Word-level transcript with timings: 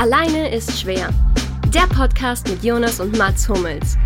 Alleine 0.00 0.54
ist 0.54 0.80
schwer. 0.80 1.12
Der 1.74 1.88
Podcast 1.92 2.48
mit 2.48 2.62
Jonas 2.62 3.00
und 3.00 3.18
Mats 3.18 3.48
Hummels. 3.48 3.96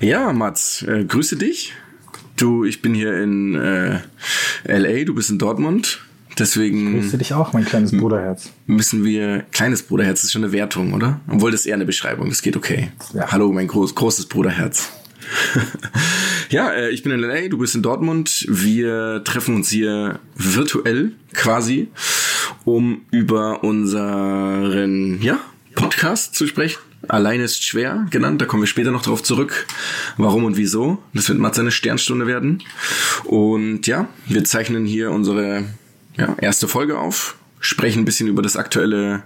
Ja, 0.00 0.32
Mats, 0.32 0.82
äh, 0.82 1.04
grüße 1.04 1.36
dich. 1.36 1.72
Du, 2.34 2.64
ich 2.64 2.82
bin 2.82 2.94
hier 2.94 3.22
in 3.22 3.54
äh, 3.54 4.00
LA, 4.64 5.04
du 5.04 5.14
bist 5.14 5.30
in 5.30 5.38
Dortmund. 5.38 6.00
Deswegen. 6.38 7.00
Grüße 7.00 7.18
dich 7.18 7.34
auch, 7.34 7.52
mein 7.52 7.64
kleines 7.64 7.92
Bruderherz. 7.92 8.50
Müssen 8.66 9.04
wir. 9.04 9.44
Kleines 9.52 9.82
Bruderherz 9.82 10.22
ist 10.22 10.32
schon 10.32 10.44
eine 10.44 10.52
Wertung, 10.52 10.94
oder? 10.94 11.20
Obwohl 11.28 11.50
das 11.50 11.60
ist 11.60 11.66
eher 11.66 11.74
eine 11.74 11.86
Beschreibung, 11.86 12.28
das 12.28 12.42
geht 12.42 12.56
okay. 12.56 12.90
Ja. 13.12 13.32
Hallo, 13.32 13.50
mein 13.52 13.66
groß, 13.66 13.94
großes 13.94 14.26
Bruderherz. 14.26 14.90
ja, 16.50 16.70
äh, 16.70 16.90
ich 16.90 17.02
bin 17.02 17.12
in 17.12 17.20
LA, 17.20 17.48
du 17.48 17.58
bist 17.58 17.74
in 17.74 17.82
Dortmund. 17.82 18.46
Wir 18.48 19.22
treffen 19.24 19.56
uns 19.56 19.68
hier 19.68 20.20
virtuell 20.36 21.12
quasi, 21.34 21.88
um 22.64 23.02
über 23.10 23.64
unseren 23.64 25.20
ja, 25.20 25.40
Podcast 25.74 26.34
zu 26.34 26.46
sprechen. 26.46 26.78
Allein 27.06 27.40
ist 27.40 27.64
schwer 27.64 28.06
genannt, 28.10 28.42
da 28.42 28.46
kommen 28.46 28.62
wir 28.62 28.66
später 28.66 28.90
noch 28.90 29.02
drauf 29.02 29.22
zurück, 29.22 29.66
warum 30.16 30.44
und 30.44 30.56
wieso. 30.56 30.98
Das 31.14 31.28
wird 31.28 31.38
mal 31.38 31.54
seine 31.54 31.70
Sternstunde 31.70 32.26
werden. 32.26 32.62
Und 33.24 33.86
ja, 33.86 34.08
wir 34.26 34.44
zeichnen 34.44 34.84
hier 34.84 35.12
unsere 35.12 35.64
ja, 36.18 36.34
erste 36.40 36.68
Folge 36.68 36.98
auf, 36.98 37.36
sprechen 37.60 38.02
ein 38.02 38.04
bisschen 38.04 38.28
über 38.28 38.42
das 38.42 38.56
aktuelle 38.56 39.22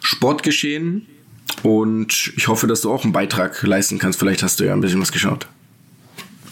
Sportgeschehen 0.00 1.06
und 1.62 2.32
ich 2.36 2.48
hoffe, 2.48 2.66
dass 2.66 2.82
du 2.82 2.92
auch 2.92 3.04
einen 3.04 3.12
Beitrag 3.12 3.62
leisten 3.62 3.98
kannst. 3.98 4.18
Vielleicht 4.18 4.42
hast 4.42 4.60
du 4.60 4.64
ja 4.64 4.72
ein 4.72 4.80
bisschen 4.80 5.00
was 5.00 5.12
geschaut. 5.12 5.48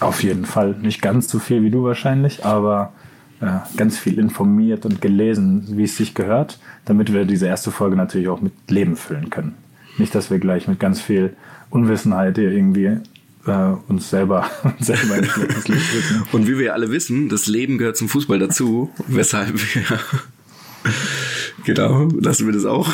Auf 0.00 0.22
jeden 0.22 0.44
Fall. 0.44 0.74
Nicht 0.80 1.00
ganz 1.00 1.28
so 1.28 1.38
viel 1.38 1.62
wie 1.62 1.70
du 1.70 1.84
wahrscheinlich, 1.84 2.44
aber 2.44 2.92
äh, 3.40 3.58
ganz 3.76 3.98
viel 3.98 4.18
informiert 4.18 4.84
und 4.84 5.00
gelesen, 5.00 5.64
wie 5.76 5.84
es 5.84 5.96
sich 5.96 6.14
gehört, 6.14 6.58
damit 6.84 7.12
wir 7.12 7.24
diese 7.24 7.46
erste 7.46 7.70
Folge 7.70 7.96
natürlich 7.96 8.28
auch 8.28 8.40
mit 8.40 8.52
Leben 8.68 8.96
füllen 8.96 9.30
können. 9.30 9.54
Nicht, 9.98 10.14
dass 10.14 10.30
wir 10.30 10.38
gleich 10.38 10.68
mit 10.68 10.80
ganz 10.80 11.00
viel 11.00 11.34
Unwissenheit 11.70 12.36
hier 12.36 12.50
irgendwie 12.50 12.98
äh, 13.46 13.76
uns 13.88 14.10
selber, 14.10 14.50
selber 14.80 15.16
ins 15.16 15.68
Licht 15.68 15.92
drücken. 15.92 16.28
Und 16.32 16.48
wie 16.48 16.58
wir 16.58 16.74
alle 16.74 16.90
wissen, 16.90 17.28
das 17.28 17.46
Leben 17.46 17.78
gehört 17.78 17.96
zum 17.96 18.08
Fußball 18.08 18.38
dazu, 18.38 18.90
weshalb 19.06 19.54
wir 19.54 19.84
genau, 21.64 22.08
lassen 22.20 22.46
wir 22.46 22.52
das 22.52 22.64
auch. 22.64 22.88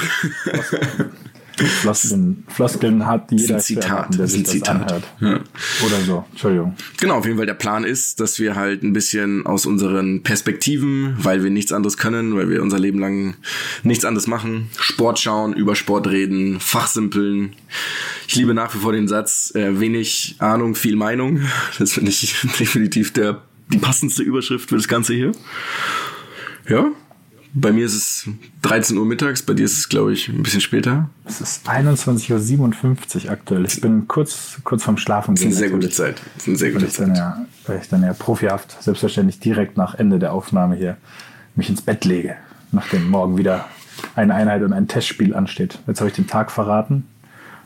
Floskeln, 1.57 2.45
Floskeln 2.49 3.07
hat 3.07 3.31
jeder, 3.31 3.57
ein 3.57 3.61
Zitat, 3.61 4.19
der 4.19 4.27
sich 4.27 4.43
das, 4.45 4.59
das 4.59 4.69
anhört. 4.69 5.05
Ja. 5.21 5.41
Oder 5.85 6.01
so. 6.07 6.25
Entschuldigung. 6.31 6.75
Genau, 6.99 7.17
auf 7.19 7.27
jeden 7.27 7.37
Fall 7.37 7.47
der 7.47 7.55
Plan 7.55 7.85
ist, 7.85 8.21
dass 8.21 8.39
wir 8.39 8.57
halt 8.57 8.83
ein 8.83 8.93
bisschen 8.93 9.47
aus 9.47 9.67
unseren 9.67 10.23
Perspektiven, 10.23 11.17
weil 11.19 11.45
wir 11.45 11.51
nichts 11.51 11.73
anderes 11.73 11.97
können, 11.97 12.35
weil 12.37 12.49
wir 12.49 12.63
unser 12.63 12.79
Leben 12.79 12.99
lang 12.99 13.35
nichts 13.83 14.05
anderes 14.05 14.27
machen, 14.27 14.71
Sport 14.79 15.19
schauen, 15.19 15.53
über 15.53 15.77
Sport 15.77 16.09
reden, 16.09 16.59
fachsimpeln. 16.61 17.55
Ich 18.27 18.37
liebe 18.37 18.55
nach 18.55 18.75
wie 18.75 18.79
vor 18.79 18.93
den 18.93 19.09
Satz, 19.09 19.53
äh, 19.55 19.79
wenig 19.79 20.37
Ahnung, 20.39 20.75
viel 20.75 20.97
Meinung. 20.97 21.43
Das 21.79 21.93
finde 21.93 22.11
ich 22.11 22.35
definitiv 22.59 23.13
der, 23.13 23.43
die 23.73 23.79
passendste 23.79 24.23
Überschrift 24.23 24.69
für 24.71 24.77
das 24.77 24.89
Ganze 24.89 25.15
hier. 25.15 25.33
Ja, 26.69 26.93
bei 27.55 27.73
mir 27.73 27.85
ist 27.85 27.95
es 27.95 28.29
13 28.63 28.97
Uhr 28.97 29.05
mittags, 29.05 29.43
bei 29.43 29.55
dir 29.55 29.65
ist 29.65 29.77
es, 29.77 29.89
glaube 29.89 30.13
ich, 30.13 30.29
ein 30.29 30.43
bisschen 30.43 30.61
später. 30.61 31.11
Es 31.25 31.41
ist 31.41 31.69
21.57 31.69 33.25
Uhr 33.25 33.31
aktuell. 33.31 33.67
Ich 33.67 33.81
bin 33.81 34.09
kurz, 34.09 34.59
kurz 34.65 34.85
vorm 34.85 34.97
Schlafen. 34.97 35.35
Das 35.35 35.43
ist 35.43 35.47
eine 35.47 35.55
sehr 35.57 35.71
gute 35.71 35.91
Zeit. 35.91 36.23
Das 36.35 36.43
ist 36.45 36.49
eine 36.49 36.57
sehr 36.57 36.73
gute 36.73 36.89
Zeit. 36.89 37.09
Dann 37.09 37.15
ja, 37.15 37.47
weil 37.67 37.79
ich 37.81 37.89
dann 37.89 38.03
ja 38.03 38.15
profihaft, 38.15 38.83
selbstverständlich 38.83 39.39
direkt 39.39 39.77
nach 39.77 39.95
Ende 39.95 40.19
der 40.19 40.33
Aufnahme 40.33 40.77
hier 40.77 40.97
mich 41.55 41.69
ins 41.69 41.83
Bett 41.83 42.05
lege, 42.05 42.37
nachdem 42.71 43.11
morgen 43.11 43.37
wieder 43.37 43.67
eine 44.17 44.35
Einheit 44.35 44.63
und 44.63 44.73
ein 44.73 44.89
Testspiel 44.89 45.35
ansteht. 45.35 45.79
Jetzt 45.87 46.01
habe 46.01 46.09
ich 46.09 46.17
den 46.17 46.27
Tag 46.27 46.51
verraten, 46.51 47.05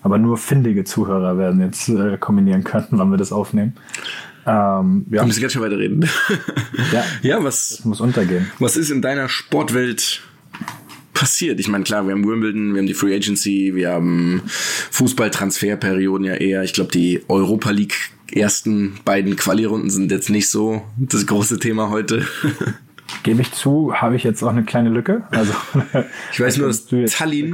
aber 0.03 0.19
nur 0.19 0.37
findige 0.37 0.83
Zuhörer 0.83 1.39
werden 1.39 1.61
jetzt 1.61 1.89
äh, 1.89 2.17
kombinieren 2.19 2.65
können, 2.65 2.89
wann 2.91 3.11
wir 3.11 3.19
das 3.19 3.31
aufnehmen. 3.31 3.75
Ähm, 4.47 5.07
ja. 5.11 5.23
Wir 5.23 5.27
müssen 5.27 5.41
ganz 5.41 5.53
schön 5.53 5.63
weiterreden. 5.63 6.09
ja, 6.93 7.05
ja 7.23 7.45
was, 7.45 7.85
muss 7.85 8.01
untergehen. 8.01 8.51
Was 8.61 8.77
ist 8.77 8.91
in 8.91 9.03
deiner 9.03 9.29
Sportwelt 9.29 10.23
passiert? 11.15 11.59
Ich 11.59 11.69
meine, 11.69 11.83
klar, 11.83 12.07
wir 12.07 12.13
haben 12.13 12.27
Wimbledon, 12.27 12.75
wir 12.75 12.79
haben 12.79 12.87
die 12.87 12.95
Free 12.95 13.15
Agency, 13.15 13.73
wir 13.75 13.91
haben 13.91 14.43
Fußballtransferperioden 14.93 16.27
ja 16.27 16.35
eher. 16.35 16.63
Ich 16.63 16.75
glaube, 16.75 16.93
die 16.93 17.23
Europa 17.29 17.71
League 17.71 17.97
ersten 18.33 18.95
beiden 19.05 19.37
Quali-Runden 19.37 19.91
sind 19.91 20.11
jetzt 20.13 20.31
nicht 20.31 20.49
so 20.49 20.83
das 20.97 21.27
große 21.27 21.59
Thema 21.59 21.91
heute. 21.91 22.27
Gebe 23.23 23.43
ich 23.43 23.53
zu, 23.53 23.95
habe 23.95 24.17
ich 24.17 24.25
jetzt 24.25 24.43
auch 24.43 24.51
eine 24.51 24.65
kleine 24.65 24.91
Lücke. 24.91 25.25
Also 25.31 25.53
ich 26.33 26.41
weiß 26.41 26.59
nur, 26.59 26.69
dass 26.69 26.91
jetzt, 26.91 27.17
Tallinn 27.17 27.53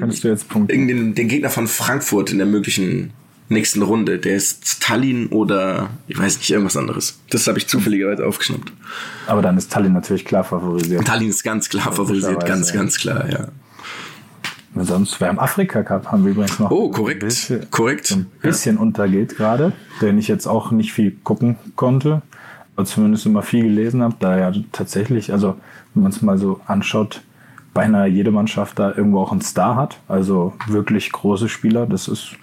den, 0.69 1.15
den 1.15 1.29
Gegner 1.29 1.51
von 1.51 1.67
Frankfurt 1.67 2.31
in 2.31 2.39
der 2.39 2.47
möglichen 2.47 3.13
nächsten 3.49 3.83
Runde. 3.83 4.19
Der 4.19 4.37
ist 4.37 4.83
Tallinn 4.83 5.29
oder 5.29 5.91
ich 6.09 6.19
weiß 6.19 6.39
nicht, 6.39 6.51
irgendwas 6.51 6.77
anderes. 6.77 7.21
Das 7.31 7.47
habe 7.47 7.59
ich 7.59 7.69
zufälligerweise 7.69 8.27
aufgeschnappt. 8.27 8.73
Aber 9.27 9.43
dann 9.43 9.57
ist 9.59 9.71
Tallinn 9.73 9.93
natürlich 9.93 10.25
klar 10.25 10.45
favorisiert. 10.45 11.07
Tallinn 11.07 11.29
ist 11.29 11.43
ganz 11.43 11.69
klar 11.69 11.93
favorisiert, 11.93 12.45
ganz, 12.47 12.71
ja. 12.71 12.77
ganz 12.77 12.97
klar, 12.97 13.31
ja. 13.31 13.49
Und 14.75 14.87
sonst, 14.87 15.21
wir 15.21 15.29
haben 15.29 15.39
Afrika 15.39 15.83
Cup, 15.83 16.11
haben 16.11 16.25
wir 16.25 16.33
übrigens 16.33 16.59
noch. 16.59 16.71
Oh, 16.71 16.91
korrekt. 16.91 17.21
Bisschen, 17.21 17.71
korrekt. 17.71 18.11
Ein 18.11 18.27
bisschen 18.41 18.77
ja. 18.77 18.83
untergeht 18.83 19.37
gerade, 19.37 19.73
den 20.01 20.17
ich 20.17 20.29
jetzt 20.29 20.47
auch 20.47 20.71
nicht 20.71 20.95
viel 20.95 21.11
gucken 21.23 21.57
konnte, 21.77 22.23
aber 22.75 22.87
zumindest 22.87 23.27
immer 23.27 23.43
viel 23.43 23.65
gelesen 23.65 24.03
habe, 24.03 24.15
da 24.19 24.39
ja 24.39 24.53
tatsächlich, 24.73 25.31
also 25.31 25.57
wenn 25.93 26.05
man 26.05 26.13
es 26.13 26.23
mal 26.23 26.39
so 26.39 26.61
anschaut, 26.67 27.21
beinahe 27.75 28.09
jede 28.09 28.31
Mannschaft 28.31 28.79
da 28.79 28.91
irgendwo 28.95 29.21
auch 29.21 29.33
einen 29.33 29.41
Star 29.41 29.77
hat. 29.77 29.99
Also 30.09 30.55
wirklich 30.67 31.13
große 31.13 31.49
Spieler. 31.49 31.87
Das 31.87 32.09
ist 32.09 32.37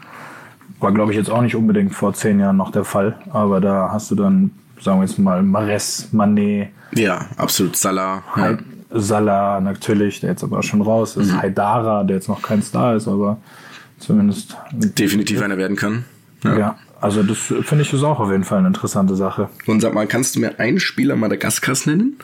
war, 0.80 0.92
glaube 0.94 1.12
ich, 1.12 1.18
jetzt 1.18 1.30
auch 1.30 1.42
nicht 1.42 1.56
unbedingt 1.56 1.94
vor 1.94 2.14
zehn 2.14 2.40
Jahren 2.40 2.58
noch 2.58 2.72
der 2.72 2.86
Fall. 2.86 3.18
Aber 3.32 3.62
da 3.62 3.90
hast 3.92 4.12
du 4.12 4.16
dann, 4.16 4.52
sagen 4.82 5.00
wir 5.00 5.06
jetzt 5.06 5.20
mal, 5.20 5.44
Mares, 5.44 6.10
Manet. 6.12 6.70
Ja, 6.96 7.26
absolut. 7.38 7.76
Salah. 7.76 8.24
Ja. 8.36 8.58
Salah 8.92 9.62
natürlich, 9.62 10.22
der 10.22 10.32
jetzt 10.32 10.44
aber 10.44 10.64
schon 10.64 10.82
raus 10.82 11.16
ist. 11.16 11.32
Mhm. 11.32 11.42
Haidara, 11.42 12.04
der 12.04 12.16
jetzt 12.16 12.28
noch 12.28 12.42
kein 12.42 12.64
Star 12.64 12.96
ist, 12.96 13.08
aber 13.08 13.38
zumindest. 14.00 14.58
Definitiv 14.72 15.42
einer 15.42 15.58
werden 15.58 15.78
kann. 15.78 16.06
Ja. 16.44 16.58
ja. 16.58 16.76
Also 17.02 17.24
das 17.24 17.38
finde 17.38 17.82
ich 17.82 17.94
ist 17.94 18.04
auch 18.04 18.20
auf 18.20 18.32
jeden 18.32 18.44
Fall 18.44 18.58
eine 18.58 18.68
interessante 18.68 19.16
Sache. 19.16 19.50
Und 19.68 19.82
sag 19.82 19.94
mal, 19.94 20.08
kannst 20.08 20.36
du 20.36 20.42
mir 20.42 20.60
einen 20.60 20.80
Spieler 20.80 21.16
Madagaskars 21.16 21.86
nennen? 21.86 22.18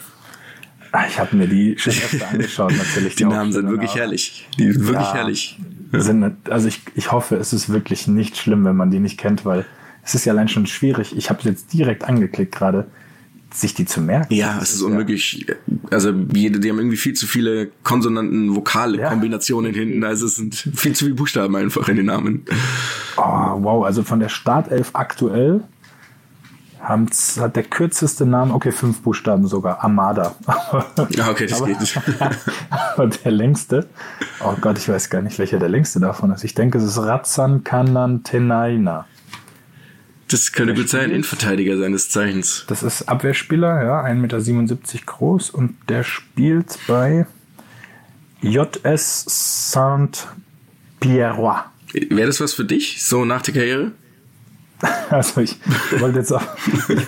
Ah, 0.95 1.05
ich 1.09 1.19
habe 1.19 1.35
mir 1.35 1.47
die 1.47 1.77
schon 1.77 1.93
öfter 1.93 2.27
angeschaut, 2.31 2.73
natürlich. 2.77 3.15
Die, 3.15 3.23
die 3.23 3.29
Namen 3.29 3.51
sind 3.51 3.69
wirklich 3.69 3.95
herrlich. 3.95 4.47
Die 4.57 4.71
sind 4.71 4.87
wirklich 4.87 5.07
ja, 5.07 5.13
herrlich 5.13 5.57
sind, 6.01 6.35
also 6.49 6.67
ich, 6.67 6.81
ich 6.95 7.11
hoffe, 7.11 7.35
es 7.35 7.53
ist 7.53 7.69
wirklich 7.69 8.07
nicht 8.07 8.37
schlimm, 8.37 8.65
wenn 8.65 8.75
man 8.75 8.91
die 8.91 8.99
nicht 8.99 9.17
kennt, 9.17 9.45
weil 9.45 9.65
es 10.03 10.15
ist 10.15 10.25
ja 10.25 10.33
allein 10.33 10.47
schon 10.47 10.65
schwierig. 10.67 11.15
Ich 11.17 11.29
habe 11.29 11.41
jetzt 11.43 11.73
direkt 11.73 12.03
angeklickt 12.03 12.53
gerade, 12.53 12.87
sich 13.53 13.73
die 13.73 13.85
zu 13.85 14.01
merken. 14.01 14.33
Ja, 14.33 14.59
es 14.61 14.73
ist 14.73 14.81
unmöglich. 14.81 15.45
Also 15.89 16.11
jede, 16.33 16.59
die 16.59 16.69
haben 16.69 16.77
irgendwie 16.77 16.97
viel 16.97 17.13
zu 17.13 17.25
viele 17.25 17.69
Konsonanten, 17.83 18.55
Vokale, 18.55 18.99
ja. 18.99 19.09
Kombinationen 19.09 19.73
hinten. 19.73 20.03
Also 20.03 20.25
es 20.25 20.35
sind 20.35 20.55
viel 20.55 20.93
zu 20.93 21.05
viele 21.05 21.15
Buchstaben 21.15 21.55
einfach 21.55 21.87
in 21.87 21.95
den 21.95 22.07
Namen. 22.07 22.43
Oh, 23.17 23.21
wow, 23.21 23.85
also 23.85 24.03
von 24.03 24.19
der 24.19 24.29
Startelf 24.29 24.91
aktuell 24.93 25.63
hat 26.87 27.55
der 27.55 27.63
kürzeste 27.63 28.25
Name, 28.25 28.53
okay, 28.53 28.71
fünf 28.71 29.01
Buchstaben 29.01 29.47
sogar, 29.47 29.83
Amada. 29.83 30.35
Ja, 31.09 31.29
okay, 31.29 31.47
das 31.47 31.61
aber, 31.61 31.67
geht 31.67 31.79
nicht. 31.79 31.99
aber 32.69 33.07
der 33.07 33.31
längste, 33.31 33.87
oh 34.43 34.53
Gott, 34.61 34.77
ich 34.77 34.87
weiß 34.87 35.09
gar 35.09 35.21
nicht, 35.21 35.39
welcher 35.39 35.59
der 35.59 35.69
längste 35.69 35.99
davon 35.99 36.31
ist. 36.31 36.43
Ich 36.43 36.53
denke, 36.53 36.77
es 36.77 36.83
ist 36.83 36.97
Ratsan 36.97 37.63
Kanantenaina. 37.63 39.05
Das 40.27 40.51
könnte 40.51 40.73
gut 40.73 40.89
sein, 40.89 41.11
Innenverteidiger 41.11 41.77
seines 41.77 42.09
Zeichens. 42.09 42.65
Das 42.67 42.81
ist 42.83 43.03
Abwehrspieler, 43.03 43.83
ja, 43.83 44.03
1,77 44.03 44.53
Meter 44.53 44.77
groß 45.05 45.51
und 45.51 45.75
der 45.87 46.03
spielt 46.03 46.79
bei 46.87 47.27
JS 48.41 49.71
Saint-Pierrois. 49.71 51.65
Wäre 51.93 52.27
das 52.27 52.41
was 52.41 52.53
für 52.53 52.65
dich, 52.65 53.03
so 53.03 53.23
nach 53.23 53.41
der 53.43 53.53
Karriere? 53.53 53.91
Also 55.09 55.41
ich 55.41 55.57
wollte 55.99 56.19
jetzt 56.19 56.31
auf, 56.31 56.57
ich, 56.89 57.07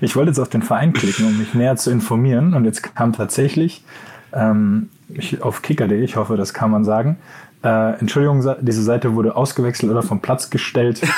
ich, 0.00 0.16
wollte 0.16 0.30
jetzt 0.30 0.38
auf 0.38 0.48
den 0.48 0.62
Verein 0.62 0.92
klicken, 0.92 1.26
um 1.26 1.38
mich 1.38 1.52
näher 1.52 1.76
zu 1.76 1.90
informieren. 1.90 2.54
Und 2.54 2.64
jetzt 2.64 2.94
kam 2.94 3.12
tatsächlich 3.12 3.84
ähm, 4.32 4.88
ich, 5.08 5.42
auf 5.42 5.62
kicker.de, 5.62 6.02
ich 6.02 6.16
hoffe, 6.16 6.36
das 6.36 6.54
kann 6.54 6.70
man 6.70 6.84
sagen. 6.84 7.16
Äh, 7.62 7.98
Entschuldigung, 8.00 8.44
diese 8.60 8.82
Seite 8.82 9.14
wurde 9.14 9.36
ausgewechselt 9.36 9.90
oder 9.90 10.02
vom 10.02 10.20
Platz 10.20 10.50
gestellt. 10.50 11.00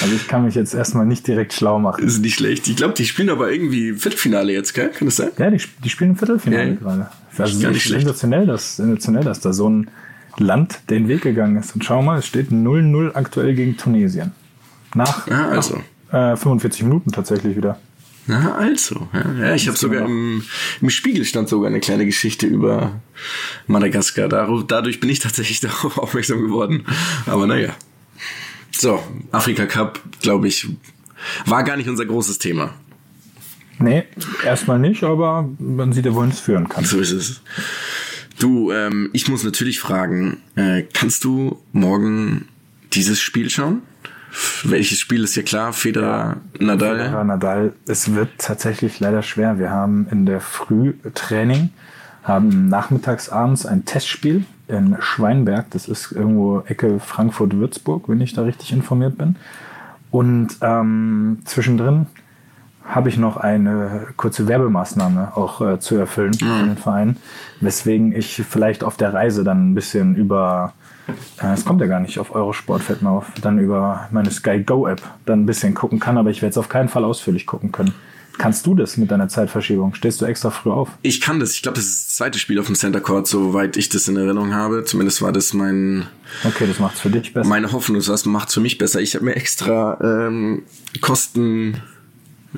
also 0.00 0.14
ich 0.14 0.26
kann 0.26 0.44
mich 0.44 0.54
jetzt 0.56 0.74
erstmal 0.74 1.06
nicht 1.06 1.26
direkt 1.26 1.52
schlau 1.52 1.78
machen. 1.78 2.04
Ist 2.04 2.20
nicht 2.20 2.34
schlecht. 2.36 2.66
Ich 2.66 2.76
glaube, 2.76 2.94
die 2.94 3.04
spielen 3.04 3.30
aber 3.30 3.52
irgendwie 3.52 3.92
Viertelfinale 3.94 4.52
jetzt, 4.52 4.74
gell? 4.74 4.88
Kann 4.88 5.06
das 5.06 5.16
sein? 5.16 5.30
Ja, 5.38 5.50
die, 5.50 5.62
die 5.84 5.90
spielen 5.90 6.16
Viertelfinale 6.16 6.70
ja. 6.70 6.74
gerade. 6.74 7.06
Also 7.38 7.58
ist 7.58 7.72
nicht 7.72 7.88
sensationell, 7.88 8.46
dass, 8.46 8.76
sensationell, 8.76 9.22
dass 9.24 9.40
da 9.40 9.52
so 9.52 9.68
ein 9.68 9.90
Land 10.38 10.80
den 10.90 11.08
Weg 11.08 11.22
gegangen 11.22 11.56
ist. 11.56 11.74
Und 11.74 11.84
schau 11.84 12.02
mal, 12.02 12.18
es 12.18 12.26
steht 12.26 12.50
0-0 12.50 13.14
aktuell 13.14 13.54
gegen 13.54 13.76
Tunesien. 13.76 14.32
Nach, 14.94 15.26
Ja, 15.28 15.48
also. 15.48 15.80
nach 16.10 16.32
äh, 16.32 16.36
45 16.36 16.84
Minuten 16.84 17.12
tatsächlich 17.12 17.56
wieder. 17.56 17.78
Na, 18.26 18.54
also. 18.54 19.08
Ja, 19.12 19.46
ja 19.46 19.54
ich 19.54 19.66
habe 19.66 19.76
sogar 19.76 20.04
im, 20.04 20.44
im 20.80 20.90
Spiegel 20.90 21.24
stand 21.24 21.48
sogar 21.48 21.68
eine 21.68 21.80
kleine 21.80 22.06
Geschichte 22.06 22.46
über 22.46 23.00
Madagaskar. 23.66 24.28
Dadurch 24.28 25.00
bin 25.00 25.10
ich 25.10 25.18
tatsächlich 25.18 25.60
darauf 25.60 25.98
aufmerksam 25.98 26.40
geworden. 26.40 26.84
Aber 27.26 27.46
naja. 27.46 27.70
So, 28.70 29.02
Afrika 29.32 29.66
Cup, 29.66 30.00
glaube 30.22 30.48
ich, 30.48 30.68
war 31.44 31.64
gar 31.64 31.76
nicht 31.76 31.88
unser 31.88 32.06
großes 32.06 32.38
Thema. 32.38 32.74
Nee, 33.78 34.04
erstmal 34.44 34.78
nicht, 34.78 35.02
aber 35.04 35.48
man 35.58 35.92
sieht 35.92 36.04
ja, 36.04 36.14
wohin 36.14 36.30
es 36.30 36.40
führen 36.40 36.68
kann. 36.68 36.84
So 36.84 36.98
ist 36.98 37.12
es. 37.12 37.40
Du, 38.40 38.72
ähm, 38.72 39.10
ich 39.12 39.28
muss 39.28 39.44
natürlich 39.44 39.80
fragen, 39.80 40.38
äh, 40.56 40.82
kannst 40.94 41.24
du 41.24 41.58
morgen 41.72 42.48
dieses 42.94 43.20
Spiel 43.20 43.50
schauen? 43.50 43.82
Welches 44.64 44.98
Spiel 44.98 45.24
ist 45.24 45.36
ja 45.36 45.42
klar? 45.42 45.74
Federer, 45.74 46.38
Nadal? 46.58 46.96
Federer, 46.98 47.24
Nadal, 47.24 47.72
es 47.86 48.14
wird 48.14 48.30
tatsächlich 48.38 48.98
leider 48.98 49.22
schwer. 49.22 49.58
Wir 49.58 49.70
haben 49.70 50.06
in 50.10 50.24
der 50.24 50.40
Früh 50.40 50.94
Training, 51.14 51.68
haben 52.22 52.68
nachmittags 52.70 53.28
abends 53.28 53.66
ein 53.66 53.84
Testspiel 53.84 54.46
in 54.68 54.96
Schweinberg. 55.00 55.66
Das 55.70 55.86
ist 55.86 56.10
irgendwo 56.12 56.60
Ecke 56.60 56.98
Frankfurt-Würzburg, 56.98 58.08
wenn 58.08 58.22
ich 58.22 58.32
da 58.32 58.42
richtig 58.42 58.72
informiert 58.72 59.18
bin. 59.18 59.36
Und 60.10 60.56
ähm, 60.62 61.40
zwischendrin 61.44 62.06
habe 62.90 63.08
ich 63.08 63.16
noch 63.16 63.36
eine 63.36 64.08
kurze 64.16 64.48
Werbemaßnahme 64.48 65.36
auch 65.36 65.60
äh, 65.60 65.78
zu 65.80 65.96
erfüllen 65.96 66.34
für 66.34 66.44
den 66.44 66.76
Verein, 66.76 67.16
weswegen 67.60 68.12
ich 68.14 68.42
vielleicht 68.48 68.84
auf 68.84 68.96
der 68.96 69.14
Reise 69.14 69.44
dann 69.44 69.70
ein 69.70 69.74
bisschen 69.74 70.16
über, 70.16 70.72
äh, 71.42 71.52
es 71.52 71.64
kommt 71.64 71.80
ja 71.80 71.86
gar 71.86 72.00
nicht 72.00 72.18
auf 72.18 72.34
Eurosport, 72.34 72.82
fällt 72.82 73.02
mir 73.02 73.10
auf, 73.10 73.26
dann 73.42 73.58
über 73.58 74.08
meine 74.10 74.30
Sky 74.30 74.62
Go 74.62 74.86
App 74.86 75.02
dann 75.24 75.42
ein 75.42 75.46
bisschen 75.46 75.74
gucken 75.74 76.00
kann, 76.00 76.18
aber 76.18 76.30
ich 76.30 76.42
werde 76.42 76.50
es 76.50 76.58
auf 76.58 76.68
keinen 76.68 76.88
Fall 76.88 77.04
ausführlich 77.04 77.46
gucken 77.46 77.70
können. 77.72 77.94
Kannst 78.38 78.64
du 78.64 78.74
das 78.74 78.96
mit 78.96 79.10
deiner 79.10 79.28
Zeitverschiebung? 79.28 79.92
Stehst 79.94 80.20
du 80.22 80.24
extra 80.24 80.48
früh 80.48 80.70
auf? 80.70 80.88
Ich 81.02 81.20
kann 81.20 81.40
das. 81.40 81.52
Ich 81.52 81.62
glaube, 81.62 81.76
das 81.76 81.84
ist 81.84 82.08
das 82.08 82.16
zweite 82.16 82.38
Spiel 82.38 82.58
auf 82.58 82.66
dem 82.66 82.74
Center 82.74 83.00
Court, 83.00 83.26
soweit 83.26 83.76
ich 83.76 83.90
das 83.90 84.08
in 84.08 84.16
Erinnerung 84.16 84.54
habe. 84.54 84.84
Zumindest 84.84 85.20
war 85.20 85.30
das 85.30 85.52
mein 85.52 86.06
Okay, 86.44 86.66
das 86.66 86.78
macht's 86.78 87.00
für 87.00 87.10
dich 87.10 87.34
besser. 87.34 87.46
meine 87.46 87.70
Hoffnung. 87.72 88.00
Das 88.00 88.24
macht's 88.24 88.54
für 88.54 88.60
mich 88.60 88.78
besser. 88.78 88.98
Ich 89.00 89.14
habe 89.14 89.26
mir 89.26 89.36
extra 89.36 89.98
ähm, 90.02 90.62
Kosten 91.02 91.82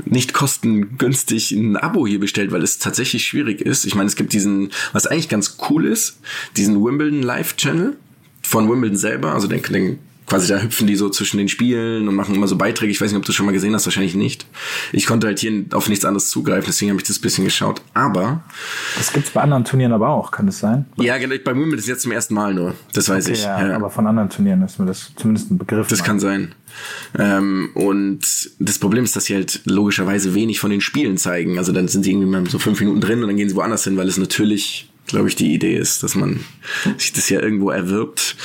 nicht 0.05 0.33
kostengünstig 0.33 1.53
ein 1.53 1.77
Abo 1.77 2.07
hier 2.07 2.21
bestellt, 2.21 2.53
weil 2.53 2.63
es 2.63 2.79
tatsächlich 2.79 3.25
schwierig 3.27 3.61
ist. 3.61 3.85
Ich 3.85 3.95
meine, 3.95 4.09
es 4.09 4.17
gibt 4.17 4.33
diesen, 4.33 4.71
was 4.93 5.07
eigentlich 5.07 5.29
ganz 5.29 5.59
cool 5.71 5.85
ist, 5.87 6.19
diesen 6.57 6.83
Wimbledon 6.85 7.23
Live 7.23 7.57
Channel 7.57 7.97
von 8.43 8.71
Wimbledon 8.71 8.97
selber. 8.97 9.33
Also 9.35 9.49
den, 9.49 9.63
den 9.63 9.99
quasi 10.27 10.49
da 10.49 10.61
hüpfen 10.63 10.87
die 10.87 10.97
so 10.97 11.11
zwischen 11.11 11.37
den 11.37 11.49
Spielen 11.49 12.09
und 12.09 12.15
machen 12.15 12.35
immer 12.35 12.49
so 12.49 12.57
Beiträge. 12.57 12.91
Ich 12.91 13.01
weiß 13.01 13.11
nicht, 13.11 13.19
ob 13.19 13.25
du 13.27 13.33
schon 13.33 13.45
mal 13.45 13.53
gesehen 13.53 13.75
hast, 13.75 13.85
wahrscheinlich 13.87 14.15
nicht. 14.15 14.47
Ich 14.93 15.05
konnte 15.05 15.27
halt 15.27 15.41
hier 15.41 15.65
auf 15.73 15.89
nichts 15.91 16.05
anderes 16.07 16.31
zugreifen, 16.31 16.65
deswegen 16.69 16.91
habe 16.91 17.01
ich 17.01 17.07
das 17.07 17.19
bisschen 17.19 17.45
geschaut. 17.45 17.83
Aber 17.93 18.43
Das 18.97 19.13
gibt's 19.13 19.31
bei 19.31 19.43
anderen 19.43 19.65
Turnieren 19.65 19.93
aber 19.93 20.09
auch, 20.09 20.31
kann 20.31 20.47
das 20.47 20.59
sein? 20.61 20.87
ja, 20.97 21.19
genau, 21.19 21.35
bei 21.45 21.53
Wimbledon 21.53 21.79
ist 21.81 21.89
jetzt 21.89 22.03
zum 22.03 22.13
ersten 22.13 22.35
Mal 22.35 22.55
nur. 22.55 22.75
Das 22.95 23.09
weiß 23.11 23.27
Okay, 23.27 23.35
ich. 23.35 23.43
ja, 23.45 23.75
aber 23.77 23.91
von 23.91 24.07
anderen 24.07 24.31
Turnieren 24.31 24.63
ist 24.63 24.79
mir 24.79 24.87
das 24.87 25.13
zumindest 25.17 25.51
ein 25.51 25.59
Begriff. 25.59 25.89
Das 25.89 26.03
kann 26.03 26.19
sein. 26.19 26.55
Ähm, 27.19 27.71
und 27.75 28.21
das 28.59 28.79
Problem 28.79 29.05
ist, 29.05 29.17
dass 29.17 29.27
sie 29.27 29.35
halt 29.35 29.61
logischerweise 29.65 30.35
wenig 30.35 30.61
von 30.61 30.71
den 30.71 30.81
Spielen 30.81 31.17
zeigen. 31.19 31.59
Also 31.59 31.73
dann 31.73 31.89
sind 31.89 32.05
sie 32.05 32.13
irgendwie 32.13 32.29
mal 32.29 32.49
so 32.49 32.59
fünf 32.59 32.81
Minuten 32.81 33.01
drin 33.01 33.23
und 33.23 33.29
dann 33.29 33.37
gehen 33.37 33.49
sie 33.49 33.57
woanders 33.57 33.85
hin, 33.85 33.97
weil 33.97 34.09
es 34.09 34.17
natürlich, 34.17 34.91
glaube 35.07 35.29
ich, 35.29 35.37
die 35.37 35.53
Idee 35.53 35.77
ist, 35.77 36.03
dass 36.03 36.15
man 36.15 36.41
sich 36.99 37.13
das 37.13 37.29
ja 37.29 37.41
irgendwo 37.41 37.71
erwirbt. 37.71 38.37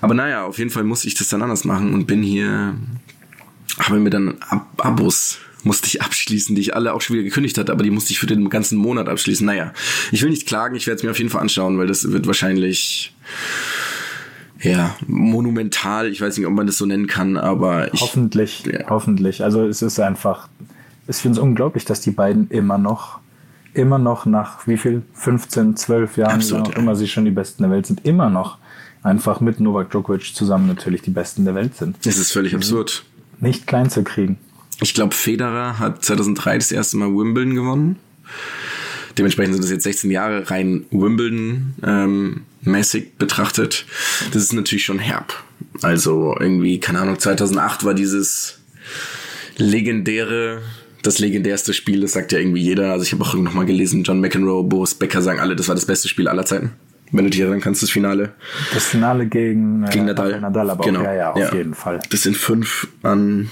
Aber 0.00 0.14
naja, 0.14 0.44
auf 0.44 0.58
jeden 0.58 0.70
Fall 0.70 0.84
muss 0.84 1.04
ich 1.04 1.14
das 1.14 1.28
dann 1.28 1.42
anders 1.42 1.64
machen 1.64 1.94
und 1.94 2.06
bin 2.06 2.22
hier, 2.22 2.74
habe 3.78 4.00
mir 4.00 4.10
dann 4.10 4.36
Ab 4.40 4.68
Abos 4.78 5.38
musste 5.66 5.88
ich 5.88 6.00
abschließen, 6.02 6.54
die 6.54 6.62
ich 6.62 6.74
alle 6.74 6.94
auch 6.94 7.02
schon 7.02 7.14
wieder 7.14 7.24
gekündigt 7.24 7.58
hatte, 7.58 7.72
aber 7.72 7.82
die 7.82 7.90
musste 7.90 8.12
ich 8.12 8.18
für 8.18 8.26
den 8.26 8.48
ganzen 8.48 8.78
Monat 8.78 9.08
abschließen. 9.08 9.44
Naja, 9.44 9.74
ich 10.12 10.22
will 10.22 10.30
nicht 10.30 10.46
klagen, 10.46 10.76
ich 10.76 10.86
werde 10.86 10.98
es 10.98 11.02
mir 11.02 11.10
auf 11.10 11.18
jeden 11.18 11.30
Fall 11.30 11.42
anschauen, 11.42 11.76
weil 11.76 11.86
das 11.86 12.10
wird 12.10 12.26
wahrscheinlich 12.26 13.12
ja, 14.70 14.96
monumental. 15.06 16.08
Ich 16.08 16.20
weiß 16.20 16.36
nicht, 16.36 16.46
ob 16.46 16.52
man 16.52 16.66
das 16.66 16.76
so 16.78 16.86
nennen 16.86 17.06
kann, 17.06 17.36
aber 17.36 17.92
ich. 17.94 18.00
Hoffentlich, 18.00 18.64
Ja. 18.66 18.88
hoffentlich. 18.88 19.42
Also 19.42 19.66
es 19.66 19.82
ist 19.82 19.98
einfach, 20.00 20.48
ich 21.08 21.16
finde 21.16 21.38
es 21.38 21.42
unglaublich, 21.42 21.84
dass 21.84 22.00
die 22.00 22.10
beiden 22.10 22.48
immer 22.50 22.78
noch, 22.78 23.18
immer 23.74 23.98
noch 23.98 24.26
nach 24.26 24.66
wie 24.66 24.76
viel, 24.76 25.02
15, 25.14 25.76
12 25.76 26.16
Jahren, 26.16 26.36
Absolut, 26.36 26.68
ja. 26.68 26.74
immer 26.76 26.96
sie 26.96 27.08
schon 27.08 27.24
die 27.24 27.30
Besten 27.30 27.62
der 27.62 27.70
Welt 27.70 27.86
sind, 27.86 28.04
immer 28.04 28.30
noch 28.30 28.58
einfach 29.02 29.40
mit 29.40 29.60
Novak 29.60 29.90
Djokovic 29.90 30.34
zusammen 30.34 30.66
natürlich 30.66 31.02
die 31.02 31.10
Besten 31.10 31.44
der 31.44 31.54
Welt 31.54 31.76
sind. 31.76 31.96
Es 32.04 32.18
ist 32.18 32.32
völlig 32.32 32.54
absurd. 32.54 33.04
Nicht 33.38 33.66
klein 33.66 33.88
zu 33.90 34.02
kriegen. 34.02 34.38
Ich 34.80 34.94
glaube, 34.94 35.14
Federer 35.14 35.78
hat 35.78 36.04
2003 36.04 36.56
das 36.58 36.72
erste 36.72 36.96
Mal 36.96 37.08
Wimbledon 37.08 37.54
gewonnen. 37.54 37.96
Dementsprechend 39.18 39.54
sind 39.54 39.62
das 39.64 39.70
jetzt 39.70 39.84
16 39.84 40.10
Jahre 40.10 40.50
rein 40.50 40.84
Wimbledon 40.90 41.74
ähm, 41.84 42.42
betrachtet. 43.18 43.86
Das 44.32 44.42
ist 44.42 44.52
natürlich 44.52 44.84
schon 44.84 44.98
herb. 44.98 45.32
Also 45.82 46.36
irgendwie, 46.38 46.80
keine 46.80 47.00
Ahnung, 47.00 47.18
2008 47.18 47.84
war 47.84 47.94
dieses 47.94 48.60
legendäre, 49.56 50.60
das 51.02 51.18
legendärste 51.18 51.72
Spiel, 51.72 52.00
das 52.00 52.12
sagt 52.12 52.32
ja 52.32 52.38
irgendwie 52.38 52.60
jeder. 52.62 52.92
Also 52.92 53.04
ich 53.04 53.12
habe 53.12 53.22
auch 53.24 53.34
noch 53.34 53.54
mal 53.54 53.66
gelesen, 53.66 54.02
John 54.02 54.20
McEnroe, 54.20 54.64
Boris 54.64 54.94
Becker 54.94 55.22
sagen 55.22 55.40
alle, 55.40 55.56
das 55.56 55.68
war 55.68 55.74
das 55.74 55.86
beste 55.86 56.08
Spiel 56.08 56.28
aller 56.28 56.44
Zeiten. 56.44 56.72
Wenn 57.12 57.24
du 57.24 57.30
dich 57.30 57.40
erinnern 57.40 57.60
kannst, 57.60 57.82
das 57.82 57.90
Finale. 57.90 58.32
Das 58.74 58.86
Finale 58.86 59.26
gegen, 59.26 59.84
äh, 59.84 59.90
Gegen 59.92 60.06
Nadal. 60.06 60.40
Nadal 60.40 60.70
aber 60.70 60.84
Genau. 60.84 61.00
auch, 61.00 61.04
ja, 61.04 61.14
ja, 61.14 61.32
auf 61.32 61.38
Ja. 61.38 61.54
jeden 61.54 61.74
Fall. 61.74 62.00
Das 62.10 62.26
in 62.26 62.34
fünf 62.34 62.88
an, 63.02 63.48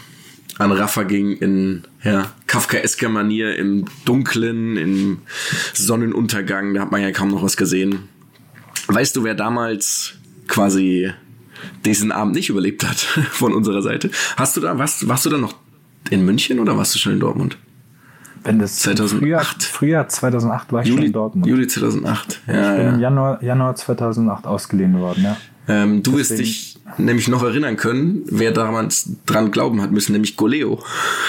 an 0.58 0.72
Rafa 0.72 1.02
ging 1.02 1.32
in 1.32 1.82
ja, 2.04 2.30
Kafkaesker 2.46 3.08
Manier 3.08 3.56
im 3.56 3.84
Dunklen, 4.04 4.76
im 4.76 5.18
Sonnenuntergang. 5.72 6.74
Da 6.74 6.82
hat 6.82 6.90
man 6.92 7.02
ja 7.02 7.10
kaum 7.12 7.28
noch 7.30 7.42
was 7.42 7.56
gesehen. 7.56 8.08
Weißt 8.86 9.16
du, 9.16 9.24
wer 9.24 9.34
damals 9.34 10.14
quasi 10.48 11.10
diesen 11.84 12.12
Abend 12.12 12.34
nicht 12.34 12.48
überlebt 12.50 12.86
hat 12.88 12.96
von 13.30 13.52
unserer 13.52 13.82
Seite? 13.82 14.10
Hast 14.36 14.56
du 14.56 14.60
da, 14.60 14.78
warst, 14.78 15.08
warst 15.08 15.26
du 15.26 15.30
da 15.30 15.38
noch 15.38 15.54
in 16.10 16.24
München 16.24 16.58
oder 16.58 16.76
warst 16.76 16.94
du 16.94 16.98
schon 16.98 17.12
in 17.14 17.20
Dortmund? 17.20 17.56
Wenn 18.42 18.58
das 18.58 18.76
2008. 18.80 19.20
Frühjahr, 19.22 19.44
Frühjahr 19.58 20.08
2008 20.08 20.72
war 20.72 20.82
ich 20.82 20.88
schon 20.88 20.96
Juli, 20.98 21.06
in 21.06 21.12
Dortmund. 21.14 21.46
Juli 21.46 21.66
2008. 21.66 22.40
ich 22.46 22.54
Ja, 22.54 22.74
bin 22.76 22.86
im 22.86 22.94
ja. 22.96 23.00
Januar, 23.00 23.42
Januar 23.42 23.74
2008 23.74 24.46
ausgeliehen 24.46 24.98
worden, 25.00 25.24
ja. 25.24 25.36
Ähm, 25.66 26.02
du 26.02 26.12
wirst 26.18 26.32
Deswegen- 26.32 26.46
dich 26.48 26.73
nämlich 26.98 27.28
noch 27.28 27.42
erinnern 27.42 27.76
können, 27.76 28.22
wer 28.26 28.52
damals 28.52 29.10
dran 29.26 29.50
glauben 29.50 29.82
hat 29.82 29.90
müssen, 29.90 30.12
nämlich 30.12 30.36
Goleo. 30.36 30.82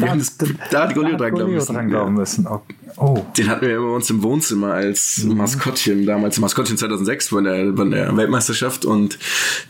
haben 0.00 0.18
das, 0.18 0.36
da 0.70 0.82
hat 0.82 0.94
Goleo 0.94 1.16
dran 1.16 1.34
glauben 1.34 1.54
müssen. 1.54 1.74
dran 1.74 1.88
glauben 1.88 2.14
müssen. 2.14 2.46
Oh, 2.46 2.60
oh. 2.96 3.24
Den 3.36 3.48
hatten 3.48 3.66
wir 3.66 3.76
immer 3.76 3.88
bei 3.88 3.94
uns 3.94 4.10
im 4.10 4.22
Wohnzimmer 4.22 4.74
als 4.74 5.24
Maskottchen, 5.24 6.04
damals 6.04 6.38
Maskottchen 6.38 6.76
2006 6.76 7.28
von 7.28 7.44
der, 7.44 7.74
von 7.74 7.90
der 7.90 8.16
Weltmeisterschaft 8.16 8.84
und 8.84 9.18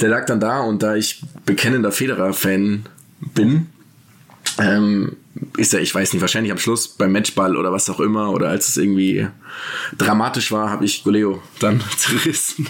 der 0.00 0.08
lag 0.08 0.26
dann 0.26 0.40
da 0.40 0.61
und 0.61 0.82
da 0.82 0.94
ich 0.97 1.23
bekennender 1.44 1.92
Federer-Fan 1.92 2.87
bin, 3.35 3.66
ähm, 4.58 5.16
ist 5.56 5.74
er, 5.74 5.80
ich 5.80 5.94
weiß 5.94 6.12
nicht, 6.12 6.22
wahrscheinlich 6.22 6.52
am 6.52 6.58
Schluss 6.58 6.88
beim 6.88 7.12
Matchball 7.12 7.56
oder 7.56 7.72
was 7.72 7.90
auch 7.90 8.00
immer 8.00 8.30
oder 8.30 8.48
als 8.48 8.68
es 8.68 8.76
irgendwie 8.76 9.26
dramatisch 9.98 10.52
war, 10.52 10.70
habe 10.70 10.84
ich 10.84 11.02
Goleo 11.02 11.42
dann 11.58 11.82
zerrissen. 11.96 12.66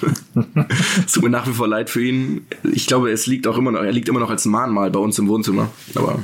es 1.05 1.13
tut 1.13 1.23
mir 1.23 1.31
nach 1.31 1.47
wie 1.47 1.53
vor 1.53 1.69
leid 1.69 1.91
für 1.91 2.03
ihn. 2.03 2.47
Ich 2.63 2.87
glaube, 2.87 3.11
es 3.11 3.27
liegt 3.27 3.47
auch 3.47 3.59
immer 3.59 3.71
noch, 3.71 3.83
er 3.83 3.93
liegt 3.93 4.09
immer 4.09 4.21
noch 4.21 4.31
als 4.31 4.45
Mahnmal 4.47 4.91
bei 4.91 4.99
uns 4.99 5.19
im 5.19 5.29
Wohnzimmer, 5.29 5.71
aber 5.95 6.21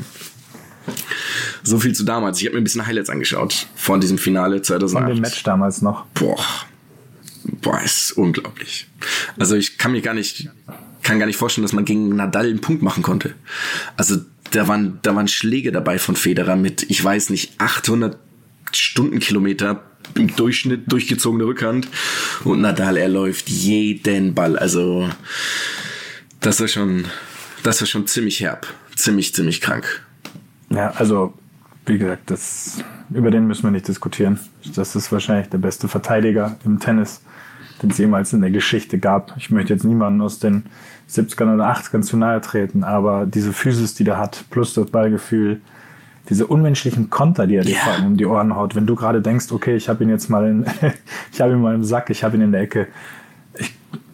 so 1.62 1.78
viel 1.78 1.94
zu 1.94 2.04
damals. 2.04 2.40
Ich 2.40 2.47
habe 2.47 2.54
mir 2.54 2.62
ein 2.62 2.64
bisschen 2.64 2.87
Highlights 2.87 3.11
angeschaut 3.11 3.66
von 3.75 4.00
diesem 4.00 4.18
Finale 4.18 4.56
Von 4.56 4.64
2008. 4.64 5.11
dem 5.11 5.20
Match 5.20 5.42
damals 5.42 5.82
noch. 5.82 6.06
Boah, 6.14 6.42
boah, 7.61 7.80
ist 7.82 8.12
unglaublich. 8.12 8.88
Also 9.38 9.56
ich 9.56 9.78
kann 9.78 9.92
mir 9.92 10.00
gar 10.00 10.14
nicht, 10.14 10.49
kann 11.02 11.18
gar 11.18 11.26
nicht 11.26 11.37
vorstellen, 11.37 11.64
dass 11.64 11.73
man 11.73 11.85
gegen 11.85 12.16
Nadal 12.16 12.47
einen 12.47 12.61
Punkt 12.61 12.82
machen 12.82 13.02
konnte. 13.02 13.35
Also 13.97 14.16
da 14.50 14.69
waren, 14.69 14.99
da 15.02 15.14
waren 15.14 15.28
Schläge 15.28 15.73
dabei 15.73 15.99
von 15.99 16.16
Federer 16.16 16.57
mit, 16.57 16.88
ich 16.90 17.02
weiß 17.02 17.30
nicht, 17.30 17.54
800 17.59 18.19
Stundenkilometer 18.73 19.83
im 20.14 20.35
Durchschnitt 20.35 20.90
durchgezogene 20.90 21.45
Rückhand 21.45 21.88
und 22.45 22.61
Nadal 22.61 22.97
er 22.97 23.09
läuft 23.09 23.49
jeden 23.49 24.35
Ball. 24.35 24.59
Also 24.59 25.09
das 26.40 26.61
war 26.61 26.69
schon, 26.69 27.04
das 27.62 27.80
war 27.80 27.87
schon 27.87 28.07
ziemlich 28.07 28.40
herb, 28.40 28.66
ziemlich 28.95 29.35
ziemlich 29.35 29.61
krank. 29.61 30.04
Ja, 30.71 30.90
also, 30.92 31.35
wie 31.87 31.99
gesagt, 31.99 32.30
das, 32.30 32.78
über 33.11 33.30
den 33.30 33.47
müssen 33.47 33.64
wir 33.64 33.71
nicht 33.71 33.88
diskutieren. 33.88 34.38
Das 34.75 34.95
ist 34.95 35.11
wahrscheinlich 35.11 35.49
der 35.49 35.59
beste 35.59 35.88
Verteidiger 35.88 36.57
im 36.64 36.78
Tennis, 36.78 37.23
den 37.83 37.91
es 37.91 37.99
jemals 37.99 38.33
in 38.33 38.41
der 38.41 38.51
Geschichte 38.51 38.99
gab. 38.99 39.35
Ich 39.37 39.51
möchte 39.51 39.73
jetzt 39.73 39.85
niemanden 39.85 40.21
aus 40.21 40.39
den 40.39 40.65
70ern 41.11 41.55
oder 41.55 41.71
80ern 41.73 42.03
zu 42.03 42.17
nahe 42.17 42.41
treten, 42.41 42.85
aber 42.85 43.27
diese 43.27 43.53
Physis, 43.53 43.95
die 43.95 44.05
der 44.05 44.19
hat, 44.19 44.45
plus 44.51 44.75
das 44.75 44.87
Ballgefühl, 44.91 45.61
diese 46.29 46.47
unmenschlichen 46.47 47.11
Konter, 47.11 47.47
die 47.47 47.57
er 47.57 47.65
dir 47.65 47.77
vor 47.77 47.93
allem 47.95 48.07
um 48.07 48.17
die 48.17 48.27
Ohren 48.27 48.55
haut, 48.55 48.77
wenn 48.77 48.87
du 48.87 48.95
gerade 48.95 49.21
denkst, 49.21 49.47
okay, 49.51 49.75
ich 49.75 49.89
habe 49.89 50.05
ihn 50.05 50.11
jetzt 50.11 50.29
mal, 50.31 50.47
in, 50.49 50.65
ich 51.33 51.41
habe 51.41 51.53
ihn 51.53 51.61
mal 51.61 51.75
im 51.75 51.83
Sack, 51.85 52.11
ich 52.11 52.23
habe 52.23 52.37
ihn 52.37 52.43
in 52.43 52.53
der 52.53 52.61
Ecke, 52.61 52.87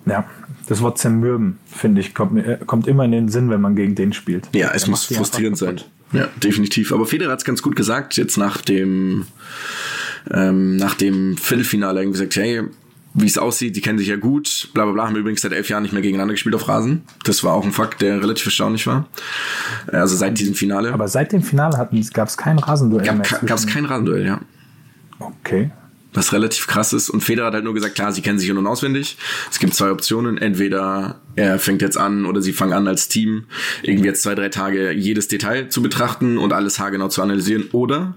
Ja, 0.06 0.24
das 0.68 0.80
Wort 0.82 0.98
zermürben, 0.98 1.58
finde 1.66 2.00
ich, 2.00 2.14
kommt, 2.14 2.32
mir- 2.32 2.58
kommt 2.66 2.86
immer 2.86 3.04
in 3.04 3.12
den 3.12 3.28
Sinn, 3.28 3.50
wenn 3.50 3.60
man 3.60 3.76
gegen 3.76 3.94
den 3.94 4.12
spielt. 4.12 4.48
Ja, 4.54 4.70
es 4.72 4.82
Der 4.82 4.90
muss 4.90 5.04
frustrierend 5.04 5.58
sein. 5.58 5.80
Ja, 6.12 6.28
definitiv. 6.42 6.92
Aber 6.92 7.04
Federer 7.06 7.32
hat 7.32 7.40
es 7.40 7.44
ganz 7.44 7.60
gut 7.62 7.74
gesagt, 7.76 8.16
jetzt 8.16 8.36
nach 8.36 8.62
dem, 8.62 9.26
ähm, 10.30 10.76
nach 10.76 10.94
dem 10.94 11.36
Viertelfinale 11.36 12.00
irgendwie 12.00 12.18
gesagt, 12.20 12.36
hey, 12.36 12.62
wie 13.18 13.26
es 13.26 13.38
aussieht, 13.38 13.74
die 13.76 13.80
kennen 13.80 13.98
sich 13.98 14.08
ja 14.08 14.16
gut, 14.16 14.68
bla 14.74 14.84
bla 14.84 14.92
bla, 14.92 15.06
haben 15.06 15.16
übrigens 15.16 15.40
seit 15.40 15.52
elf 15.52 15.68
Jahren 15.68 15.82
nicht 15.82 15.92
mehr 15.92 16.02
gegeneinander 16.02 16.34
gespielt 16.34 16.54
auf 16.54 16.68
Rasen. 16.68 17.02
Das 17.24 17.42
war 17.44 17.54
auch 17.54 17.64
ein 17.64 17.72
Fakt, 17.72 18.02
der 18.02 18.20
relativ 18.22 18.44
erstaunlich 18.46 18.86
war. 18.86 19.06
Äh, 19.90 19.96
Also 19.96 20.16
seit 20.16 20.38
diesem 20.38 20.54
Finale 20.54 20.92
Aber 20.92 21.08
seit 21.08 21.32
dem 21.32 21.42
Finale 21.42 21.76
gab 22.12 22.28
es 22.28 22.36
kein 22.36 22.58
Rasenduell 22.58 23.04
gab 23.06 23.14
mehr. 23.16 23.22
es 23.24 23.38
zwischen- 23.62 23.68
kein 23.68 23.84
Rasenduell, 23.86 24.26
ja. 24.26 24.40
Okay. 25.18 25.70
Was 26.16 26.32
relativ 26.32 26.66
krass 26.66 26.92
ist. 26.92 27.10
Und 27.10 27.20
Federer 27.20 27.48
hat 27.48 27.54
halt 27.54 27.64
nur 27.64 27.74
gesagt, 27.74 27.94
klar, 27.94 28.10
sie 28.12 28.22
kennen 28.22 28.38
sich 28.38 28.48
in- 28.48 28.56
und 28.56 28.66
auswendig. 28.66 29.16
Es 29.50 29.58
gibt 29.58 29.74
zwei 29.74 29.90
Optionen. 29.90 30.38
Entweder 30.38 31.20
er 31.36 31.58
fängt 31.58 31.82
jetzt 31.82 31.98
an 31.98 32.24
oder 32.24 32.40
sie 32.40 32.54
fangen 32.54 32.72
an 32.72 32.88
als 32.88 33.08
Team 33.08 33.44
irgendwie 33.82 34.08
jetzt 34.08 34.22
zwei, 34.22 34.34
drei 34.34 34.48
Tage 34.48 34.92
jedes 34.92 35.28
Detail 35.28 35.68
zu 35.68 35.82
betrachten 35.82 36.38
und 36.38 36.54
alles 36.54 36.78
haargenau 36.78 37.08
zu 37.08 37.22
analysieren. 37.22 37.68
Oder 37.72 38.14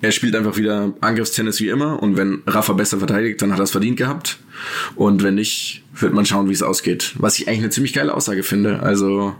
er 0.00 0.10
spielt 0.10 0.34
einfach 0.34 0.56
wieder 0.56 0.94
Angriffstennis 1.00 1.60
wie 1.60 1.68
immer 1.68 2.02
und 2.02 2.16
wenn 2.16 2.42
Rafa 2.46 2.72
besser 2.72 2.98
verteidigt, 2.98 3.42
dann 3.42 3.52
hat 3.52 3.60
er 3.60 3.64
es 3.64 3.70
verdient 3.70 3.98
gehabt. 3.98 4.38
Und 4.94 5.22
wenn 5.22 5.34
nicht, 5.34 5.82
wird 5.94 6.14
man 6.14 6.26
schauen, 6.26 6.48
wie 6.48 6.54
es 6.54 6.62
ausgeht. 6.62 7.14
Was 7.18 7.38
ich 7.38 7.46
eigentlich 7.46 7.60
eine 7.60 7.70
ziemlich 7.70 7.92
geile 7.92 8.14
Aussage 8.14 8.42
finde. 8.42 8.80
Also, 8.80 9.34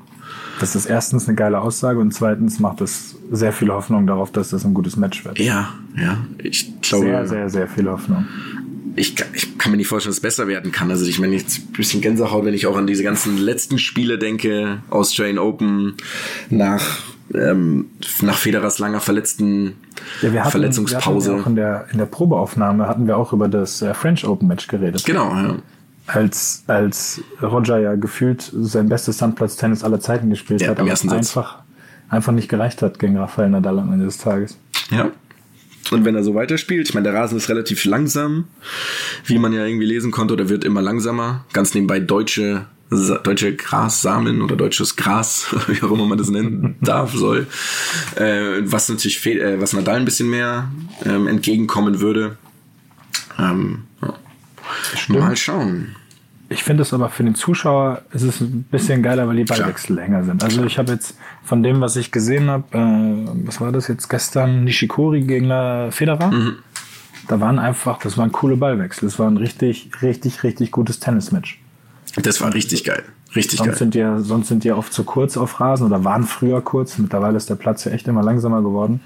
Das 0.60 0.76
ist 0.76 0.86
erstens 0.86 1.26
eine 1.28 1.34
geile 1.36 1.60
Aussage 1.60 1.98
und 1.98 2.12
zweitens 2.12 2.58
macht 2.60 2.80
es 2.80 3.16
sehr 3.30 3.52
viel 3.52 3.70
Hoffnung 3.70 4.06
darauf, 4.06 4.30
dass 4.32 4.50
das 4.50 4.64
ein 4.64 4.74
gutes 4.74 4.96
Match 4.96 5.24
wird. 5.24 5.38
ja, 5.38 5.70
ja. 5.96 6.18
Ich 6.38 6.80
glaube, 6.82 7.06
Sehr, 7.06 7.26
sehr, 7.26 7.50
sehr 7.50 7.68
viel 7.68 7.88
Hoffnung. 7.90 8.26
ich, 8.96 9.16
kann- 9.16 9.28
ich 9.34 9.58
kann 9.58 9.70
mir 9.72 9.76
nicht 9.78 9.88
vorstellen, 9.88 10.10
dass 10.10 10.18
es 10.18 10.22
besser 10.22 10.46
werden 10.46 10.70
kann. 10.72 10.90
Also 10.90 11.04
ich 11.06 11.18
meine 11.18 11.34
jetzt 11.34 11.58
ein 11.58 11.72
bisschen 11.72 12.00
Gänsehaut, 12.00 12.44
wenn 12.44 12.54
ich 12.54 12.66
auch 12.66 12.76
an 12.76 12.86
diese 12.86 13.02
ganzen 13.02 13.36
letzten 13.38 13.78
Spiele 13.78 14.18
denke, 14.18 14.78
Australian 14.90 15.38
Open 15.38 15.94
nach 16.50 16.82
ähm, 17.34 17.86
nach 18.20 18.36
Federers 18.36 18.78
langer 18.78 19.00
verletzten 19.00 19.72
Ja, 20.20 20.32
wir 20.32 20.40
hatten, 20.42 20.50
Verletzungspause. 20.50 21.32
Wir 21.32 21.38
hatten 21.38 21.38
ja 21.38 21.42
auch 21.42 21.46
in 21.48 21.56
der, 21.56 21.86
in 21.92 21.98
der 21.98 22.04
Probeaufnahme 22.06 22.86
hatten 22.86 23.06
wir 23.06 23.16
auch 23.16 23.32
über 23.32 23.48
das 23.48 23.80
äh, 23.82 23.94
French 23.94 24.26
Open 24.26 24.46
Match 24.46 24.66
geredet. 24.68 25.04
genau, 25.06 25.30
ja. 25.34 25.56
Als, 26.06 26.64
als 26.66 27.22
Roger 27.42 27.78
ja 27.78 27.94
gefühlt 27.94 28.50
sein 28.52 28.88
bestes 28.90 29.18
Sandplatz-Tennis 29.18 29.82
aller 29.84 30.00
Zeiten 30.00 30.28
gespielt 30.28 30.60
Ja, 30.60 30.68
hat, 30.68 30.80
aber 30.80 30.94
Satz. 30.94 31.10
einfach, 31.10 31.62
einfach 32.10 32.32
nicht 32.32 32.48
gereicht 32.48 32.82
hat 32.82 32.98
gegen 32.98 33.16
Rafael 33.16 33.48
Nadal 33.48 33.78
am 33.78 33.92
Ende 33.92 34.04
des 34.04 34.18
Tages. 34.18 34.58
Ja. 34.90 35.10
Und 35.90 36.04
wenn 36.04 36.14
er 36.14 36.24
so 36.24 36.34
weiterspielt, 36.34 36.88
ich 36.88 36.94
meine, 36.94 37.10
der 37.10 37.14
Rasen 37.18 37.36
ist 37.38 37.48
relativ 37.48 37.84
langsam, 37.84 38.44
wie 39.26 39.38
man 39.38 39.52
ja 39.52 39.64
irgendwie 39.64 39.86
lesen 39.86 40.10
konnte, 40.10 40.34
oder 40.34 40.48
wird 40.48 40.64
immer 40.64 40.82
langsamer. 40.82 41.44
Ganz 41.52 41.74
nebenbei 41.74 42.00
deutsche, 42.00 42.66
deutsche 42.90 43.54
Grassamen 43.54 44.42
oder 44.42 44.56
deutsches 44.56 44.96
Gras, 44.96 45.46
wie 45.68 45.82
auch 45.82 45.90
immer 45.90 46.06
man 46.06 46.18
das 46.18 46.28
nennen 46.30 46.76
darf, 46.80 47.14
soll. 47.14 47.46
Äh, 48.16 48.60
was 48.62 48.88
natürlich, 48.88 49.24
äh, 49.26 49.60
was 49.60 49.72
Nadal 49.72 49.96
ein 49.96 50.04
bisschen 50.04 50.28
mehr 50.30 50.70
ähm, 51.04 51.26
entgegenkommen 51.28 52.00
würde. 52.00 52.36
Ähm, 53.38 53.84
ja. 54.02 54.14
Mal 55.08 55.36
schauen. 55.36 55.96
Ich 56.50 56.62
finde 56.62 56.82
es 56.82 56.92
aber 56.92 57.08
für 57.08 57.24
den 57.24 57.34
Zuschauer 57.34 58.02
ist 58.12 58.22
es 58.22 58.40
ein 58.40 58.64
bisschen 58.70 59.02
geiler, 59.02 59.26
weil 59.26 59.36
die 59.36 59.44
Ballwechsel 59.44 59.96
länger 59.96 60.24
sind. 60.24 60.44
Also 60.44 60.62
ich 60.64 60.78
habe 60.78 60.92
jetzt 60.92 61.16
von 61.42 61.62
dem, 61.62 61.80
was 61.80 61.96
ich 61.96 62.10
gesehen 62.12 62.48
habe, 62.50 62.64
äh, 62.76 63.46
was 63.46 63.60
war 63.60 63.72
das 63.72 63.88
jetzt 63.88 64.08
gestern, 64.08 64.64
Nishikori 64.64 65.22
gegen 65.22 65.48
Federer. 65.90 66.30
Mhm. 66.30 66.56
Da 67.28 67.40
waren 67.40 67.58
einfach, 67.58 67.98
das 67.98 68.18
waren 68.18 68.30
coole 68.30 68.56
Ballwechsel. 68.56 69.08
Das 69.08 69.18
war 69.18 69.26
ein 69.28 69.38
richtig, 69.38 69.90
richtig, 70.02 70.42
richtig 70.42 70.70
gutes 70.70 71.00
Tennismatch. 71.00 71.58
Das 72.22 72.40
war 72.42 72.52
richtig 72.52 72.84
geil. 72.84 73.02
Richtig 73.34 73.58
Sonst 73.58 73.70
geil. 73.70 73.78
sind, 73.78 73.94
die, 73.94 73.98
ja- 73.98 74.20
sonst 74.20 74.48
sind 74.48 74.62
die 74.62 74.70
oft 74.72 74.92
zu 74.92 75.02
kurz 75.04 75.36
auf 75.38 75.58
Rasen 75.60 75.86
oder 75.86 76.04
waren 76.04 76.24
früher 76.24 76.60
kurz. 76.60 76.98
Mittlerweile 76.98 77.36
ist 77.38 77.48
der 77.50 77.56
Platz 77.56 77.84
ja 77.84 77.92
echt 77.92 78.06
immer 78.06 78.22
langsamer 78.22 78.60
geworden. 78.62 79.00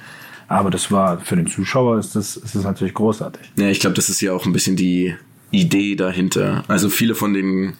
Aber 0.48 0.70
das 0.70 0.90
war 0.90 1.18
für 1.20 1.36
den 1.36 1.46
Zuschauer 1.46 1.98
ist 1.98 2.16
das, 2.16 2.36
ist 2.36 2.54
das 2.56 2.64
natürlich 2.64 2.94
großartig. 2.94 3.52
Ja, 3.56 3.68
ich 3.68 3.80
glaube, 3.80 3.94
das 3.94 4.08
ist 4.08 4.20
ja 4.20 4.32
auch 4.32 4.44
ein 4.44 4.52
bisschen 4.52 4.76
die 4.76 5.14
Idee 5.50 5.96
dahinter. 5.96 6.64
Also 6.68 6.90
viele 6.90 7.14
von 7.14 7.32
den, 7.32 7.74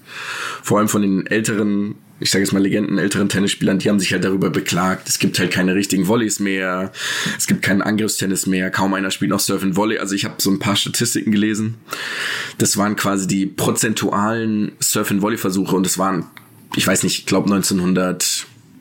vor 0.63 0.79
allem 0.79 0.89
von 0.89 1.03
den 1.03 1.27
älteren, 1.27 1.97
ich 2.21 2.31
sage 2.31 2.45
jetzt 2.45 2.53
mal 2.53 2.63
Legenden, 2.63 2.99
älteren 2.99 3.29
Tennisspielern, 3.29 3.79
die 3.79 3.89
haben 3.89 4.01
sich 4.01 4.13
halt 4.13 4.25
darüber 4.25 4.51
beklagt, 4.51 5.09
es 5.09 5.19
gibt 5.19 5.39
halt 5.39 5.51
keine 5.51 5.75
richtigen 5.75 6.09
Volleys 6.09 6.41
mehr, 6.41 6.93
es 7.37 7.47
gibt 7.47 7.63
keinen 7.63 7.83
Angriffstennis 7.83 8.47
mehr, 8.47 8.71
kaum 8.71 8.95
einer 8.95 9.11
spielt 9.11 9.31
noch 9.31 9.41
Surf 9.41 9.63
and 9.63 9.77
Volley. 9.77 9.99
Also 9.99 10.15
ich 10.15 10.25
habe 10.25 10.37
so 10.39 10.51
ein 10.51 10.59
paar 10.59 10.77
Statistiken 10.77 11.31
gelesen. 11.31 11.75
Das 12.57 12.77
waren 12.77 12.97
quasi 12.97 13.27
die 13.27 13.47
prozentualen 13.47 14.73
Surf 14.81 15.11
and 15.11 15.23
Volley 15.23 15.37
Versuche 15.37 15.77
und 15.77 15.87
es 15.87 15.99
waren, 15.99 16.25
ich 16.75 16.87
weiß 16.87 17.03
nicht, 17.03 17.19
ich 17.19 17.27
glaube 17.27 17.51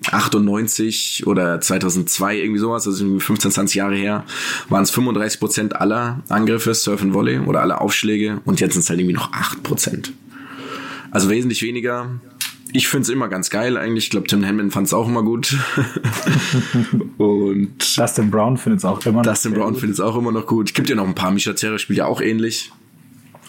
1998 0.05 1.27
oder 1.27 1.59
2002 1.59 2.37
irgendwie 2.37 2.59
sowas, 2.59 2.87
also 2.87 3.03
irgendwie 3.03 3.19
15, 3.19 3.51
20 3.51 3.75
Jahre 3.75 3.95
her, 3.95 4.23
waren 4.69 4.83
es 4.83 4.91
35 4.91 5.39
Prozent 5.39 5.75
aller 5.75 6.21
Angriffe 6.29 6.73
Surf 6.73 7.01
and 7.01 7.13
Volley 7.13 7.39
oder 7.39 7.61
aller 7.61 7.81
Aufschläge 7.81 8.41
und 8.45 8.59
jetzt 8.59 8.73
sind 8.73 8.81
es 8.81 8.89
halt 8.89 8.99
irgendwie 8.99 9.15
noch 9.15 9.33
8 9.33 9.63
Prozent. 9.63 10.13
Also 11.11 11.29
wesentlich 11.29 11.61
weniger. 11.61 12.09
Ich 12.73 12.87
finde 12.87 13.03
es 13.03 13.09
immer 13.09 13.29
ganz 13.29 13.49
geil 13.49 13.77
eigentlich. 13.77 14.05
Ich 14.05 14.09
glaube, 14.09 14.27
Tim 14.27 14.43
Henman 14.43 14.71
fand 14.71 14.87
es 14.87 14.93
auch 14.93 15.07
immer 15.07 15.23
gut. 15.23 15.55
und 17.17 17.97
Dustin 17.97 18.29
Brown 18.29 18.57
findet 18.57 18.79
es 18.79 18.85
auch 18.85 19.03
immer 19.05 19.23
noch 19.23 19.31
Dustin 19.31 19.53
Brown 19.53 19.71
gut. 19.71 19.79
findet 19.79 19.95
es 19.95 19.99
auch 20.01 20.17
immer 20.17 20.31
noch 20.31 20.45
gut. 20.45 20.69
Es 20.69 20.73
gibt 20.73 20.89
ja 20.89 20.95
noch 20.95 21.07
ein 21.07 21.15
paar. 21.15 21.31
Misha 21.31 21.55
Zverev 21.55 21.79
spielt 21.79 21.99
ja 21.99 22.05
auch 22.05 22.21
ähnlich. 22.21 22.71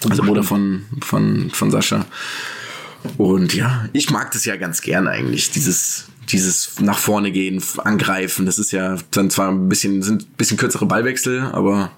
Also 0.08 0.22
Bruder 0.22 0.44
von, 0.44 0.84
von, 1.00 1.50
von 1.50 1.70
Sascha. 1.70 2.06
Und 3.16 3.54
ja, 3.54 3.88
ich 3.92 4.10
mag 4.10 4.30
das 4.32 4.44
ja 4.44 4.56
ganz 4.56 4.80
gern 4.80 5.08
eigentlich. 5.08 5.50
Dieses, 5.50 6.06
dieses 6.28 6.80
nach 6.80 6.98
vorne 6.98 7.32
gehen, 7.32 7.62
angreifen. 7.78 8.46
Das 8.46 8.58
ist 8.58 8.72
ja 8.72 8.96
dann 9.10 9.30
zwar 9.30 9.50
ein 9.50 9.68
bisschen, 9.68 10.02
sind 10.02 10.22
ein 10.22 10.36
bisschen 10.36 10.56
kürzere 10.56 10.86
Ballwechsel, 10.86 11.42
aber 11.52 11.90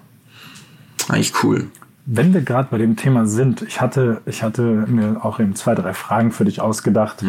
eigentlich 1.07 1.43
cool. 1.43 1.67
Wenn 2.05 2.33
wir 2.33 2.41
gerade 2.41 2.67
bei 2.71 2.77
dem 2.77 2.95
Thema 2.95 3.27
sind, 3.27 3.61
ich 3.61 3.79
hatte, 3.79 4.21
ich 4.25 4.43
hatte 4.43 4.63
mir 4.87 5.23
auch 5.23 5.39
eben 5.39 5.55
zwei, 5.55 5.75
drei 5.75 5.93
Fragen 5.93 6.31
für 6.31 6.45
dich 6.45 6.59
ausgedacht. 6.61 7.23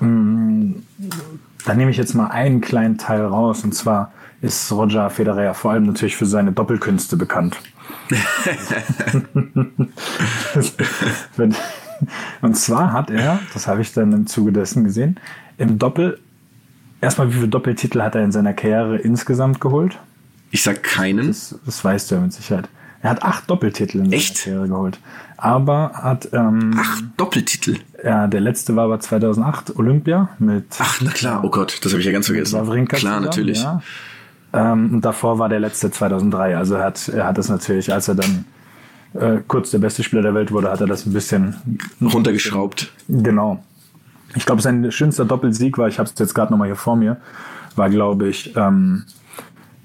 Mm, 0.00 0.72
Da 1.64 1.74
nehme 1.74 1.90
ich 1.90 1.96
jetzt 1.96 2.14
mal 2.14 2.26
einen 2.26 2.60
kleinen 2.60 2.98
Teil 2.98 3.24
raus. 3.24 3.64
Und 3.64 3.74
zwar 3.74 4.12
ist 4.42 4.70
Roger 4.70 5.08
Federer 5.08 5.42
ja 5.42 5.54
vor 5.54 5.70
allem 5.72 5.86
natürlich 5.86 6.16
für 6.16 6.26
seine 6.26 6.52
Doppelkünste 6.52 7.16
bekannt. 7.16 7.56
Und 12.42 12.56
zwar 12.56 12.92
hat 12.92 13.10
er, 13.10 13.40
das 13.52 13.66
habe 13.66 13.82
ich 13.82 13.92
dann 13.92 14.12
im 14.12 14.26
Zuge 14.26 14.52
dessen 14.52 14.84
gesehen, 14.84 15.18
im 15.56 15.78
Doppel, 15.78 16.18
erstmal 17.00 17.28
wie 17.30 17.34
viele 17.34 17.48
Doppeltitel 17.48 18.00
hat 18.02 18.14
er 18.14 18.24
in 18.24 18.32
seiner 18.32 18.52
Karriere 18.52 18.96
insgesamt 18.98 19.60
geholt? 19.60 19.98
Ich 20.50 20.62
sag 20.62 20.82
keinen. 20.82 21.28
Das, 21.28 21.58
das 21.66 21.84
weißt 21.84 22.10
du 22.10 22.14
ja 22.16 22.20
mit 22.20 22.32
Sicherheit. 22.32 22.68
Er 23.02 23.10
hat 23.10 23.22
acht 23.22 23.50
Doppeltitel 23.50 23.98
in 23.98 24.04
seiner 24.04 24.16
Echt? 24.16 24.44
Karriere 24.44 24.68
geholt. 24.68 24.98
Aber 25.36 25.92
hat, 25.94 26.28
ähm, 26.32 26.74
Ach, 26.78 27.02
Doppeltitel. 27.16 27.76
ja, 28.02 28.26
der 28.28 28.40
letzte 28.40 28.76
war 28.76 28.84
aber 28.84 29.00
2008 29.00 29.76
Olympia 29.76 30.30
mit 30.38 30.64
Ach, 30.78 31.00
na 31.02 31.10
klar. 31.10 31.44
Oh 31.44 31.50
Gott, 31.50 31.80
das 31.82 31.92
habe 31.92 32.00
ich 32.00 32.06
ja 32.06 32.12
ganz 32.12 32.26
vergessen. 32.26 32.58
Wawrinka 32.58 32.96
Klar, 32.96 33.14
zusammen, 33.14 33.26
natürlich. 33.26 33.62
Ja. 33.62 33.82
Ähm, 34.54 34.94
und 34.94 35.00
davor 35.04 35.38
war 35.38 35.48
der 35.48 35.60
letzte 35.60 35.90
2003. 35.90 36.56
Also 36.56 36.76
er 36.76 36.84
hat, 36.84 37.08
er 37.08 37.26
hat 37.26 37.36
das 37.36 37.48
natürlich, 37.48 37.92
als 37.92 38.08
er 38.08 38.14
dann 38.14 38.44
äh, 39.14 39.40
kurz 39.46 39.70
der 39.70 39.78
beste 39.78 40.02
Spieler 40.02 40.22
der 40.22 40.34
Welt 40.34 40.52
wurde, 40.52 40.70
hat 40.70 40.80
er 40.80 40.86
das 40.86 41.04
ein 41.04 41.12
bisschen 41.12 41.56
Runtergeschraubt. 42.00 42.92
Genau. 43.08 43.62
Ich 44.34 44.46
glaube, 44.46 44.62
sein 44.62 44.90
schönster 44.90 45.24
Doppelsieg 45.24 45.78
war, 45.78 45.88
ich 45.88 45.98
habe 45.98 46.08
es 46.08 46.18
jetzt 46.18 46.34
gerade 46.34 46.52
nochmal 46.52 46.68
hier 46.68 46.76
vor 46.76 46.96
mir, 46.96 47.18
war, 47.76 47.90
glaube 47.90 48.28
ich, 48.28 48.56
ähm, 48.56 49.04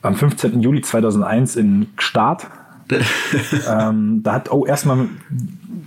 am 0.02 0.16
15. 0.16 0.62
Juli 0.62 0.82
2001 0.82 1.56
in 1.56 1.88
Start. 1.98 2.48
ähm, 3.70 4.24
da 4.24 4.34
hat, 4.34 4.52
oh, 4.52 4.66
erstmal 4.66 5.10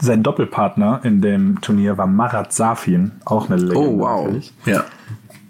sein 0.00 0.22
Doppelpartner 0.22 1.00
in 1.02 1.20
dem 1.20 1.60
Turnier 1.60 1.98
war 1.98 2.06
Marat 2.06 2.52
Safin, 2.52 3.12
auch 3.24 3.50
eine 3.50 3.60
Legende. 3.60 3.78
Oh, 3.78 3.98
wow. 3.98 4.24
natürlich. 4.24 4.52
Ja. 4.66 4.84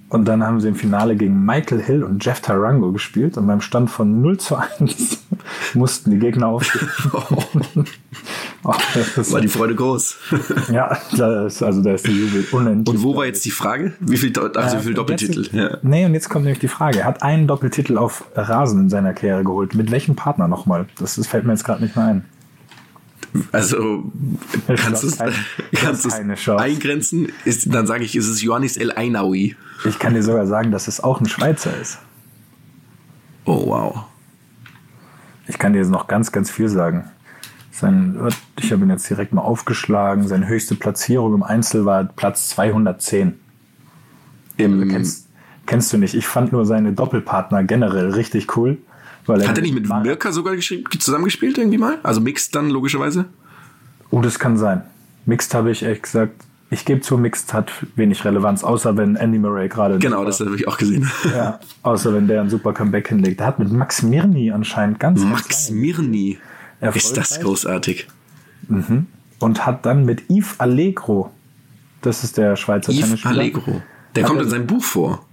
Und 0.09 0.27
dann 0.27 0.45
haben 0.45 0.61
sie 0.61 0.69
im 0.69 0.75
Finale 0.75 1.17
gegen 1.17 1.45
Michael 1.45 1.81
Hill 1.83 2.03
und 2.05 2.23
Jeff 2.23 2.41
Tarango 2.41 2.93
gespielt 2.93 3.39
und 3.39 3.47
beim 3.47 3.63
Stand 3.63 3.91
von 3.91 4.21
0 4.21 4.39
zu 4.39 4.57
1 4.57 5.27
mussten 5.75 6.11
die 6.11 6.19
Gegner 6.19 6.49
aufstehen. 6.49 6.89
Oh, 8.65 8.69
War 9.33 9.41
die 9.41 9.49
Freude 9.49 9.75
groß. 9.75 10.17
ja, 10.73 10.95
ist, 11.47 11.63
also 11.63 11.83
da 11.83 11.95
ist 11.95 12.07
der 12.07 12.15
Jubel 12.15 12.47
unendlich. 12.53 12.97
Und 12.97 13.03
wo 13.03 13.17
war 13.17 13.27
jetzt 13.27 13.45
die 13.45 13.51
Frage? 13.51 13.95
Wie 13.99 14.17
viel, 14.17 14.33
also 14.39 14.79
wie 14.79 14.83
viel 14.83 14.93
Äh, 14.93 14.95
Doppeltitel? 14.95 15.43
Jetzt, 15.43 15.53
Ja. 15.53 15.79
Nee, 15.83 16.05
und 16.07 16.15
jetzt 16.15 16.29
kommt 16.29 16.45
nämlich 16.45 16.61
die 16.61 16.69
Frage. 16.69 17.01
Er 17.01 17.07
hat 17.07 17.23
einen 17.23 17.49
Doppeltitel 17.49 17.99
auf 17.99 18.25
Rasen 18.37 18.83
in 18.83 18.91
seiner 18.91 19.15
Karriere 19.15 19.43
geholt. 19.43 19.75
Mit 19.75 19.91
welchem 19.91 20.15
Partner 20.15 20.47
nochmal? 20.47 20.87
Das, 20.99 21.17
das 21.17 21.27
fällt 21.27 21.45
mir 21.45 21.53
jetzt 21.53 21.65
gerade 21.65 21.83
nicht 21.83 21.97
mehr 21.97 22.07
ein. 22.07 22.25
Also 23.51 24.13
kannst 24.67 25.03
du 25.03 25.07
es 25.09 25.19
kannst 25.75 26.05
du's 26.05 26.49
eingrenzen? 26.49 27.33
Ist, 27.45 27.73
dann 27.75 27.87
sage 27.87 28.05
ich, 28.05 28.15
ist 28.15 28.29
es 28.29 28.43
Ioannis 28.43 28.77
El 28.77 28.93
Ainaoui. 28.93 29.57
Ich 29.87 29.99
kann 29.99 30.15
dir 30.15 30.23
sogar 30.23 30.47
sagen, 30.47 30.71
dass 30.71 30.87
es 30.87 31.01
auch 31.01 31.21
ein 31.21 31.27
Schweizer 31.27 31.71
ist. 31.81 31.99
Oh 33.45 33.67
wow. 33.67 34.05
Ich 35.49 35.59
kann 35.59 35.73
dir 35.73 35.81
jetzt 35.81 35.91
noch 35.91 36.07
ganz, 36.07 36.31
ganz 36.31 36.51
viel 36.51 36.69
sagen. 36.69 37.11
Sein, 37.73 38.19
ich 38.61 38.71
habe 38.71 38.85
ihn 38.85 38.91
jetzt 38.91 39.09
direkt 39.09 39.33
mal 39.33 39.41
aufgeschlagen. 39.41 40.29
Seine 40.29 40.47
höchste 40.47 40.75
Platzierung 40.75 41.35
im 41.35 41.43
Einzel 41.43 41.87
war 41.87 42.05
Platz 42.05 42.51
210. 42.51 43.41
Im, 44.59 44.81
Also 44.81 44.93
kennst, 44.93 45.29
kennst 45.67 45.93
du 45.93 45.97
nicht. 45.97 46.15
Ich 46.15 46.27
fand 46.27 46.53
nur 46.53 46.67
seine 46.67 46.93
Doppelpartner 46.93 47.65
generell 47.65 48.11
richtig 48.11 48.57
cool. 48.57 48.79
Weil 49.27 49.47
hat 49.49 49.57
er 49.57 49.63
nicht 49.63 49.75
mit 49.75 49.89
Mirka 49.89 50.33
sogar 50.33 50.55
zusammengespielt 50.59 51.57
irgendwie 51.57 51.79
mal? 51.79 51.99
Also 52.03 52.21
Mixed 52.21 52.55
dann 52.55 52.69
logischerweise? 52.69 53.27
Oh, 54.11 54.21
das 54.21 54.39
kann 54.39 54.59
sein. 54.59 54.83
Mixed 55.25 55.55
habe 55.55 55.71
ich 55.71 55.83
ehrlich 55.83 56.03
gesagt. 56.03 56.45
Ich 56.71 56.85
gebe 56.85 57.03
zu, 57.03 57.19
Mixed 57.19 57.53
hat 57.53 57.71
wenig 57.97 58.25
Relevanz, 58.25 58.65
außer 58.65 58.97
wenn 58.97 59.17
Andy 59.17 59.39
Murray 59.39 59.69
gerade. 59.69 59.99
Genau, 59.99 60.25
das 60.25 60.41
habe 60.41 60.57
ich 60.57 60.67
auch 60.67 60.79
gesehen. 60.79 61.11
Ja, 61.35 61.61
außer 61.83 62.15
wenn 62.15 62.29
der 62.29 62.41
ein 62.41 62.51
super 62.51 62.73
Comeback 62.73 63.09
hinlegt. 63.09 63.41
Der 63.41 63.47
hat 63.47 63.59
mit 63.59 63.71
Max 63.71 64.03
Mirny 64.03 64.51
anscheinend 64.51 64.99
ganz, 64.99 65.23
Max 65.23 65.71
Mirny. 65.71 66.39
Erfolgreich 66.83 67.05
Ist 67.05 67.17
das 67.17 67.41
großartig. 67.41 68.09
und 69.39 69.67
hat 69.67 69.87
dann 69.87 70.05
mit 70.05 70.29
Yves 70.29 70.61
Allegro, 70.61 71.31
das 72.03 72.25
ist 72.25 72.37
der 72.37 72.57
Schweizer 72.57 72.93
Yves 72.93 73.05
Tennisspieler. 73.07 73.35
Allegro. 73.35 73.83
Der 74.15 74.25
kommt 74.25 74.43
in 74.43 74.49
seinem 74.49 74.67
Buch 74.67 74.83
vor. 74.83 75.25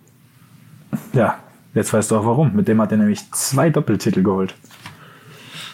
Ja, 1.13 1.39
jetzt 1.73 1.91
weißt 1.91 2.11
du 2.11 2.17
auch 2.17 2.25
warum. 2.25 2.55
Mit 2.55 2.67
dem 2.67 2.81
hat 2.81 2.91
er 2.91 2.97
nämlich 2.97 3.29
zwei 3.31 3.69
Doppeltitel 3.69 4.23
geholt. 4.23 4.55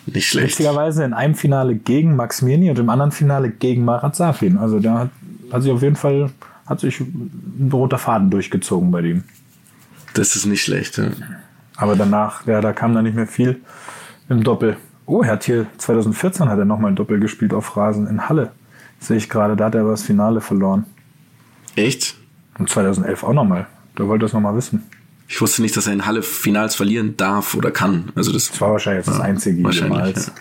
Nicht 0.07 0.27
schlecht. 0.27 0.59
Witzigerweise 0.59 1.03
in 1.03 1.13
einem 1.13 1.35
Finale 1.35 1.75
gegen 1.75 2.15
Max 2.15 2.41
Mirny 2.41 2.69
und 2.69 2.79
im 2.79 2.89
anderen 2.89 3.11
Finale 3.11 3.49
gegen 3.49 3.85
Marat 3.85 4.15
Safin. 4.15 4.57
Also 4.57 4.79
da 4.79 4.99
hat, 4.99 5.09
hat 5.51 5.63
sich 5.63 5.71
auf 5.71 5.81
jeden 5.81 5.95
Fall 5.95 6.31
hat 6.65 6.79
sich 6.79 6.99
ein 6.99 7.69
roter 7.71 7.97
Faden 7.97 8.29
durchgezogen 8.29 8.91
bei 8.91 9.01
dem. 9.01 9.23
Das 10.13 10.35
ist 10.35 10.45
nicht 10.45 10.63
schlecht. 10.63 10.97
Ja. 10.97 11.11
Aber 11.77 11.95
danach, 11.95 12.45
ja, 12.47 12.61
da 12.61 12.73
kam 12.73 12.93
dann 12.93 13.03
nicht 13.03 13.15
mehr 13.15 13.27
viel 13.27 13.61
im 14.29 14.43
Doppel. 14.43 14.77
Oh, 15.05 15.21
er 15.21 15.33
hat 15.33 15.43
hier 15.43 15.67
2014 15.77 16.49
hat 16.49 16.57
er 16.57 16.65
nochmal 16.65 16.91
ein 16.91 16.95
Doppel 16.95 17.19
gespielt 17.19 17.53
auf 17.53 17.77
Rasen 17.77 18.07
in 18.07 18.27
Halle. 18.27 18.51
Sehe 18.99 19.17
ich 19.17 19.29
gerade, 19.29 19.55
da 19.55 19.65
hat 19.65 19.75
er 19.75 19.81
aber 19.81 19.91
das 19.91 20.03
Finale 20.03 20.41
verloren. 20.41 20.85
Echt? 21.75 22.15
Und 22.57 22.69
2011 22.69 23.23
auch 23.23 23.33
nochmal. 23.33 23.67
Da 23.95 24.07
wollte 24.07 24.25
er 24.25 24.27
es 24.27 24.33
nochmal 24.33 24.55
wissen. 24.55 24.83
Ich 25.27 25.41
wusste 25.41 25.61
nicht, 25.61 25.75
dass 25.75 25.87
er 25.87 25.93
in 25.93 26.05
Halle 26.05 26.21
Finals 26.21 26.75
verlieren 26.75 27.17
darf 27.17 27.55
oder 27.55 27.71
kann. 27.71 28.11
Also 28.15 28.31
das 28.31 28.49
Das 28.49 28.61
war 28.61 28.71
wahrscheinlich 28.71 29.05
jetzt 29.05 29.15
das 29.15 29.21
einzige 29.23 29.63
wahrscheinlich, 29.63 29.97
jemals. 29.97 30.31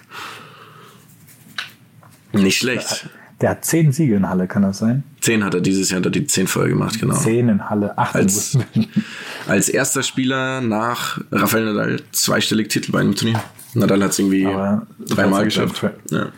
nicht 2.33 2.59
schlecht. 2.59 3.09
Der 3.41 3.51
hat 3.51 3.65
zehn 3.65 3.93
Siege 3.93 4.15
in 4.15 4.29
Halle, 4.29 4.47
kann 4.47 4.63
das 4.63 4.79
sein? 4.79 5.03
Zehn 5.21 5.43
hat 5.45 5.55
er 5.55 5.61
dieses 5.61 5.91
Jahr, 5.91 5.99
hat 5.99 6.07
er 6.07 6.11
die 6.13 6.27
zehn 6.27 6.47
voll 6.47 6.69
gemacht, 6.69 7.01
genau. 7.01 7.15
Zehn 7.15 7.49
in 7.49 7.69
Halle, 7.69 7.97
acht 7.99 8.15
Als-. 8.15 8.57
Als 9.47 9.69
erster 9.69 10.03
Spieler 10.03 10.61
nach 10.61 11.21
Rafael 11.33 11.65
Nadal 11.65 12.01
zweistellig 12.13 12.69
Titel 12.69 12.93
bei 12.93 13.01
einem 13.01 13.15
Turnier. 13.15 13.43
Nadal 13.75 14.03
hat 14.03 14.11
es 14.11 14.19
irgendwie 14.19 14.47
Aber 14.47 14.87
dreimal 14.99 15.45
geschafft. 15.45 15.85
Ja. 16.11 16.29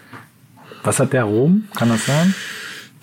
Was 0.82 1.00
hat 1.00 1.12
der 1.12 1.24
Rom? 1.24 1.64
Kann 1.74 1.88
das 1.88 2.06
sein? 2.06 2.34